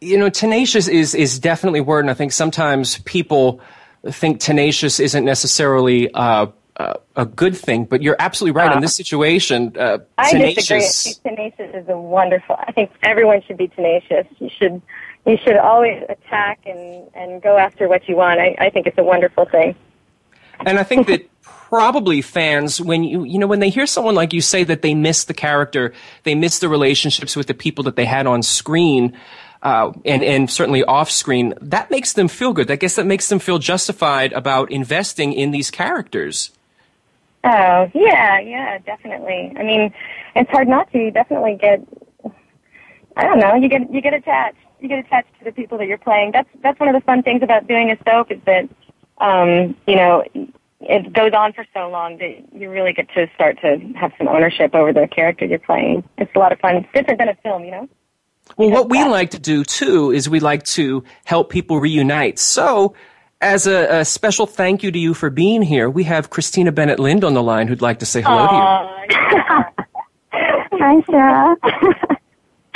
you 0.00 0.18
know, 0.18 0.28
tenacious 0.28 0.88
is 0.88 1.14
is 1.14 1.38
definitely 1.38 1.78
a 1.78 1.82
word, 1.84 2.00
and 2.00 2.11
I 2.11 2.14
think 2.14 2.32
sometimes 2.32 2.98
people 2.98 3.61
think 4.11 4.40
tenacious 4.40 4.98
isn't 4.98 5.24
necessarily 5.24 6.12
uh, 6.14 6.46
uh, 6.78 6.94
a 7.14 7.26
good 7.26 7.56
thing. 7.56 7.84
But 7.84 8.02
you're 8.02 8.16
absolutely 8.18 8.59
right 8.61 8.74
in 8.74 8.82
this 8.82 8.96
situation. 8.96 9.76
Uh, 9.78 9.98
I 10.16 10.32
disagree. 10.32 10.54
tenacious. 10.54 11.18
Tenacious 11.18 11.74
is 11.74 11.88
a 11.88 11.96
wonderful. 11.96 12.56
I 12.59 12.72
think 12.72 12.90
everyone 13.04 13.40
should 13.46 13.56
be 13.56 13.68
tenacious. 13.68 14.26
You 14.40 14.50
should 14.59 14.82
you 15.26 15.36
should 15.44 15.56
always 15.56 16.02
attack 16.09 16.59
and 16.66 17.09
and 17.14 17.40
go 17.40 17.56
after 17.56 17.86
what 17.86 18.09
you 18.09 18.16
want. 18.16 18.40
I, 18.40 18.56
I 18.59 18.70
think 18.70 18.88
it's 18.88 18.98
a 18.98 19.04
wonderful 19.04 19.44
thing. 19.44 19.76
And 20.66 20.78
I 20.78 20.82
think 20.82 21.06
that 21.06 21.28
probably 21.68 22.22
fans, 22.22 22.80
when 22.80 23.04
you 23.04 23.24
you 23.24 23.38
know 23.38 23.46
when 23.46 23.60
they 23.60 23.70
hear 23.70 23.86
someone 23.86 24.14
like 24.14 24.32
you 24.32 24.40
say 24.40 24.64
that 24.64 24.82
they 24.82 24.94
miss 24.94 25.24
the 25.24 25.34
character, 25.34 25.92
they 26.22 26.34
miss 26.34 26.58
the 26.58 26.68
relationships 26.68 27.36
with 27.36 27.46
the 27.46 27.54
people 27.54 27.84
that 27.84 27.96
they 27.96 28.06
had 28.06 28.26
on 28.26 28.42
screen. 28.42 29.16
Uh, 29.60 29.92
and 30.04 30.22
and 30.22 30.48
certainly 30.48 30.84
off 30.84 31.10
screen, 31.10 31.52
that 31.60 31.90
makes 31.90 32.12
them 32.12 32.28
feel 32.28 32.52
good. 32.52 32.70
I 32.70 32.76
guess 32.76 32.94
that 32.94 33.06
makes 33.06 33.28
them 33.28 33.40
feel 33.40 33.58
justified 33.58 34.32
about 34.32 34.70
investing 34.70 35.32
in 35.32 35.50
these 35.50 35.68
characters. 35.70 36.52
Oh 37.42 37.90
yeah, 37.92 38.38
yeah, 38.38 38.78
definitely. 38.78 39.52
I 39.56 39.62
mean, 39.64 39.92
it's 40.36 40.50
hard 40.50 40.68
not 40.68 40.90
to. 40.92 40.98
You 40.98 41.10
definitely 41.10 41.58
get. 41.60 41.84
I 43.16 43.24
don't 43.24 43.40
know. 43.40 43.54
You 43.56 43.68
get 43.68 43.92
you 43.92 44.00
get 44.00 44.14
attached. 44.14 44.58
You 44.80 44.88
get 44.88 45.00
attached 45.00 45.36
to 45.40 45.44
the 45.44 45.52
people 45.52 45.76
that 45.78 45.88
you're 45.88 45.98
playing. 45.98 46.30
That's 46.30 46.48
that's 46.62 46.78
one 46.78 46.88
of 46.88 46.94
the 46.94 47.04
fun 47.04 47.24
things 47.24 47.42
about 47.42 47.66
doing 47.66 47.90
a 47.90 47.96
soap 48.08 48.30
is 48.30 48.38
that, 48.46 48.68
um, 49.18 49.74
you 49.88 49.96
know, 49.96 50.22
it 50.80 51.12
goes 51.12 51.32
on 51.32 51.52
for 51.52 51.66
so 51.74 51.88
long 51.88 52.18
that 52.18 52.58
you 52.58 52.70
really 52.70 52.92
get 52.92 53.08
to 53.14 53.26
start 53.34 53.60
to 53.62 53.78
have 53.98 54.12
some 54.16 54.28
ownership 54.28 54.74
over 54.74 54.92
the 54.92 55.08
character 55.08 55.44
you're 55.44 55.58
playing. 55.58 56.04
It's 56.18 56.30
a 56.34 56.38
lot 56.38 56.52
of 56.52 56.60
fun. 56.60 56.76
It's 56.76 56.88
different 56.94 57.18
than 57.18 57.28
a 57.28 57.34
film, 57.36 57.64
you 57.64 57.72
know. 57.72 57.88
Well, 58.56 58.70
what 58.70 58.88
we 58.88 59.04
like 59.04 59.30
to 59.30 59.38
do 59.38 59.64
too 59.64 60.10
is 60.10 60.28
we 60.28 60.40
like 60.40 60.64
to 60.64 61.04
help 61.24 61.50
people 61.50 61.80
reunite. 61.80 62.38
So, 62.38 62.94
as 63.40 63.66
a, 63.66 64.00
a, 64.00 64.04
special 64.04 64.46
thank 64.46 64.82
you 64.82 64.90
to 64.90 64.98
you 64.98 65.14
for 65.14 65.30
being 65.30 65.62
here, 65.62 65.88
we 65.88 66.04
have 66.04 66.30
Christina 66.30 66.72
Bennett 66.72 66.98
Lind 66.98 67.24
on 67.24 67.34
the 67.34 67.42
line 67.42 67.68
who'd 67.68 67.82
like 67.82 68.00
to 68.00 68.06
say 68.06 68.22
hello 68.22 68.48
Aww. 68.48 69.08
to 69.08 69.14
you. 69.14 69.84
Hi, 70.80 71.02
Sarah. 71.10 71.56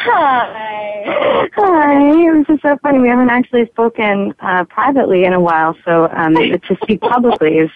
Hi. 0.05 1.49
Hi. 1.55 2.11
It 2.11 2.37
was 2.37 2.47
just 2.49 2.63
so 2.63 2.77
funny. 2.83 2.99
We 2.99 3.09
haven't 3.09 3.31
actually 3.31 3.67
spoken 3.67 4.35
uh, 4.41 4.65
privately 4.65 5.25
in 5.25 5.33
a 5.33 5.41
while, 5.41 5.77
so 5.85 6.09
um, 6.11 6.35
to 6.35 6.77
speak 6.83 7.01
publicly 7.01 7.59
is 7.59 7.71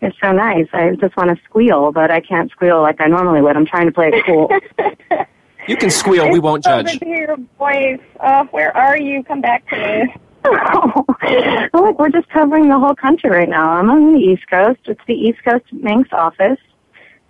is 0.00 0.12
so 0.22 0.32
nice. 0.32 0.66
I 0.72 0.94
just 1.00 1.16
want 1.16 1.30
to 1.30 1.44
squeal, 1.44 1.92
but 1.92 2.10
I 2.10 2.20
can't 2.20 2.50
squeal 2.50 2.80
like 2.82 3.00
I 3.00 3.06
normally 3.06 3.42
would. 3.42 3.56
I'm 3.56 3.66
trying 3.66 3.86
to 3.86 3.92
play 3.92 4.10
it 4.12 4.24
cool. 4.24 4.48
you 5.68 5.76
can 5.76 5.90
squeal. 5.90 6.30
We 6.30 6.38
won't 6.38 6.64
so 6.64 6.70
judge. 6.70 6.92
Good 6.92 6.98
to 7.00 7.04
hear 7.04 7.26
your 7.26 7.36
voice. 7.58 8.00
Uh, 8.20 8.44
where 8.50 8.76
are 8.76 8.98
you? 8.98 9.22
Come 9.24 9.40
back 9.40 9.68
to 9.70 9.76
me. 9.76 10.14
oh, 10.44 11.04
look, 11.74 11.98
we're 11.98 12.10
just 12.10 12.28
covering 12.30 12.68
the 12.68 12.78
whole 12.78 12.94
country 12.94 13.30
right 13.30 13.48
now. 13.48 13.70
I'm 13.70 13.90
on 13.90 14.14
the 14.14 14.20
East 14.20 14.48
Coast. 14.48 14.80
It's 14.86 15.00
the 15.06 15.14
East 15.14 15.44
Coast 15.44 15.64
Manx 15.72 16.08
office 16.12 16.58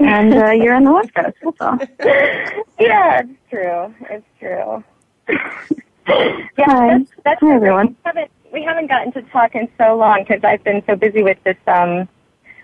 and 0.00 0.34
uh, 0.34 0.50
you're 0.50 0.74
on 0.74 0.84
the 0.84 0.92
West 0.92 1.14
Coast. 1.14 1.36
That's 1.42 1.60
all. 1.60 1.78
yeah, 2.78 3.22
it's 3.22 3.50
true. 3.50 3.94
It's 4.10 4.26
true. 4.38 4.84
yeah, 5.28 6.64
Hi. 6.64 6.98
that's, 6.98 7.10
that's 7.24 7.40
Hi, 7.40 7.54
everyone. 7.54 7.88
We 7.88 7.96
haven't, 8.04 8.30
we 8.52 8.62
haven't 8.62 8.86
gotten 8.88 9.12
to 9.12 9.22
talk 9.30 9.54
in 9.54 9.68
so 9.78 9.96
long 9.96 10.24
because 10.26 10.42
I've 10.44 10.64
been 10.64 10.82
so 10.86 10.96
busy 10.96 11.22
with 11.22 11.38
this 11.44 11.56
um 11.66 12.08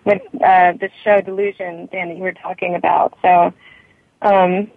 with 0.04 0.22
uh 0.42 0.72
this 0.80 0.92
show 1.02 1.20
Delusion, 1.20 1.88
Dan, 1.92 2.08
that 2.08 2.16
you 2.16 2.22
were 2.22 2.32
talking 2.32 2.74
about. 2.74 3.18
So, 3.22 3.52
um, 4.22 4.70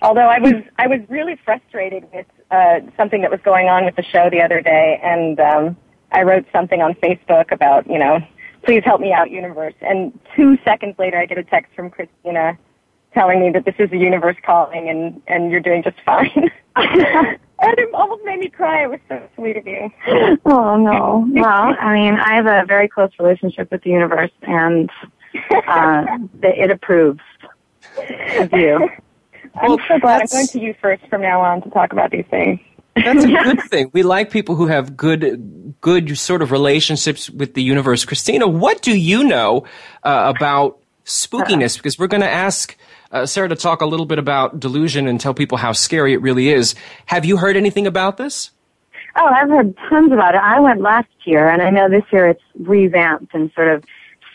although 0.00 0.28
I 0.28 0.38
was 0.38 0.54
I 0.78 0.86
was 0.86 1.00
really 1.08 1.36
frustrated 1.44 2.04
with 2.12 2.26
uh 2.50 2.80
something 2.96 3.22
that 3.22 3.30
was 3.30 3.40
going 3.44 3.68
on 3.68 3.84
with 3.84 3.96
the 3.96 4.04
show 4.04 4.30
the 4.30 4.42
other 4.42 4.60
day, 4.60 5.00
and 5.02 5.40
um, 5.40 5.76
I 6.12 6.22
wrote 6.22 6.46
something 6.52 6.82
on 6.82 6.94
Facebook 6.94 7.50
about 7.50 7.88
you 7.88 7.98
know 7.98 8.20
please 8.64 8.82
help 8.84 9.00
me 9.00 9.12
out, 9.12 9.30
universe. 9.30 9.74
And 9.80 10.18
two 10.36 10.58
seconds 10.64 10.94
later, 10.98 11.18
I 11.18 11.26
get 11.26 11.38
a 11.38 11.44
text 11.44 11.74
from 11.74 11.90
Christina 11.90 12.58
telling 13.14 13.40
me 13.40 13.50
that 13.50 13.64
this 13.64 13.74
is 13.78 13.90
the 13.90 13.98
universe 13.98 14.36
calling 14.44 14.88
and, 14.88 15.20
and 15.26 15.50
you're 15.50 15.60
doing 15.60 15.82
just 15.82 16.00
fine. 16.04 16.50
and 16.76 17.38
it 17.78 17.94
almost 17.94 18.24
made 18.24 18.38
me 18.38 18.48
cry. 18.48 18.84
It 18.84 18.90
was 18.90 19.00
so 19.08 19.22
sweet 19.34 19.56
of 19.56 19.66
you. 19.66 19.90
Oh, 20.46 20.76
no. 20.76 21.26
Well, 21.28 21.76
I 21.78 21.94
mean, 21.94 22.14
I 22.14 22.34
have 22.34 22.46
a 22.46 22.64
very 22.66 22.88
close 22.88 23.10
relationship 23.18 23.70
with 23.70 23.82
the 23.82 23.90
universe 23.90 24.30
and 24.42 24.90
uh, 25.66 26.04
it 26.42 26.70
approves 26.70 27.20
of 28.38 28.52
you. 28.52 28.88
I'm 29.54 29.70
well, 29.70 29.78
so 29.86 29.98
glad 29.98 30.22
I'm 30.22 30.26
going 30.28 30.46
to 30.46 30.60
you 30.60 30.74
first 30.80 31.06
from 31.08 31.20
now 31.20 31.42
on 31.42 31.62
to 31.62 31.70
talk 31.70 31.92
about 31.92 32.10
these 32.10 32.24
things. 32.30 32.60
That's 32.94 33.24
a 33.24 33.28
good 33.28 33.62
thing. 33.62 33.90
We 33.92 34.02
like 34.02 34.30
people 34.30 34.54
who 34.54 34.66
have 34.66 34.96
good, 34.96 35.22
good 35.82 36.16
sort 36.16 36.40
of 36.40 36.50
relationships 36.50 37.28
with 37.28 37.52
the 37.52 37.62
universe. 37.62 38.06
Christina, 38.06 38.48
what 38.48 38.80
do 38.80 38.98
you 38.98 39.24
know 39.24 39.64
uh, 40.02 40.32
about 40.34 40.78
spookiness? 41.04 41.76
Because 41.76 41.98
we're 41.98 42.06
going 42.06 42.22
to 42.22 42.30
ask 42.30 42.76
uh, 43.10 43.26
Sarah 43.26 43.48
to 43.48 43.56
talk 43.56 43.82
a 43.82 43.86
little 43.86 44.06
bit 44.06 44.18
about 44.18 44.58
delusion 44.58 45.06
and 45.06 45.20
tell 45.20 45.34
people 45.34 45.58
how 45.58 45.72
scary 45.72 46.14
it 46.14 46.22
really 46.22 46.48
is. 46.48 46.74
Have 47.06 47.26
you 47.26 47.36
heard 47.36 47.56
anything 47.56 47.86
about 47.86 48.16
this? 48.16 48.50
Oh, 49.16 49.26
I've 49.26 49.50
heard 49.50 49.76
tons 49.90 50.12
about 50.12 50.34
it. 50.34 50.40
I 50.40 50.58
went 50.60 50.80
last 50.80 51.08
year, 51.24 51.48
and 51.48 51.60
I 51.60 51.68
know 51.68 51.90
this 51.90 52.04
year 52.10 52.28
it's 52.28 52.42
revamped 52.58 53.34
and 53.34 53.50
sort 53.54 53.68
of 53.68 53.84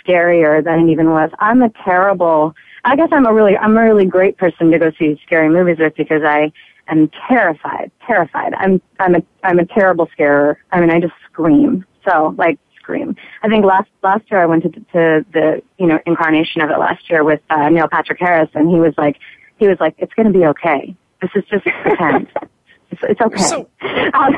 scarier 0.06 0.64
than 0.64 0.88
it 0.88 0.92
even 0.92 1.10
was. 1.10 1.32
I'm 1.40 1.64
a 1.64 1.72
terrible. 1.84 2.54
I 2.84 2.96
guess 2.96 3.10
I'm 3.12 3.26
a 3.26 3.34
really, 3.34 3.58
I'm 3.58 3.76
a 3.76 3.84
really 3.84 4.06
great 4.06 4.38
person 4.38 4.70
to 4.72 4.78
go 4.78 4.92
see 5.00 5.20
scary 5.26 5.50
movies 5.50 5.78
with 5.80 5.96
because 5.96 6.22
I 6.24 6.52
am 6.90 7.10
terrified, 7.28 7.92
terrified. 8.06 8.54
I'm 8.56 8.82
I'm 9.00 9.16
a 9.16 9.24
I'm 9.44 9.60
a 9.60 9.66
terrible 9.66 10.08
scarer. 10.12 10.58
I 10.72 10.80
mean, 10.80 10.90
I 10.90 11.00
just 11.00 11.14
scream. 11.32 11.86
So 12.08 12.34
like 12.38 12.60
scream. 12.76 13.16
I 13.44 13.50
think 13.50 13.66
last 13.66 13.90
last 14.02 14.24
year 14.32 14.42
I 14.42 14.46
went 14.46 14.64
to 14.64 14.70
to 14.70 15.26
the 15.34 15.62
you 15.78 15.88
know 15.88 16.00
incarnation 16.06 16.62
of 16.62 16.70
it 16.70 16.80
last 16.80 17.10
year 17.10 17.24
with 17.24 17.42
uh, 17.50 17.70
Neil 17.70 17.88
Patrick 17.88 18.20
Harris, 18.20 18.50
and 18.54 18.70
he 18.70 18.80
was 18.80 18.94
like 18.98 19.18
he 19.58 19.68
was 19.68 19.78
like 19.80 19.96
it's 19.98 20.14
going 20.14 20.32
to 20.32 20.38
be 20.38 20.46
okay. 20.46 20.96
This 21.22 21.32
is 21.36 21.44
just 21.50 21.66
pretend. 21.82 22.28
it's, 22.92 23.02
it's 23.04 23.22
okay. 23.22 23.42
So, 23.42 23.70
um, 24.14 24.34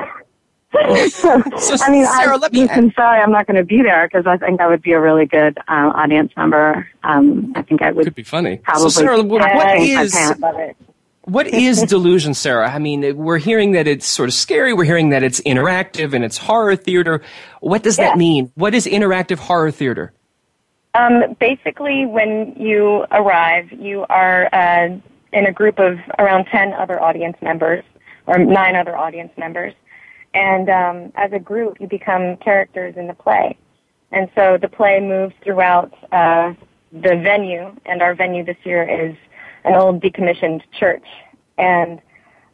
so, 1.09 1.41
so, 1.57 1.75
I 1.81 1.89
mean, 1.89 2.05
Sarah, 2.05 2.35
I, 2.35 2.37
let 2.37 2.53
me. 2.53 2.69
I'm 2.69 2.91
sorry, 2.91 3.19
I'm 3.21 3.31
not 3.31 3.47
going 3.47 3.57
to 3.57 3.63
be 3.63 3.81
there 3.81 4.07
because 4.07 4.27
I 4.27 4.37
think 4.37 4.61
I 4.61 4.67
would 4.67 4.83
be 4.83 4.91
a 4.91 4.99
really 4.99 5.25
good 5.25 5.57
uh, 5.67 5.91
audience 5.95 6.31
member. 6.37 6.87
Um, 7.03 7.53
I 7.55 7.63
think 7.63 7.81
I 7.81 7.91
would. 7.91 8.05
Could 8.05 8.13
be 8.13 8.23
funny. 8.23 8.57
Probably. 8.57 8.89
So, 8.91 9.01
Sarah, 9.01 9.23
what, 9.23 9.41
what 9.41 9.77
is? 9.81 10.15
What 11.23 11.47
is 11.47 11.83
delusion, 11.87 12.33
Sarah? 12.33 12.69
I 12.69 12.79
mean, 12.79 13.17
we're 13.17 13.37
hearing 13.37 13.73
that 13.73 13.87
it's 13.87 14.05
sort 14.05 14.29
of 14.29 14.33
scary. 14.33 14.73
We're 14.73 14.85
hearing 14.85 15.09
that 15.09 15.23
it's 15.23 15.41
interactive 15.41 16.13
and 16.13 16.23
it's 16.23 16.37
horror 16.37 16.75
theater. 16.75 17.21
What 17.61 17.83
does 17.83 17.97
that 17.97 18.17
mean? 18.17 18.51
What 18.55 18.73
is 18.73 18.85
interactive 18.85 19.37
horror 19.37 19.71
theater? 19.71 20.13
Um, 20.95 21.35
basically, 21.39 22.05
when 22.05 22.55
you 22.57 23.05
arrive, 23.11 23.71
you 23.71 24.05
are 24.09 24.49
uh, 24.53 24.97
in 25.31 25.45
a 25.45 25.51
group 25.51 25.79
of 25.79 25.99
around 26.17 26.45
10 26.45 26.73
other 26.73 26.99
audience 27.01 27.37
members, 27.41 27.83
or 28.25 28.37
nine 28.37 28.75
other 28.75 28.95
audience 28.97 29.31
members. 29.37 29.73
And 30.33 30.69
um, 30.69 31.11
as 31.15 31.31
a 31.33 31.39
group, 31.39 31.79
you 31.79 31.87
become 31.87 32.37
characters 32.37 32.95
in 32.97 33.07
the 33.07 33.13
play. 33.13 33.57
And 34.11 34.29
so 34.35 34.57
the 34.59 34.67
play 34.67 34.99
moves 34.99 35.33
throughout 35.43 35.93
uh, 36.11 36.53
the 36.91 37.15
venue, 37.23 37.75
and 37.85 38.01
our 38.01 38.15
venue 38.15 38.43
this 38.43 38.57
year 38.63 38.83
is 38.83 39.15
an 39.65 39.75
old 39.75 40.01
decommissioned 40.01 40.61
church, 40.79 41.05
and 41.57 42.01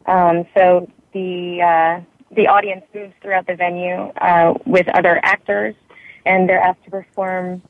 um, 0.06 0.46
so 0.56 0.90
the 1.12 1.60
uh, 1.62 2.34
the 2.34 2.46
audience 2.46 2.84
moves 2.94 3.14
throughout 3.22 3.46
the 3.46 3.54
venue 3.54 4.12
uh, 4.20 4.54
with 4.66 4.88
other 4.88 5.20
actors, 5.22 5.74
and 6.24 6.48
they're 6.48 6.60
asked 6.60 6.84
to 6.84 6.90
perform 6.90 7.62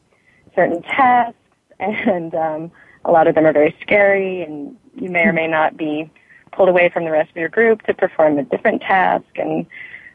certain 0.54 0.82
tasks, 0.82 1.38
and 1.80 2.34
um, 2.34 2.70
a 3.04 3.10
lot 3.10 3.26
of 3.26 3.34
them 3.34 3.46
are 3.46 3.52
very 3.52 3.74
scary, 3.80 4.42
and 4.42 4.76
you 4.94 5.10
may 5.10 5.24
or 5.24 5.32
may 5.32 5.46
not 5.46 5.76
be 5.76 6.10
pulled 6.52 6.68
away 6.68 6.88
from 6.88 7.04
the 7.04 7.10
rest 7.10 7.30
of 7.30 7.36
your 7.36 7.50
group 7.50 7.82
to 7.82 7.94
perform 7.94 8.38
a 8.38 8.44
different 8.44 8.80
task, 8.82 9.26
and 9.36 9.66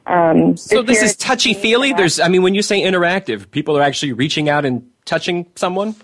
um, 0.08 0.58
so 0.58 0.82
this, 0.82 1.00
this 1.00 1.12
is 1.12 1.16
touchy 1.16 1.54
feely. 1.54 1.94
There's, 1.94 2.20
I 2.20 2.28
mean, 2.28 2.42
when 2.42 2.56
you 2.56 2.62
say 2.62 2.82
interactive, 2.82 3.52
people 3.52 3.78
are 3.78 3.82
actually 3.82 4.14
reaching 4.14 4.50
out 4.50 4.66
and 4.66 4.90
touching 5.06 5.46
someone. 5.56 5.96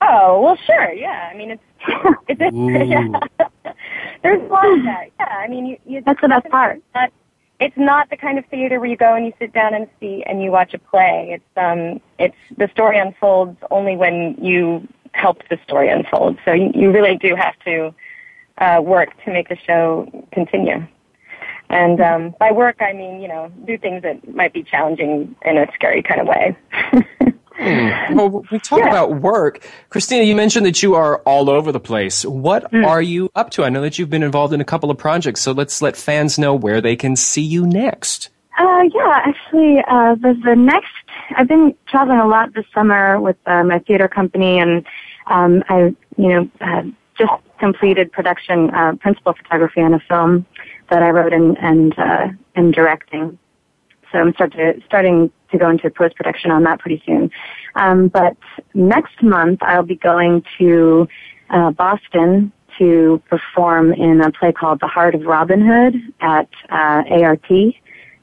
Oh 0.00 0.40
well, 0.40 0.56
sure, 0.64 0.92
yeah. 0.92 1.28
I 1.32 1.36
mean, 1.36 1.50
it's 1.50 1.62
it's 2.28 2.88
yeah. 2.88 3.72
There's 4.22 4.42
a 4.42 4.52
lot 4.52 4.70
of 4.70 4.84
that. 4.84 5.10
Yeah, 5.18 5.26
I 5.26 5.48
mean, 5.48 5.66
you, 5.66 5.78
you 5.86 6.02
that's 6.04 6.20
the 6.20 6.28
best 6.28 6.48
part. 6.48 6.82
Not, 6.94 7.12
it's 7.60 7.76
not 7.76 8.10
the 8.10 8.16
kind 8.16 8.38
of 8.38 8.46
theater 8.46 8.78
where 8.80 8.88
you 8.88 8.96
go 8.96 9.14
and 9.14 9.26
you 9.26 9.32
sit 9.38 9.52
down 9.52 9.74
in 9.74 9.82
a 9.82 9.88
seat 10.00 10.24
and 10.26 10.42
you 10.42 10.50
watch 10.50 10.74
a 10.74 10.78
play. 10.78 11.30
It's 11.32 11.56
um, 11.56 12.00
it's 12.18 12.36
the 12.56 12.68
story 12.72 12.98
unfolds 12.98 13.58
only 13.70 13.96
when 13.96 14.36
you 14.40 14.86
help 15.12 15.42
the 15.48 15.58
story 15.64 15.88
unfold. 15.88 16.38
So 16.44 16.52
you, 16.52 16.70
you 16.74 16.90
really 16.92 17.16
do 17.16 17.34
have 17.34 17.58
to 17.64 17.94
uh, 18.58 18.80
work 18.82 19.10
to 19.24 19.32
make 19.32 19.48
the 19.48 19.56
show 19.56 20.08
continue. 20.32 20.86
And 21.70 22.00
um, 22.00 22.34
by 22.38 22.52
work, 22.52 22.76
I 22.80 22.92
mean 22.92 23.20
you 23.20 23.28
know 23.28 23.52
do 23.66 23.78
things 23.78 24.02
that 24.02 24.34
might 24.34 24.52
be 24.52 24.62
challenging 24.62 25.34
in 25.44 25.58
a 25.58 25.66
scary 25.74 26.02
kind 26.02 26.20
of 26.20 26.26
way. 26.26 26.56
Hmm. 27.58 28.16
Well, 28.16 28.44
we 28.52 28.58
talk 28.60 28.78
yeah. 28.78 28.88
about 28.88 29.20
work. 29.20 29.66
Christina, 29.90 30.22
you 30.22 30.36
mentioned 30.36 30.64
that 30.66 30.82
you 30.82 30.94
are 30.94 31.18
all 31.20 31.50
over 31.50 31.72
the 31.72 31.80
place. 31.80 32.24
What 32.24 32.70
mm. 32.70 32.86
are 32.86 33.02
you 33.02 33.30
up 33.34 33.50
to? 33.50 33.64
I 33.64 33.68
know 33.68 33.80
that 33.80 33.98
you've 33.98 34.10
been 34.10 34.22
involved 34.22 34.54
in 34.54 34.60
a 34.60 34.64
couple 34.64 34.90
of 34.90 34.98
projects, 34.98 35.40
so 35.40 35.52
let's 35.52 35.82
let 35.82 35.96
fans 35.96 36.38
know 36.38 36.54
where 36.54 36.80
they 36.80 36.94
can 36.94 37.16
see 37.16 37.42
you 37.42 37.66
next. 37.66 38.30
Uh, 38.58 38.82
yeah, 38.94 39.22
actually, 39.24 39.78
uh, 39.88 40.14
the, 40.16 40.40
the 40.44 40.54
next, 40.54 40.92
I've 41.36 41.48
been 41.48 41.74
traveling 41.88 42.20
a 42.20 42.26
lot 42.26 42.54
this 42.54 42.64
summer 42.72 43.20
with 43.20 43.36
uh, 43.46 43.64
my 43.64 43.80
theater 43.80 44.08
company, 44.08 44.58
and 44.58 44.86
um, 45.26 45.62
I, 45.68 45.94
you 46.16 46.28
know, 46.28 46.50
uh, 46.60 46.82
just 47.16 47.32
completed 47.58 48.12
production, 48.12 48.70
uh, 48.70 48.94
principal 49.00 49.32
photography 49.32 49.80
on 49.80 49.94
a 49.94 50.00
film 50.00 50.46
that 50.90 51.02
I 51.02 51.10
wrote 51.10 51.32
and 51.32 51.58
and, 51.58 51.98
uh, 51.98 52.28
and 52.54 52.72
directing. 52.72 53.38
So 54.12 54.18
I'm 54.18 54.32
start 54.34 54.52
to, 54.52 54.80
starting 54.86 55.30
to 55.50 55.58
go 55.58 55.70
into 55.70 55.90
post 55.90 56.16
production 56.16 56.50
on 56.50 56.62
that 56.64 56.78
pretty 56.78 57.02
soon. 57.06 57.30
Um, 57.74 58.08
but 58.08 58.36
next 58.74 59.22
month 59.22 59.60
I'll 59.62 59.82
be 59.82 59.96
going 59.96 60.44
to 60.58 61.08
uh, 61.50 61.70
Boston 61.70 62.52
to 62.78 63.20
perform 63.28 63.92
in 63.92 64.20
a 64.20 64.30
play 64.30 64.52
called 64.52 64.80
The 64.80 64.86
Heart 64.86 65.14
of 65.16 65.22
Robin 65.22 65.66
Hood 65.66 65.96
at 66.20 66.48
uh, 66.70 67.02
ART, 67.22 67.50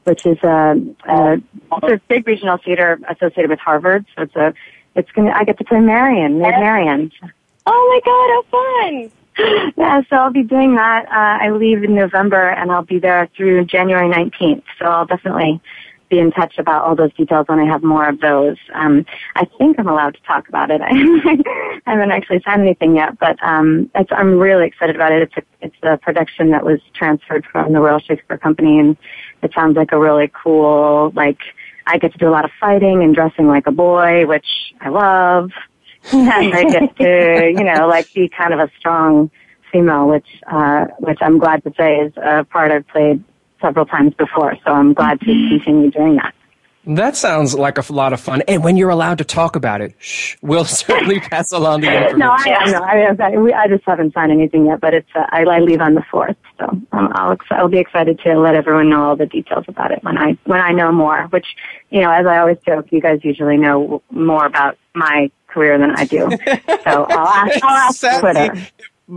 which 0.05 0.25
is 0.25 0.37
a, 0.43 0.75
a, 1.07 1.41
a 1.71 1.97
big 2.07 2.27
regional 2.27 2.57
theater 2.57 2.99
associated 3.09 3.49
with 3.49 3.59
Harvard. 3.59 4.05
So 4.15 4.23
it's 4.23 4.35
a 4.35 4.53
it's 4.95 5.11
gonna 5.11 5.31
I 5.31 5.43
get 5.43 5.57
to 5.57 5.65
play 5.65 5.81
Marion, 5.81 6.39
Maid 6.39 6.51
Marian. 6.51 7.11
Oh 7.65 7.89
my 7.91 7.99
god, 8.05 8.29
how 8.31 9.11
fun! 9.11 9.24
yeah, 9.77 10.01
so 10.09 10.15
I'll 10.15 10.31
be 10.31 10.43
doing 10.43 10.75
that. 10.75 11.05
Uh, 11.07 11.43
I 11.43 11.51
leave 11.51 11.83
in 11.83 11.95
November 11.95 12.49
and 12.49 12.71
I'll 12.71 12.85
be 12.85 12.99
there 12.99 13.29
through 13.35 13.65
January 13.65 14.09
19th. 14.09 14.63
So 14.79 14.85
I'll 14.85 15.05
definitely 15.05 15.61
be 16.09 16.19
in 16.19 16.31
touch 16.31 16.57
about 16.57 16.83
all 16.83 16.95
those 16.95 17.13
details 17.13 17.47
when 17.47 17.59
I 17.59 17.65
have 17.65 17.83
more 17.83 18.07
of 18.07 18.21
those. 18.21 18.57
Um, 18.73 19.05
I 19.35 19.45
think 19.57 19.79
I'm 19.79 19.87
allowed 19.87 20.13
to 20.13 20.21
talk 20.21 20.47
about 20.47 20.69
it. 20.71 20.81
I 20.83 21.79
haven't 21.85 22.11
actually 22.11 22.41
signed 22.45 22.61
anything 22.61 22.95
yet, 22.95 23.17
but 23.19 23.41
um, 23.43 23.89
it's, 23.95 24.11
I'm 24.11 24.37
really 24.37 24.67
excited 24.67 24.95
about 24.95 25.11
it. 25.11 25.23
It's 25.23 25.37
a, 25.37 25.65
it's 25.65 25.75
a 25.83 25.97
production 25.97 26.51
that 26.51 26.63
was 26.63 26.79
transferred 26.93 27.45
from 27.51 27.73
the 27.73 27.79
Royal 27.79 27.99
Shakespeare 27.99 28.37
Company, 28.37 28.79
and 28.79 28.95
it 29.41 29.51
sounds 29.53 29.75
like 29.75 29.91
a 29.91 29.99
really 29.99 30.31
cool, 30.43 31.11
like 31.15 31.39
I 31.87 31.97
get 31.97 32.11
to 32.13 32.17
do 32.17 32.27
a 32.27 32.31
lot 32.31 32.45
of 32.45 32.51
fighting 32.59 33.03
and 33.03 33.13
dressing 33.13 33.47
like 33.47 33.67
a 33.67 33.71
boy, 33.71 34.25
which 34.25 34.47
I 34.81 34.89
love. 34.89 35.51
And 36.11 36.53
I 36.53 36.63
get 36.63 36.95
to, 36.97 37.53
you 37.55 37.63
know, 37.63 37.87
like 37.87 38.13
be 38.13 38.29
kind 38.29 38.53
of 38.53 38.59
a 38.59 38.71
strong 38.77 39.31
female, 39.71 40.07
which, 40.07 40.27
uh, 40.51 40.85
which 40.99 41.19
I'm 41.21 41.37
glad 41.37 41.63
to 41.63 41.73
say 41.77 41.97
is 41.97 42.13
a 42.17 42.43
part 42.43 42.71
I've 42.71 42.87
played 42.87 43.23
several 43.61 43.85
times 43.85 44.13
before. 44.13 44.55
So 44.65 44.71
I'm 44.71 44.93
glad 44.93 45.19
to 45.21 45.25
continue 45.25 45.91
doing 45.91 46.15
that. 46.17 46.33
That 46.87 47.15
sounds 47.15 47.55
like 47.55 47.77
a 47.77 47.93
lot 47.93 48.13
of 48.13 48.19
fun. 48.19 48.41
And 48.47 48.63
when 48.63 48.77
you're 48.77 48.89
allowed 48.89 49.17
to 49.17 49.23
talk 49.23 49.55
about 49.55 49.81
it, 49.81 49.95
shh, 49.97 50.35
we'll 50.41 50.65
certainly 50.65 51.19
pass 51.19 51.51
along 51.51 51.81
the 51.81 51.87
information. 51.87 52.19
no, 52.19 52.31
I, 52.31 52.71
no, 52.71 53.53
I, 53.53 53.63
I 53.63 53.67
just 53.67 53.83
haven't 53.85 54.13
signed 54.13 54.31
anything 54.31 54.65
yet, 54.67 54.81
but 54.81 54.93
it's 54.93 55.09
uh, 55.15 55.25
I, 55.29 55.43
I 55.43 55.59
leave 55.59 55.81
on 55.81 55.95
the 55.95 56.03
fourth, 56.09 56.37
so 56.59 56.65
um, 56.65 57.11
I'll 57.15 57.37
I'll 57.51 57.67
be 57.67 57.79
excited 57.79 58.19
to 58.19 58.39
let 58.39 58.55
everyone 58.55 58.89
know 58.89 59.03
all 59.03 59.15
the 59.15 59.25
details 59.25 59.65
about 59.67 59.91
it 59.91 60.03
when 60.03 60.17
I 60.17 60.37
when 60.45 60.61
I 60.61 60.71
know 60.71 60.91
more. 60.91 61.23
Which 61.29 61.47
you 61.89 62.01
know, 62.01 62.11
as 62.11 62.25
I 62.25 62.37
always 62.37 62.57
joke, 62.65 62.87
you 62.91 63.01
guys 63.01 63.19
usually 63.23 63.57
know 63.57 64.01
more 64.11 64.45
about 64.45 64.77
my 64.93 65.31
career 65.47 65.77
than 65.77 65.91
I 65.95 66.05
do. 66.05 66.29
So 66.85 67.07
I'll 67.09 67.27
ask, 67.27 67.63
I'll 67.63 67.77
ask 67.77 67.99
Sadly, 67.99 68.49
Twitter. 68.49 68.67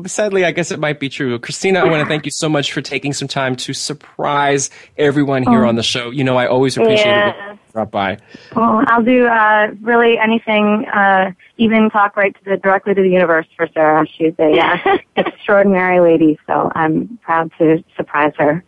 Sadly, 0.06 0.44
I 0.44 0.50
guess 0.52 0.70
it 0.70 0.78
might 0.78 1.00
be 1.00 1.08
true. 1.08 1.38
Christina, 1.38 1.80
I 1.80 1.84
want 1.84 2.02
to 2.02 2.06
thank 2.06 2.26
you 2.26 2.30
so 2.30 2.48
much 2.48 2.72
for 2.72 2.82
taking 2.82 3.14
some 3.14 3.26
time 3.26 3.56
to 3.56 3.72
surprise 3.72 4.68
everyone 4.98 5.42
here 5.44 5.64
Oh. 5.64 5.68
on 5.68 5.76
the 5.76 5.82
show. 5.82 6.10
You 6.10 6.24
know, 6.24 6.36
I 6.36 6.46
always 6.46 6.76
appreciate 6.76 7.06
Yeah. 7.06 7.52
it 7.52 7.58
drop 7.72 7.90
by. 7.90 8.18
Well, 8.54 8.84
I'll 8.88 9.02
do 9.02 9.26
uh, 9.26 9.68
really 9.80 10.18
anything, 10.18 10.86
uh, 10.88 11.32
even 11.56 11.88
talk 11.90 12.16
right 12.18 12.34
to 12.34 12.44
the 12.50 12.56
directly 12.58 12.94
to 12.94 13.00
the 13.02 13.08
universe 13.08 13.46
for 13.56 13.66
Sarah. 13.72 14.06
She's 14.06 14.34
a 14.38 14.58
uh, 14.58 14.98
extraordinary 15.16 16.00
lady, 16.00 16.38
so 16.46 16.70
I'm 16.74 17.18
proud 17.22 17.50
to 17.58 17.82
surprise 17.96 18.32
her. 18.38 18.62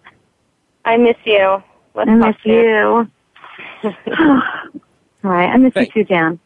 I 0.86 0.96
miss 0.96 1.16
you. 1.24 1.62
Let's 1.94 2.08
I 2.08 2.14
miss 2.14 2.36
talk 2.36 2.44
you. 2.46 3.10
All 5.22 5.30
right, 5.30 5.50
I 5.50 5.56
miss 5.58 5.74
Thank- 5.74 5.94
you 5.94 6.04
too, 6.04 6.08
Dan. 6.08 6.40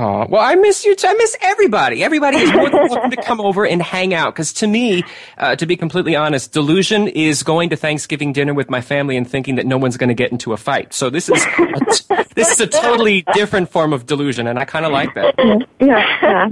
Oh, 0.00 0.26
well, 0.28 0.40
I 0.40 0.54
miss 0.54 0.84
you 0.84 0.94
too. 0.94 1.08
I 1.08 1.14
miss 1.14 1.36
everybody. 1.40 2.04
Everybody 2.04 2.36
is 2.36 2.52
more 2.52 2.70
than 2.70 2.86
welcome 2.88 3.10
to 3.10 3.16
come 3.24 3.40
over 3.40 3.66
and 3.66 3.82
hang 3.82 4.14
out. 4.14 4.32
Because 4.32 4.52
to 4.54 4.68
me, 4.68 5.02
uh, 5.38 5.56
to 5.56 5.66
be 5.66 5.76
completely 5.76 6.14
honest, 6.14 6.52
delusion 6.52 7.08
is 7.08 7.42
going 7.42 7.68
to 7.70 7.76
Thanksgiving 7.76 8.32
dinner 8.32 8.54
with 8.54 8.70
my 8.70 8.80
family 8.80 9.16
and 9.16 9.28
thinking 9.28 9.56
that 9.56 9.66
no 9.66 9.76
one's 9.76 9.96
going 9.96 10.08
to 10.08 10.14
get 10.14 10.30
into 10.30 10.52
a 10.52 10.56
fight. 10.56 10.94
So 10.94 11.10
this 11.10 11.28
is 11.28 11.44
a 11.44 12.16
t- 12.16 12.24
this 12.36 12.48
is 12.52 12.60
a 12.60 12.68
totally 12.68 13.24
different 13.34 13.70
form 13.70 13.92
of 13.92 14.06
delusion, 14.06 14.46
and 14.46 14.56
I 14.56 14.64
kind 14.64 14.86
of 14.86 14.92
like 14.92 15.14
that. 15.14 15.34
Yeah, 15.80 16.04
yeah. 16.22 16.48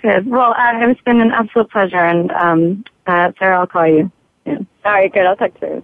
Good. 0.00 0.26
Well, 0.28 0.52
uh, 0.56 0.88
it's 0.88 1.00
been 1.00 1.20
an 1.20 1.32
absolute 1.32 1.70
pleasure, 1.70 1.96
and 1.96 2.30
um, 2.32 2.84
uh, 3.06 3.32
Sarah, 3.38 3.58
I'll 3.60 3.66
call 3.66 3.88
you. 3.88 4.12
soon. 4.44 4.66
All 4.84 4.92
right, 4.92 5.12
good. 5.12 5.26
I'll 5.26 5.36
talk 5.36 5.52
soon. 5.58 5.82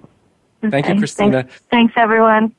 Thank 0.71 0.89
you, 0.89 0.97
Christina. 0.97 1.43
Thanks, 1.43 1.61
thanks 1.71 1.95
everyone. 1.97 2.55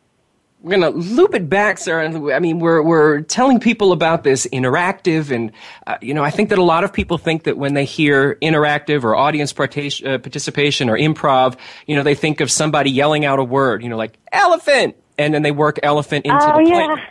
We're 0.66 0.80
gonna 0.80 0.90
loop 0.90 1.36
it 1.36 1.48
back, 1.48 1.78
Sarah. 1.78 2.34
I 2.34 2.40
mean, 2.40 2.58
we're 2.58 2.82
we're 2.82 3.22
telling 3.22 3.60
people 3.60 3.92
about 3.92 4.24
this 4.24 4.48
interactive, 4.48 5.30
and 5.30 5.52
uh, 5.86 6.00
you 6.02 6.12
know, 6.16 6.24
I 6.24 6.32
think 6.32 6.50
that 6.50 6.58
a 6.58 6.64
lot 6.64 6.84
of 6.84 6.92
people 6.92 7.20
think 7.20 7.44
that 7.44 7.56
when 7.56 7.76
they 7.76 7.86
hear 7.86 8.34
interactive 8.42 9.04
or 9.04 9.16
audience 9.16 9.54
partic- 9.54 10.04
uh, 10.04 10.18
participation 10.18 10.90
or 10.90 10.98
improv, 10.98 11.56
you 11.86 11.96
know, 11.96 12.02
they 12.02 12.16
think 12.16 12.42
of 12.42 12.50
somebody 12.50 12.90
yelling 12.90 13.26
out 13.26 13.38
a 13.38 13.44
word, 13.44 13.84
you 13.84 13.90
know, 13.90 13.96
like 13.96 14.18
elephant, 14.32 14.96
and 15.20 15.36
then 15.36 15.44
they 15.44 15.52
work 15.52 15.78
elephant 15.84 16.26
into 16.26 16.36
oh 16.42 16.58
the 16.58 16.68
yeah. 16.68 16.96
play. 16.96 17.04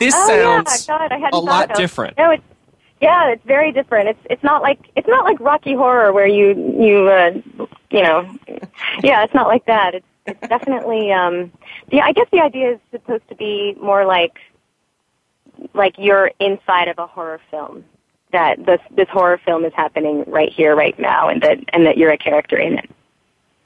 This 0.00 0.14
oh 0.16 0.26
sounds 0.26 0.88
yeah. 0.88 1.08
God, 1.08 1.28
a 1.34 1.38
lot 1.38 1.66
about- 1.66 1.76
different. 1.76 2.16
No, 2.16 2.30
it's 2.30 2.42
yeah, 3.02 3.32
it's 3.32 3.44
very 3.44 3.70
different. 3.70 4.08
It's 4.08 4.20
it's 4.30 4.42
not 4.42 4.62
like 4.62 4.78
it's 4.96 5.08
not 5.08 5.26
like 5.26 5.38
Rocky 5.40 5.74
Horror 5.74 6.10
where 6.14 6.26
you 6.26 6.54
you 6.80 7.08
uh, 7.08 7.66
you 7.90 8.02
know, 8.02 8.34
yeah, 9.02 9.24
it's 9.24 9.34
not 9.34 9.46
like 9.46 9.66
that. 9.66 9.94
It's 9.94 10.06
it's 10.26 10.48
definitely 10.48 11.12
um 11.12 11.52
the 11.90 12.00
I 12.00 12.12
guess 12.12 12.26
the 12.32 12.40
idea 12.40 12.72
is 12.74 12.80
supposed 12.90 13.26
to 13.28 13.34
be 13.34 13.76
more 13.80 14.04
like 14.04 14.38
like 15.74 15.94
you're 15.98 16.30
inside 16.40 16.88
of 16.88 16.98
a 16.98 17.06
horror 17.06 17.40
film. 17.50 17.84
That 18.32 18.64
this 18.66 18.80
this 18.90 19.08
horror 19.10 19.38
film 19.44 19.64
is 19.64 19.72
happening 19.74 20.24
right 20.26 20.52
here, 20.52 20.74
right 20.74 20.98
now, 20.98 21.28
and 21.28 21.40
that 21.42 21.58
and 21.72 21.86
that 21.86 21.96
you're 21.96 22.10
a 22.10 22.18
character 22.18 22.56
in 22.56 22.78
it. 22.78 22.90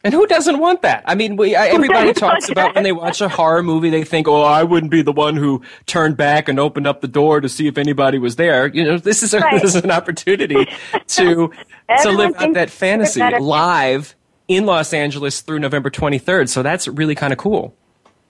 And 0.04 0.14
who 0.14 0.26
doesn't 0.26 0.58
want 0.60 0.82
that? 0.82 1.02
I 1.06 1.16
mean, 1.16 1.36
we, 1.36 1.56
everybody 1.56 2.12
talks 2.12 2.48
about 2.48 2.74
when 2.76 2.84
they 2.84 2.92
watch 2.92 3.20
a 3.20 3.28
horror 3.28 3.62
movie, 3.64 3.90
they 3.90 4.04
think, 4.04 4.28
"Oh, 4.28 4.42
I 4.42 4.62
wouldn't 4.62 4.92
be 4.92 5.02
the 5.02 5.10
one 5.12 5.36
who 5.36 5.62
turned 5.86 6.16
back 6.16 6.48
and 6.48 6.60
opened 6.60 6.86
up 6.86 7.00
the 7.00 7.08
door 7.08 7.40
to 7.40 7.48
see 7.48 7.66
if 7.66 7.78
anybody 7.78 8.18
was 8.18 8.36
there." 8.36 8.68
You 8.68 8.84
know, 8.84 8.98
this 8.98 9.22
is 9.22 9.34
a, 9.34 9.40
Right. 9.40 9.60
this 9.60 9.74
is 9.74 9.82
an 9.82 9.90
opportunity 9.90 10.66
to 11.08 11.50
to 11.88 12.10
live 12.10 12.34
out 12.36 12.54
that 12.54 12.70
fantasy 12.70 13.20
live 13.40 14.14
in 14.46 14.66
Los 14.66 14.92
Angeles 14.92 15.40
through 15.40 15.58
November 15.58 15.90
23rd. 15.90 16.48
So 16.48 16.62
that's 16.62 16.86
really 16.88 17.14
kind 17.14 17.32
of 17.32 17.38
cool. 17.38 17.74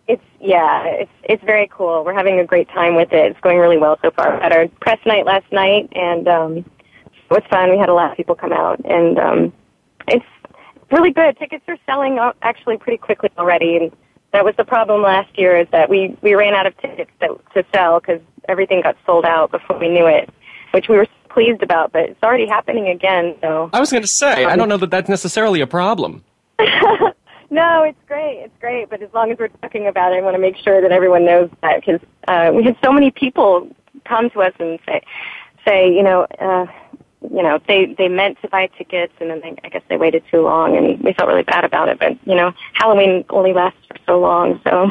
It's 0.08 0.22
yeah, 0.40 0.84
it's 0.86 1.10
it's 1.24 1.44
very 1.44 1.68
cool. 1.70 2.02
We're 2.04 2.14
having 2.14 2.40
a 2.40 2.44
great 2.44 2.68
time 2.70 2.94
with 2.94 3.12
it. 3.12 3.32
It's 3.32 3.40
going 3.40 3.58
really 3.58 3.76
well 3.76 3.98
so 4.02 4.10
far. 4.10 4.34
We 4.34 4.42
had 4.42 4.52
our 4.52 4.66
press 4.80 4.98
night 5.04 5.26
last 5.26 5.50
night, 5.52 5.92
and 5.92 6.26
um, 6.26 6.56
it 6.56 7.30
was 7.30 7.42
fun. 7.50 7.70
We 7.70 7.78
had 7.78 7.90
a 7.90 7.94
lot 7.94 8.10
of 8.10 8.16
people 8.16 8.34
come 8.34 8.52
out, 8.52 8.80
and 8.86 9.18
um, 9.18 9.52
it's 10.06 10.24
really 10.90 11.10
good. 11.10 11.36
Tickets 11.38 11.64
are 11.68 11.76
selling 11.84 12.18
out 12.18 12.36
actually 12.40 12.78
pretty 12.78 12.96
quickly 12.96 13.30
already, 13.36 13.76
and 13.76 13.92
that 14.32 14.46
was 14.46 14.54
the 14.56 14.64
problem 14.64 15.02
last 15.02 15.38
year. 15.38 15.58
Is 15.60 15.68
that 15.72 15.90
we 15.90 16.16
we 16.22 16.34
ran 16.34 16.54
out 16.54 16.66
of 16.66 16.76
tickets 16.78 17.10
that, 17.20 17.30
to 17.54 17.64
sell 17.74 18.00
because 18.00 18.22
everything 18.48 18.80
got 18.80 18.96
sold 19.04 19.26
out 19.26 19.50
before 19.50 19.78
we 19.78 19.90
knew 19.90 20.06
it, 20.06 20.30
which 20.72 20.88
we 20.88 20.96
were 20.96 21.06
pleased 21.28 21.62
about. 21.62 21.92
But 21.92 22.04
it's 22.04 22.22
already 22.22 22.46
happening 22.46 22.88
again. 22.88 23.34
So 23.42 23.68
I 23.74 23.80
was 23.80 23.90
going 23.90 24.02
to 24.02 24.08
say, 24.08 24.46
I 24.46 24.56
don't 24.56 24.70
know 24.70 24.78
that 24.78 24.90
that's 24.90 25.08
necessarily 25.08 25.60
a 25.60 25.66
problem. 25.66 26.24
No, 27.50 27.82
it's 27.82 27.98
great. 28.06 28.40
It's 28.44 28.54
great. 28.60 28.90
But 28.90 29.02
as 29.02 29.12
long 29.14 29.32
as 29.32 29.38
we're 29.38 29.48
talking 29.48 29.86
about 29.86 30.12
it, 30.12 30.16
I 30.16 30.20
want 30.20 30.34
to 30.34 30.40
make 30.40 30.56
sure 30.56 30.80
that 30.82 30.92
everyone 30.92 31.24
knows 31.24 31.50
that 31.62 31.80
because 31.80 32.00
uh, 32.26 32.52
we 32.54 32.62
had 32.64 32.76
so 32.84 32.92
many 32.92 33.10
people 33.10 33.68
come 34.04 34.30
to 34.30 34.42
us 34.42 34.52
and 34.58 34.78
say, 34.86 35.02
say, 35.66 35.90
you 35.92 36.02
know, 36.02 36.26
uh, 36.40 36.66
you 37.22 37.42
know, 37.42 37.58
they 37.66 37.94
they 37.96 38.08
meant 38.08 38.40
to 38.42 38.48
buy 38.48 38.68
tickets 38.78 39.12
and 39.20 39.30
then 39.30 39.40
they, 39.40 39.54
I 39.64 39.68
guess 39.70 39.82
they 39.88 39.96
waited 39.96 40.22
too 40.30 40.42
long 40.42 40.76
and 40.76 41.02
we 41.02 41.12
felt 41.14 41.28
really 41.28 41.42
bad 41.42 41.64
about 41.64 41.88
it. 41.88 41.98
But 41.98 42.18
you 42.26 42.34
know, 42.34 42.52
Halloween 42.74 43.24
only 43.30 43.52
lasts 43.52 43.80
for 43.88 43.96
so 44.06 44.20
long, 44.20 44.60
so. 44.64 44.90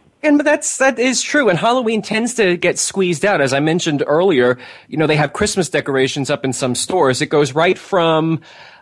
And 0.20 0.36
but 0.36 0.44
that's 0.44 0.78
that 0.78 0.98
is 0.98 1.22
true. 1.22 1.48
And 1.48 1.56
Halloween 1.56 2.02
tends 2.02 2.34
to 2.34 2.56
get 2.56 2.76
squeezed 2.76 3.24
out, 3.24 3.40
as 3.40 3.52
I 3.52 3.60
mentioned 3.60 4.02
earlier. 4.04 4.58
You 4.88 4.96
know, 4.96 5.06
they 5.06 5.14
have 5.14 5.32
Christmas 5.32 5.68
decorations 5.68 6.28
up 6.28 6.44
in 6.44 6.52
some 6.52 6.74
stores. 6.74 7.22
It 7.22 7.26
goes 7.26 7.54
right 7.54 7.78
from 7.78 8.40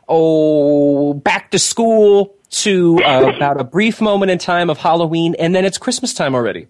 oh 0.09 1.12
back 1.12 1.50
to 1.50 1.59
school 1.59 2.36
to 2.62 3.00
uh, 3.04 3.32
about 3.34 3.61
a 3.61 3.64
brief 3.64 4.00
moment 4.00 4.30
in 4.30 4.38
time 4.38 4.70
of 4.70 4.78
Halloween, 4.78 5.34
and 5.38 5.54
then 5.54 5.64
it's 5.64 5.78
Christmas 5.78 6.14
time 6.14 6.34
already. 6.34 6.68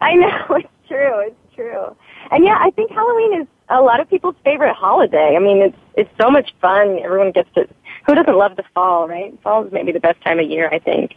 I 0.00 0.14
know 0.14 0.46
it's 0.56 0.68
true. 0.88 1.20
It's 1.26 1.54
true. 1.54 1.96
And 2.30 2.44
yeah, 2.44 2.58
I 2.60 2.70
think 2.70 2.90
Halloween 2.90 3.42
is 3.42 3.48
a 3.68 3.80
lot 3.80 4.00
of 4.00 4.08
people's 4.08 4.36
favorite 4.44 4.74
holiday. 4.74 5.34
I 5.36 5.38
mean, 5.38 5.62
it's 5.62 5.78
it's 5.94 6.10
so 6.20 6.30
much 6.30 6.54
fun. 6.60 6.98
Everyone 7.02 7.32
gets 7.32 7.52
to. 7.54 7.68
Who 8.06 8.14
doesn't 8.14 8.36
love 8.36 8.56
the 8.56 8.64
fall, 8.74 9.08
right? 9.08 9.36
Fall 9.42 9.64
is 9.64 9.72
maybe 9.72 9.90
the 9.90 10.00
best 10.00 10.20
time 10.22 10.38
of 10.38 10.48
year. 10.48 10.68
I 10.70 10.78
think. 10.78 11.16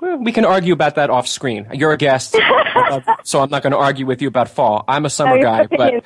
Well, 0.00 0.18
we 0.18 0.32
can 0.32 0.44
argue 0.44 0.72
about 0.72 0.96
that 0.96 1.08
off 1.08 1.26
screen. 1.26 1.66
You're 1.72 1.92
a 1.92 1.96
guest, 1.96 2.36
so 3.24 3.40
I'm 3.40 3.50
not 3.50 3.62
going 3.62 3.72
to 3.72 3.78
argue 3.78 4.06
with 4.06 4.20
you 4.20 4.28
about 4.28 4.48
fall. 4.48 4.84
I'm 4.88 5.06
a 5.06 5.10
summer 5.10 5.40
guy, 5.40 5.66
but 5.66 6.04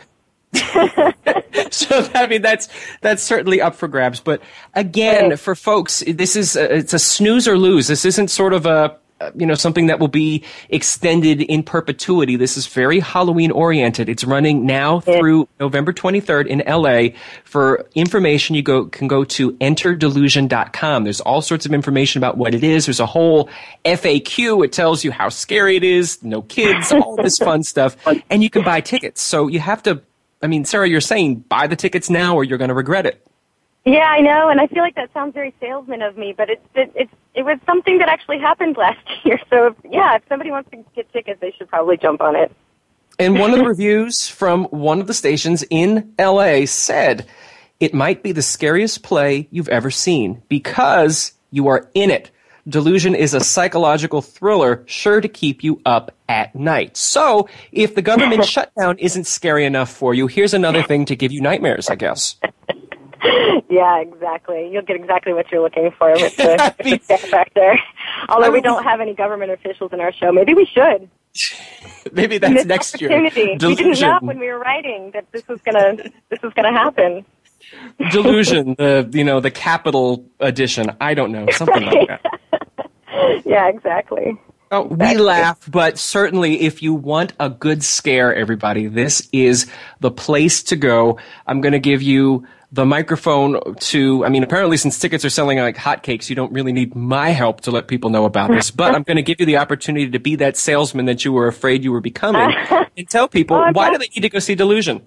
so 1.71 2.09
I 2.15 2.27
mean 2.27 2.43
that's 2.43 2.69
that's 3.01 3.23
certainly 3.23 3.61
up 3.61 3.75
for 3.75 3.89
grabs. 3.89 4.21
But 4.21 4.43
again, 4.75 5.33
oh. 5.33 5.37
for 5.37 5.55
folks, 5.55 6.03
this 6.07 6.37
is 6.37 6.57
a, 6.57 6.77
it's 6.77 6.95
a 6.95 6.99
snooze 6.99 7.47
or 7.47 7.59
lose. 7.59 7.87
This 7.87 8.05
isn't 8.05 8.29
sort 8.29 8.53
of 8.53 8.67
a 8.67 8.97
you 9.37 9.47
know 9.47 9.55
something 9.55 9.87
that 9.87 9.99
will 9.99 10.09
be 10.09 10.45
extended 10.69 11.43
in 11.43 11.63
perpetuity. 11.63 12.37
This 12.37 12.57
is 12.57 12.67
very 12.67 13.01
Halloween 13.01 13.51
oriented. 13.51 14.09
It's 14.09 14.25
running 14.25 14.65
now 14.65 15.01
through 15.01 15.49
November 15.59 15.93
23rd 15.93 16.47
in 16.47 16.63
LA. 16.67 17.19
For 17.45 17.87
information, 17.95 18.55
you 18.55 18.63
go 18.63 18.87
can 18.87 19.09
go 19.09 19.25
to 19.25 19.53
enterdelusion.com. 19.53 21.05
There's 21.05 21.21
all 21.21 21.43
sorts 21.43 21.67
of 21.67 21.73
information 21.73 22.19
about 22.19 22.37
what 22.37 22.55
it 22.55 22.63
is. 22.63 22.87
There's 22.87 23.01
a 23.01 23.07
whole 23.07 23.49
FAQ. 23.85 24.65
It 24.65 24.73
tells 24.73 25.05
you 25.05 25.11
how 25.11 25.29
scary 25.29 25.77
it 25.77 25.85
is. 25.85 26.23
No 26.23 26.43
kids. 26.43 26.93
All 26.93 27.17
this 27.17 27.39
fun 27.39 27.63
stuff, 27.65 27.97
and 28.31 28.43
you 28.43 28.51
can 28.51 28.63
buy 28.63 28.81
tickets. 28.81 29.21
So 29.21 29.49
you 29.49 29.61
have 29.61 29.83
to. 29.85 30.03
I 30.43 30.47
mean, 30.47 30.65
Sarah, 30.65 30.89
you're 30.89 31.01
saying 31.01 31.37
buy 31.49 31.67
the 31.67 31.77
tickets 31.77 32.09
now 32.09 32.37
or 32.37 32.45
you're 32.45 32.59
going 32.59 32.69
to 32.69 32.75
regret 32.75 33.07
it. 33.07 33.25
Yeah, 33.85 34.09
I 34.11 34.21
know, 34.21 34.49
and 34.51 34.61
I 34.61 34.67
feel 34.67 34.83
like 34.83 34.97
that 34.97 35.11
sounds 35.15 35.33
very 35.33 35.55
salesman 35.61 36.03
of 36.03 36.19
me, 36.19 36.35
but 36.37 36.51
it 36.51 36.63
it 36.75 36.93
it, 36.95 37.09
it 37.35 37.43
was 37.45 37.59
something 37.65 37.99
that 37.99 38.09
actually 38.09 38.39
happened 38.39 38.77
last 38.79 38.99
year. 39.25 39.41
So 39.49 39.69
if, 39.69 39.75
yeah, 39.91 40.17
if 40.17 40.23
somebody 40.29 40.51
wants 40.51 40.71
to 40.71 40.85
get 40.95 41.11
tickets, 41.13 41.41
they 41.41 41.53
should 41.53 41.69
probably 41.69 41.97
jump 41.97 42.21
on 42.21 42.37
it. 42.37 42.53
And 43.19 43.39
one 43.39 43.53
of 43.53 43.59
the 43.59 43.65
reviews 43.65 44.29
from 44.29 44.65
one 44.67 45.01
of 45.01 45.09
the 45.09 45.15
stations 45.15 45.65
in 45.71 46.15
LA 46.21 46.67
said 46.67 47.27
it 47.81 47.93
might 47.93 48.23
be 48.23 48.31
the 48.31 48.43
scariest 48.43 49.03
play 49.03 49.49
you've 49.51 49.69
ever 49.69 49.91
seen 49.91 50.43
because 50.49 51.33
you 51.51 51.67
are 51.69 51.89
in 51.95 52.11
it. 52.11 52.31
Delusion 52.69 53.15
is 53.15 53.33
a 53.33 53.41
psychological 53.41 54.21
thriller 54.21 54.85
sure 54.87 55.21
to 55.21 55.29
keep 55.29 55.65
you 55.65 55.81
up 55.87 56.11
at 56.29 56.55
night. 56.55 56.97
So, 56.97 57.49
if 57.73 57.95
the 57.95 58.03
government 58.03 58.45
shutdown 58.47 58.99
isn't 58.99 59.27
scary 59.27 59.65
enough 59.65 59.91
for 59.91 60.13
you, 60.13 60.27
here's 60.27 60.53
another 60.53 60.83
thing 60.83 61.05
to 61.07 61.17
give 61.17 61.33
you 61.33 61.41
nightmares, 61.41 61.89
I 61.89 61.95
guess. 61.95 62.37
yeah, 63.71 64.01
exactly. 64.01 64.69
You'll 64.71 64.83
get 64.83 64.97
exactly 64.97 65.33
what 65.33 65.51
you're 65.51 65.63
looking 65.63 65.91
for 65.99 66.13
with 66.13 66.37
the, 66.37 66.75
with 66.85 67.07
the 67.07 67.29
back 67.31 67.55
there. 67.55 67.79
Although 68.29 68.51
we 68.51 68.61
don't 68.61 68.85
have 68.85 69.01
any 69.01 69.15
government 69.15 69.51
officials 69.51 69.93
in 69.93 70.01
our 70.01 70.13
show, 70.13 70.31
maybe 70.31 70.53
we 70.53 70.67
should. 70.67 71.09
Maybe 72.13 72.39
that's 72.39 72.65
next 72.65 73.01
year. 73.01 73.11
opportunity. 73.11 73.53
We 73.67 73.75
didn't 73.77 74.01
know 74.01 74.19
when 74.21 74.39
we 74.39 74.49
were 74.49 74.59
writing 74.59 75.13
that 75.13 75.31
this 75.33 75.47
was 75.47 75.61
gonna 75.61 75.97
this 76.31 76.43
was 76.43 76.53
gonna 76.55 76.73
happen. 76.73 77.25
Delusion, 78.11 78.75
the 78.79 79.09
you 79.13 79.25
know 79.25 79.41
the 79.41 79.51
capital 79.51 80.25
edition. 80.41 80.91
I 81.01 81.15
don't 81.15 81.33
know 81.33 81.47
something 81.51 81.85
like 81.85 82.09
that. 82.09 82.41
yeah, 83.45 83.69
exactly. 83.69 84.39
Oh, 84.71 84.83
we 84.83 85.17
laugh, 85.17 85.71
but 85.71 85.99
certainly 85.99 86.61
if 86.61 86.83
you 86.83 86.93
want 86.93 87.33
a 87.41 87.49
good 87.49 87.83
scare, 87.83 88.35
everybody, 88.35 88.87
this 88.87 89.27
is 89.33 89.71
the 90.01 90.11
place 90.11 90.63
to 90.65 90.77
go. 90.77 91.19
I'm 91.47 91.63
going 91.63 91.73
to 91.73 91.79
give 91.79 92.03
you 92.03 92.47
the 92.71 92.85
microphone 92.85 93.75
to, 93.77 94.27
I 94.27 94.29
mean, 94.29 94.43
apparently 94.43 94.77
since 94.77 94.99
tickets 94.99 95.25
are 95.25 95.31
selling 95.31 95.57
like 95.59 95.77
hotcakes, 95.77 96.29
you 96.29 96.37
don't 96.37 96.53
really 96.53 96.73
need 96.73 96.95
my 96.95 97.31
help 97.31 97.63
to 97.63 97.71
let 97.71 97.89
people 97.89 98.11
know 98.11 98.27
about 98.27 98.51
this, 98.51 98.71
but 98.71 98.95
I'm 98.95 99.05
going 99.05 99.17
to 99.17 99.23
give 99.23 99.41
you 99.41 99.47
the 99.47 99.57
opportunity 99.57 100.11
to 100.11 100.19
be 100.19 100.37
that 100.37 100.59
salesman 100.59 101.07
that 101.07 101.25
you 101.25 101.33
were 101.33 101.49
afraid 101.49 101.83
you 101.83 101.91
were 101.91 102.03
becoming 102.03 102.55
and 102.97 103.09
tell 103.09 103.27
people 103.27 103.57
Oh, 103.57 103.71
why 103.73 103.91
do 103.91 103.97
they 103.97 104.09
need 104.15 104.21
to 104.21 104.29
go 104.29 104.39
see 104.39 104.55
Delusion? 104.55 105.01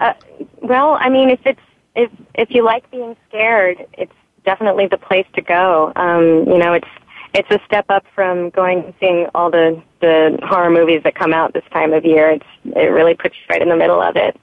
Uh, 0.00 0.14
well, 0.60 0.98
I 1.00 1.08
mean, 1.08 1.30
if 1.30 1.40
it's 1.44 1.60
if 1.94 2.10
if 2.34 2.50
you 2.50 2.64
like 2.64 2.88
being 2.90 3.16
scared, 3.28 3.84
it's 3.94 4.12
definitely 4.48 4.86
the 4.86 4.96
place 4.96 5.26
to 5.34 5.42
go. 5.42 5.92
Um, 5.94 6.48
you 6.48 6.56
know, 6.56 6.72
it's 6.72 6.88
it's 7.34 7.50
a 7.50 7.60
step 7.66 7.84
up 7.90 8.04
from 8.14 8.48
going 8.48 8.82
and 8.82 8.94
seeing 8.98 9.26
all 9.34 9.50
the 9.50 9.82
the 10.00 10.38
horror 10.42 10.70
movies 10.70 11.02
that 11.04 11.14
come 11.14 11.34
out 11.34 11.52
this 11.52 11.68
time 11.70 11.92
of 11.92 12.06
year. 12.06 12.30
It's 12.30 12.46
it 12.64 12.90
really 12.98 13.14
puts 13.14 13.34
you 13.34 13.42
right 13.50 13.60
in 13.60 13.68
the 13.68 13.76
middle 13.76 14.00
of 14.00 14.16
it. 14.16 14.40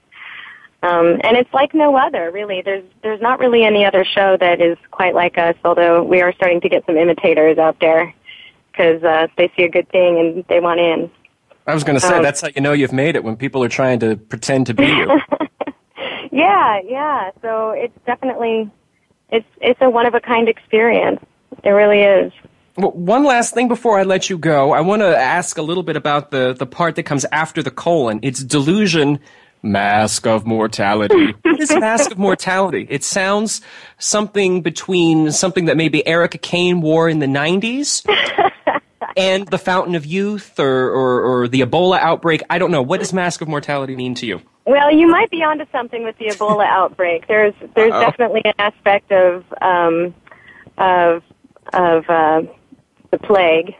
Um, 0.84 1.20
and 1.24 1.36
it's 1.36 1.52
like 1.52 1.74
no 1.74 1.96
other, 1.96 2.30
really. 2.30 2.62
There's 2.62 2.84
there's 3.02 3.20
not 3.20 3.40
really 3.40 3.64
any 3.64 3.84
other 3.84 4.06
show 4.06 4.38
that 4.40 4.62
is 4.62 4.78
quite 4.92 5.16
like 5.16 5.40
us. 5.40 5.56
Although 5.66 6.04
we 6.04 6.22
are 6.22 6.32
starting 6.34 6.62
to 6.62 6.70
get 6.70 6.86
some 6.86 6.98
imitators 6.98 7.58
out 7.58 7.80
there 7.80 8.14
because 8.72 9.02
uh, 9.04 9.26
they 9.38 9.52
see 9.58 9.64
a 9.64 9.70
good 9.70 9.90
thing 9.90 10.20
and 10.20 10.46
they 10.50 10.60
want 10.60 10.80
in. 10.80 11.10
I 11.66 11.74
was 11.74 11.84
going 11.84 12.00
to 12.00 12.06
say, 12.06 12.18
Um, 12.18 12.22
that's 12.22 12.42
how 12.42 12.50
you 12.56 12.62
know 12.62 12.74
you've 12.74 12.94
made 12.94 13.16
it 13.16 13.24
when 13.24 13.38
people 13.38 13.64
are 13.64 13.70
trying 13.70 14.00
to 14.02 14.18
pretend 14.18 14.68
to 14.68 14.76
be 14.76 14.86
you. 14.86 15.20
Yeah, 16.36 16.82
yeah. 16.86 17.32
So 17.42 17.70
it's 17.72 17.98
definitely 18.06 18.70
it's 19.36 19.48
it's 19.62 19.82
a 19.82 19.90
one 19.90 20.06
of 20.06 20.14
a 20.14 20.20
kind 20.20 20.48
experience. 20.48 21.20
It 21.64 21.70
really 21.70 22.02
is. 22.02 22.32
Well, 22.78 22.92
one 22.92 23.24
last 23.24 23.54
thing 23.54 23.68
before 23.68 24.00
I 24.00 24.04
let 24.04 24.30
you 24.30 24.38
go, 24.38 24.72
I 24.72 24.82
want 24.82 25.02
to 25.02 25.18
ask 25.18 25.58
a 25.58 25.62
little 25.62 25.84
bit 25.84 25.96
about 25.96 26.32
the 26.32 26.54
the 26.54 26.66
part 26.66 26.96
that 26.96 27.04
comes 27.04 27.26
after 27.32 27.62
the 27.62 27.72
colon. 27.72 28.20
It's 28.22 28.44
delusion, 28.44 29.20
masque 29.62 30.26
of 30.26 30.46
mortality. 30.46 31.34
what 31.42 31.60
is 31.62 31.72
masque 31.72 32.12
of 32.12 32.18
mortality? 32.18 32.88
It 32.90 33.04
sounds 33.04 33.62
something 33.98 34.62
between 34.62 35.32
something 35.32 35.66
that 35.66 35.78
maybe 35.78 36.06
Erica 36.08 36.38
Kane 36.38 36.82
wore 36.82 37.10
in 37.10 37.20
the 37.20 37.28
'90s. 37.28 38.06
And 39.18 39.48
the 39.48 39.58
Fountain 39.58 39.96
of 39.96 40.06
Youth, 40.06 40.60
or, 40.60 40.90
or, 40.90 41.22
or 41.22 41.48
the 41.48 41.62
Ebola 41.62 41.98
outbreak. 42.00 42.44
I 42.50 42.58
don't 42.58 42.70
know. 42.70 42.82
What 42.82 43.00
does 43.00 43.14
Masque 43.14 43.40
of 43.40 43.48
Mortality 43.48 43.96
mean 43.96 44.14
to 44.16 44.26
you? 44.26 44.42
Well, 44.66 44.92
you 44.92 45.08
might 45.08 45.30
be 45.30 45.44
onto 45.44 45.66
something 45.72 46.04
with 46.04 46.18
the 46.18 46.26
Ebola 46.26 46.66
outbreak. 46.66 47.28
There's 47.28 47.54
there's 47.76 47.92
Uh-oh. 47.92 48.02
definitely 48.02 48.42
an 48.46 48.54
aspect 48.58 49.12
of 49.12 49.44
um, 49.62 50.16
of 50.78 51.22
of 51.72 52.10
uh, 52.10 52.42
the 53.12 53.20
plague 53.20 53.76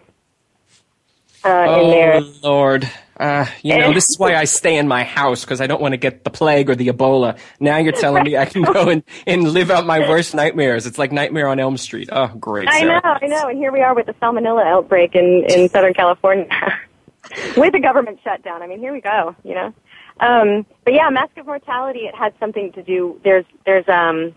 uh, 1.44 1.80
in 1.82 1.90
there. 1.90 2.16
Oh 2.18 2.34
Lord, 2.44 2.90
uh, 3.18 3.48
you 3.64 3.78
know 3.78 3.94
this 3.94 4.10
is 4.10 4.20
why 4.20 4.36
I 4.36 4.44
stay 4.44 4.78
in 4.78 4.88
my 4.88 5.04
house 5.04 5.44
because 5.44 5.60
I 5.60 5.66
don't 5.66 5.82
want 5.82 5.94
to 5.94 5.98
get 5.98 6.24
the 6.24 6.30
plague 6.30 6.70
or 6.70 6.76
the 6.76 6.90
Ebola. 6.90 7.40
Now 7.60 7.78
you're 7.78 7.92
telling 7.92 8.24
me 8.24 8.38
I 8.38 8.46
can 8.46 8.62
go 8.62 8.90
and, 8.90 9.04
and 9.26 9.44
live 9.44 9.72
out 9.72 9.88
my 9.88 10.00
worst 10.08 10.36
nightmares. 10.36 10.86
It's 10.86 11.00
like 11.00 11.12
Nightmare 11.12 11.48
on 11.48 11.60
Elm 11.60 11.78
Street. 11.78 12.10
Oh, 12.12 12.28
great, 12.28 12.68
I 12.70 12.84
know, 12.84 13.02
I 13.04 13.26
know, 13.26 13.48
and 13.48 13.58
here 13.58 13.72
we 13.72 13.82
are 13.82 13.96
with 13.96 14.06
the 14.06 14.14
salmonella 14.14 14.66
outbreak 14.66 15.16
in 15.16 15.46
in 15.50 15.68
Southern 15.70 15.96
California, 15.96 16.48
with 17.58 17.74
the 17.74 17.80
government 17.80 18.20
shutdown. 18.24 18.62
I 18.62 18.68
mean, 18.68 18.80
here 18.80 18.94
we 18.94 19.02
go. 19.02 19.36
You 19.44 19.56
know, 19.56 19.74
um, 20.20 20.66
but 20.84 20.94
yeah, 20.94 21.10
masque 21.10 21.38
of 21.38 21.46
mortality. 21.46 22.02
It 22.02 22.16
had 22.16 22.34
something 22.40 22.72
to 22.74 22.84
do. 22.84 23.20
There's 23.24 23.46
there's 23.66 23.88
um 23.90 24.34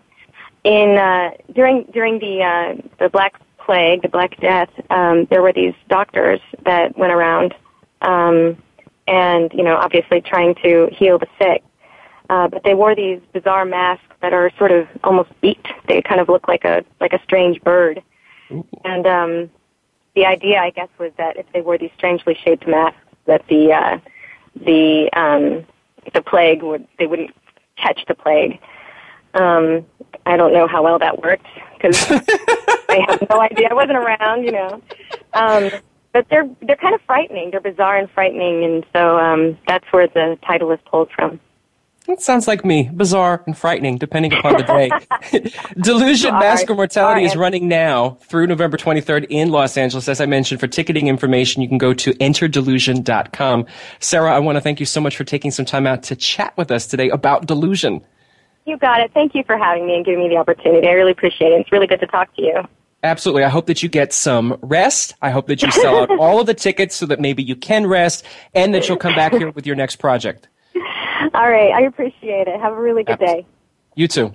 in 0.63 0.97
uh, 0.97 1.31
during 1.53 1.83
during 1.93 2.19
the 2.19 2.43
uh, 2.43 2.81
the 2.99 3.09
Black 3.09 3.39
Plague, 3.65 4.01
the 4.01 4.09
Black 4.09 4.39
Death. 4.39 4.69
Um, 4.89 5.25
there 5.29 5.41
were 5.41 5.53
these 5.53 5.73
doctors 5.87 6.39
that 6.65 6.97
went 6.97 7.13
around, 7.13 7.53
um, 8.01 8.57
and 9.07 9.51
you 9.53 9.63
know, 9.63 9.77
obviously 9.77 10.21
trying 10.21 10.55
to 10.63 10.89
heal 10.91 11.17
the 11.17 11.27
sick. 11.37 11.63
Uh, 12.29 12.47
but 12.47 12.63
they 12.63 12.75
wore 12.75 12.95
these 12.95 13.19
bizarre 13.33 13.65
masks 13.65 14.05
that 14.21 14.33
are 14.33 14.51
sort 14.57 14.71
of 14.71 14.87
almost 15.03 15.29
beaked. 15.41 15.67
They 15.87 16.01
kind 16.01 16.21
of 16.21 16.29
look 16.29 16.47
like 16.47 16.63
a 16.63 16.83
like 16.99 17.13
a 17.13 17.21
strange 17.23 17.61
bird. 17.61 18.03
And 18.83 19.05
um, 19.05 19.49
the 20.15 20.25
idea, 20.25 20.59
I 20.59 20.71
guess, 20.71 20.89
was 20.99 21.11
that 21.17 21.37
if 21.37 21.45
they 21.53 21.61
wore 21.61 21.77
these 21.77 21.91
strangely 21.95 22.37
shaped 22.43 22.67
masks, 22.67 22.99
that 23.25 23.47
the 23.47 23.71
uh, 23.71 23.97
the 24.55 25.09
um, 25.13 25.65
the 26.13 26.21
plague 26.21 26.63
would 26.63 26.87
they 26.97 27.07
wouldn't 27.07 27.31
catch 27.77 28.01
the 28.07 28.15
plague. 28.15 28.59
Um, 29.33 29.85
I 30.25 30.37
don't 30.37 30.53
know 30.53 30.67
how 30.67 30.83
well 30.83 30.99
that 30.99 31.21
worked 31.21 31.45
because 31.75 32.05
I 32.09 33.05
have 33.07 33.23
no 33.29 33.41
idea. 33.41 33.69
I 33.69 33.73
wasn't 33.73 33.97
around, 33.97 34.43
you 34.43 34.51
know. 34.51 34.81
Um, 35.33 35.69
but 36.13 36.25
they're 36.29 36.49
they're 36.61 36.75
kind 36.75 36.95
of 36.95 37.01
frightening. 37.05 37.51
They're 37.51 37.61
bizarre 37.61 37.97
and 37.97 38.09
frightening, 38.09 38.63
and 38.63 38.85
so 38.93 39.17
um, 39.17 39.57
that's 39.67 39.85
where 39.91 40.07
the 40.07 40.37
title 40.45 40.71
is 40.71 40.79
pulled 40.89 41.11
from. 41.11 41.39
It 42.09 42.21
sounds 42.21 42.47
like 42.47 42.65
me, 42.65 42.89
bizarre 42.91 43.43
and 43.45 43.55
frightening, 43.55 43.99
depending 43.99 44.33
upon 44.33 44.53
the 44.53 44.63
day. 44.63 44.89
Delusion 45.79 46.33
Masque 46.33 46.67
of 46.67 46.77
Mortality 46.77 47.23
is 47.23 47.35
running 47.35 47.67
now 47.67 48.17
through 48.21 48.47
November 48.47 48.77
23rd 48.77 49.27
in 49.29 49.49
Los 49.49 49.77
Angeles. 49.77 50.09
As 50.09 50.19
I 50.19 50.25
mentioned, 50.25 50.59
for 50.59 50.65
ticketing 50.65 51.07
information, 51.07 51.61
you 51.61 51.67
can 51.67 51.77
go 51.77 51.93
to 51.93 52.11
enterdelusion.com. 52.15 53.67
Sarah, 53.99 54.33
I 54.33 54.39
want 54.39 54.55
to 54.55 54.61
thank 54.61 54.79
you 54.79 54.87
so 54.87 54.99
much 54.99 55.15
for 55.15 55.23
taking 55.23 55.51
some 55.51 55.65
time 55.65 55.85
out 55.85 56.01
to 56.03 56.15
chat 56.15 56.57
with 56.57 56.71
us 56.71 56.87
today 56.87 57.09
about 57.09 57.45
delusion. 57.45 58.01
You 58.65 58.79
got 58.79 59.01
it. 59.01 59.11
Thank 59.13 59.35
you 59.35 59.43
for 59.43 59.55
having 59.55 59.85
me 59.85 59.95
and 59.95 60.03
giving 60.03 60.23
me 60.23 60.29
the 60.29 60.37
opportunity. 60.37 60.87
I 60.87 60.93
really 60.93 61.11
appreciate 61.11 61.51
it. 61.51 61.61
It's 61.61 61.71
really 61.71 61.87
good 61.87 61.99
to 61.99 62.07
talk 62.07 62.35
to 62.37 62.41
you. 62.41 62.63
Absolutely. 63.03 63.43
I 63.43 63.49
hope 63.49 63.67
that 63.67 63.83
you 63.83 63.89
get 63.89 64.13
some 64.13 64.57
rest. 64.63 65.13
I 65.21 65.29
hope 65.29 65.45
that 65.45 65.61
you 65.61 65.71
sell 65.71 65.99
out 65.99 66.09
all 66.19 66.41
of 66.41 66.47
the 66.47 66.55
tickets 66.55 66.95
so 66.95 67.05
that 67.05 67.19
maybe 67.19 67.43
you 67.43 67.55
can 67.55 67.85
rest 67.85 68.25
and 68.55 68.73
that 68.73 68.87
you'll 68.87 68.97
come 68.97 69.13
back 69.13 69.31
here 69.31 69.51
with 69.51 69.67
your 69.67 69.75
next 69.75 69.97
project. 69.97 70.47
All 71.33 71.49
right. 71.49 71.71
I 71.73 71.81
appreciate 71.81 72.47
it. 72.47 72.59
Have 72.59 72.73
a 72.73 72.81
really 72.81 73.03
good 73.03 73.19
day. 73.19 73.45
You 73.95 74.07
too. 74.07 74.33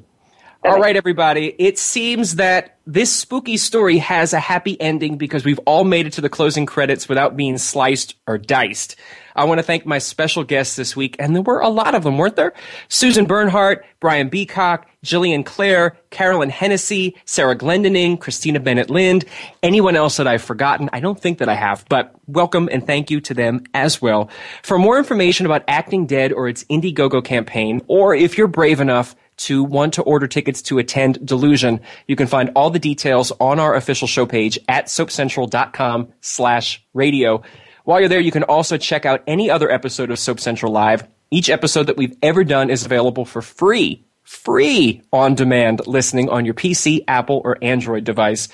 All 0.67 0.81
right, 0.81 0.97
everybody. 0.97 1.55
It 1.59 1.79
seems 1.79 2.37
that 2.37 2.79
this 2.87 3.13
spooky 3.13 3.59
story 3.59 3.99
has 3.99 4.33
a 4.33 4.41
happy 4.41 4.81
ending 4.81 5.19
because 5.19 5.45
we've 5.45 5.59
all 5.67 5.85
made 5.85 6.07
it 6.07 6.15
to 6.15 6.23
the 6.23 6.31
closing 6.31 6.65
credits 6.65 7.07
without 7.07 7.37
being 7.37 7.59
sliced 7.59 8.15
or 8.27 8.39
diced. 8.39 8.97
I 9.37 9.45
want 9.45 9.59
to 9.59 9.63
thank 9.63 9.85
my 9.85 9.99
special 9.99 10.43
guests 10.43 10.77
this 10.77 10.97
week, 10.97 11.17
and 11.19 11.35
there 11.35 11.43
were 11.43 11.61
a 11.61 11.69
lot 11.69 11.95
of 11.95 12.03
them, 12.03 12.17
weren't 12.17 12.37
there? 12.37 12.55
Susan 12.89 13.27
Bernhardt, 13.27 13.85
Brian 14.01 14.31
Beacock, 14.31 14.89
Jillian 15.05 15.45
Clare, 15.45 15.99
Carolyn 16.09 16.49
Hennessy, 16.49 17.15
Sarah 17.27 17.57
Glendening, 17.57 18.19
Christina 18.19 18.59
Bennett 18.59 18.89
Lind, 18.89 19.27
anyone 19.63 19.97
else 19.97 20.17
that 20.17 20.27
I've 20.27 20.43
forgotten. 20.43 20.89
I 20.95 21.01
don't 21.01 21.21
think 21.21 21.39
that 21.39 21.49
I 21.51 21.57
have, 21.57 21.85
but 21.91 22.15
welcome 22.27 22.71
and 22.73 22.87
thank 22.87 23.11
you 23.11 23.21
to 23.23 23.35
them 23.35 23.65
as 23.75 24.01
well. 24.01 24.31
For 24.63 24.79
more 24.79 24.97
information 24.97 25.45
about 25.45 25.65
Acting 25.69 26.07
Dead 26.07 26.33
or 26.33 26.49
its 26.49 26.65
Indiegogo 26.65 27.23
campaign, 27.23 27.83
or 27.87 28.15
if 28.15 28.39
you're 28.39 28.47
brave 28.47 28.81
enough 28.81 29.15
to 29.37 29.65
want 29.65 29.95
to 29.95 30.03
order 30.03 30.27
tickets 30.27 30.63
to 30.63 30.79
attend 30.79 31.25
Delusion, 31.27 31.81
you 32.07 32.17
can 32.17 32.27
find 32.27 32.51
all 32.55 32.71
the 32.71 32.79
details 32.79 33.33
on 33.41 33.59
our 33.59 33.75
official 33.75 34.09
show 34.09 34.27
page 34.27 34.59
at 34.69 34.87
soapcentral.com 34.87 36.13
slash 36.21 36.85
radio. 36.95 37.43
While 37.85 38.01
you're 38.01 38.09
there, 38.09 38.21
you 38.21 38.31
can 38.31 38.45
also 38.45 38.77
check 38.77 39.05
out 39.05 39.23
any 39.27 39.51
other 39.51 39.71
episode 39.71 40.11
of 40.11 40.19
Soap 40.19 40.41
Central 40.41 40.73
Live. 40.73 41.07
Each 41.31 41.51
episode 41.51 41.85
that 41.85 41.97
we've 41.97 42.17
ever 42.23 42.45
done 42.45 42.71
is 42.71 42.85
available 42.85 43.25
for 43.25 43.43
free, 43.43 44.05
free 44.23 45.03
on 45.13 45.35
demand 45.35 45.87
listening 45.87 46.31
on 46.31 46.45
your 46.45 46.55
PC, 46.55 47.05
Apple, 47.09 47.43
or 47.45 47.59
Android 47.63 48.05
device. 48.05 48.49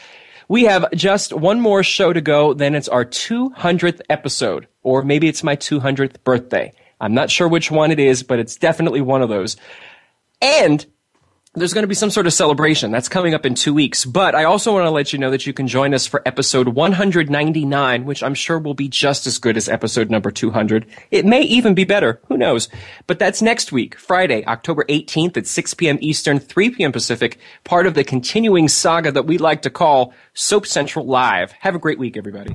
We 0.49 0.65
have 0.65 0.91
just 0.93 1.33
one 1.33 1.61
more 1.61 1.85
show 1.85 2.13
to 2.13 2.21
go, 2.21 2.55
then 2.55 2.75
it's 2.75 2.89
our 2.89 3.05
200th 3.05 4.01
episode, 4.11 4.67
or 4.83 5.03
maybe 5.03 5.29
it's 5.29 5.45
my 5.45 5.55
200th 5.55 6.25
birthday. 6.25 6.73
I'm 7.01 7.15
not 7.15 7.31
sure 7.31 7.47
which 7.47 7.71
one 7.71 7.93
it 7.93 8.01
is, 8.01 8.25
but 8.25 8.41
it's 8.41 8.57
definitely 8.57 9.01
one 9.01 9.23
of 9.23 9.29
those. 9.29 9.57
And 10.41 10.85
there's 11.55 11.75
going 11.75 11.83
to 11.83 11.89
be 11.89 11.97
some 11.97 12.11
sort 12.11 12.29
of 12.29 12.33
celebration. 12.33 12.93
That's 12.93 13.09
coming 13.09 13.35
up 13.35 13.45
in 13.45 13.57
two 13.57 13.75
weeks. 13.75 14.05
But 14.05 14.37
I 14.37 14.45
also 14.45 14.73
want 14.73 14.87
to 14.87 14.91
let 14.91 15.13
you 15.13 15.19
know 15.19 15.33
that 15.33 15.47
you 15.47 15.53
can 15.53 15.67
join 15.67 15.93
us 15.95 16.07
for 16.07 16.23
episode 16.25 16.69
199, 16.69 18.05
which 18.05 18.23
I'm 18.23 18.35
sure 18.35 18.61
will 18.61 18.75
be 18.75 18.89
just 18.89 19.27
as 19.27 19.39
good 19.39 19.57
as 19.57 19.69
episode 19.69 20.11
number 20.11 20.31
200. 20.31 20.87
It 21.11 21.27
may 21.27 21.43
even 21.43 21.75
be 21.75 21.83
better. 21.83 22.21
Who 22.29 22.39
knows? 22.39 22.69
But 23.09 23.19
that's 23.19 23.43
next 23.43 23.73
week, 23.73 23.97
Friday, 23.97 24.45
October 24.47 24.85
18th 24.85 25.37
at 25.39 25.49
6 25.49 25.75
p.m. 25.75 25.99
Eastern, 26.01 26.39
3 26.39 26.71
p.m. 26.71 26.93
Pacific, 26.93 27.39
part 27.65 27.87
of 27.87 27.95
the 27.95 28.05
continuing 28.05 28.69
saga 28.69 29.11
that 29.11 29.27
we 29.27 29.37
like 29.37 29.63
to 29.63 29.71
call 29.71 30.15
Soap 30.35 30.69
Central 30.69 31.05
Live. 31.05 31.51
Have 31.53 31.75
a 31.75 31.81
great 31.81 31.99
week, 31.99 32.17
everybody. 32.17 32.55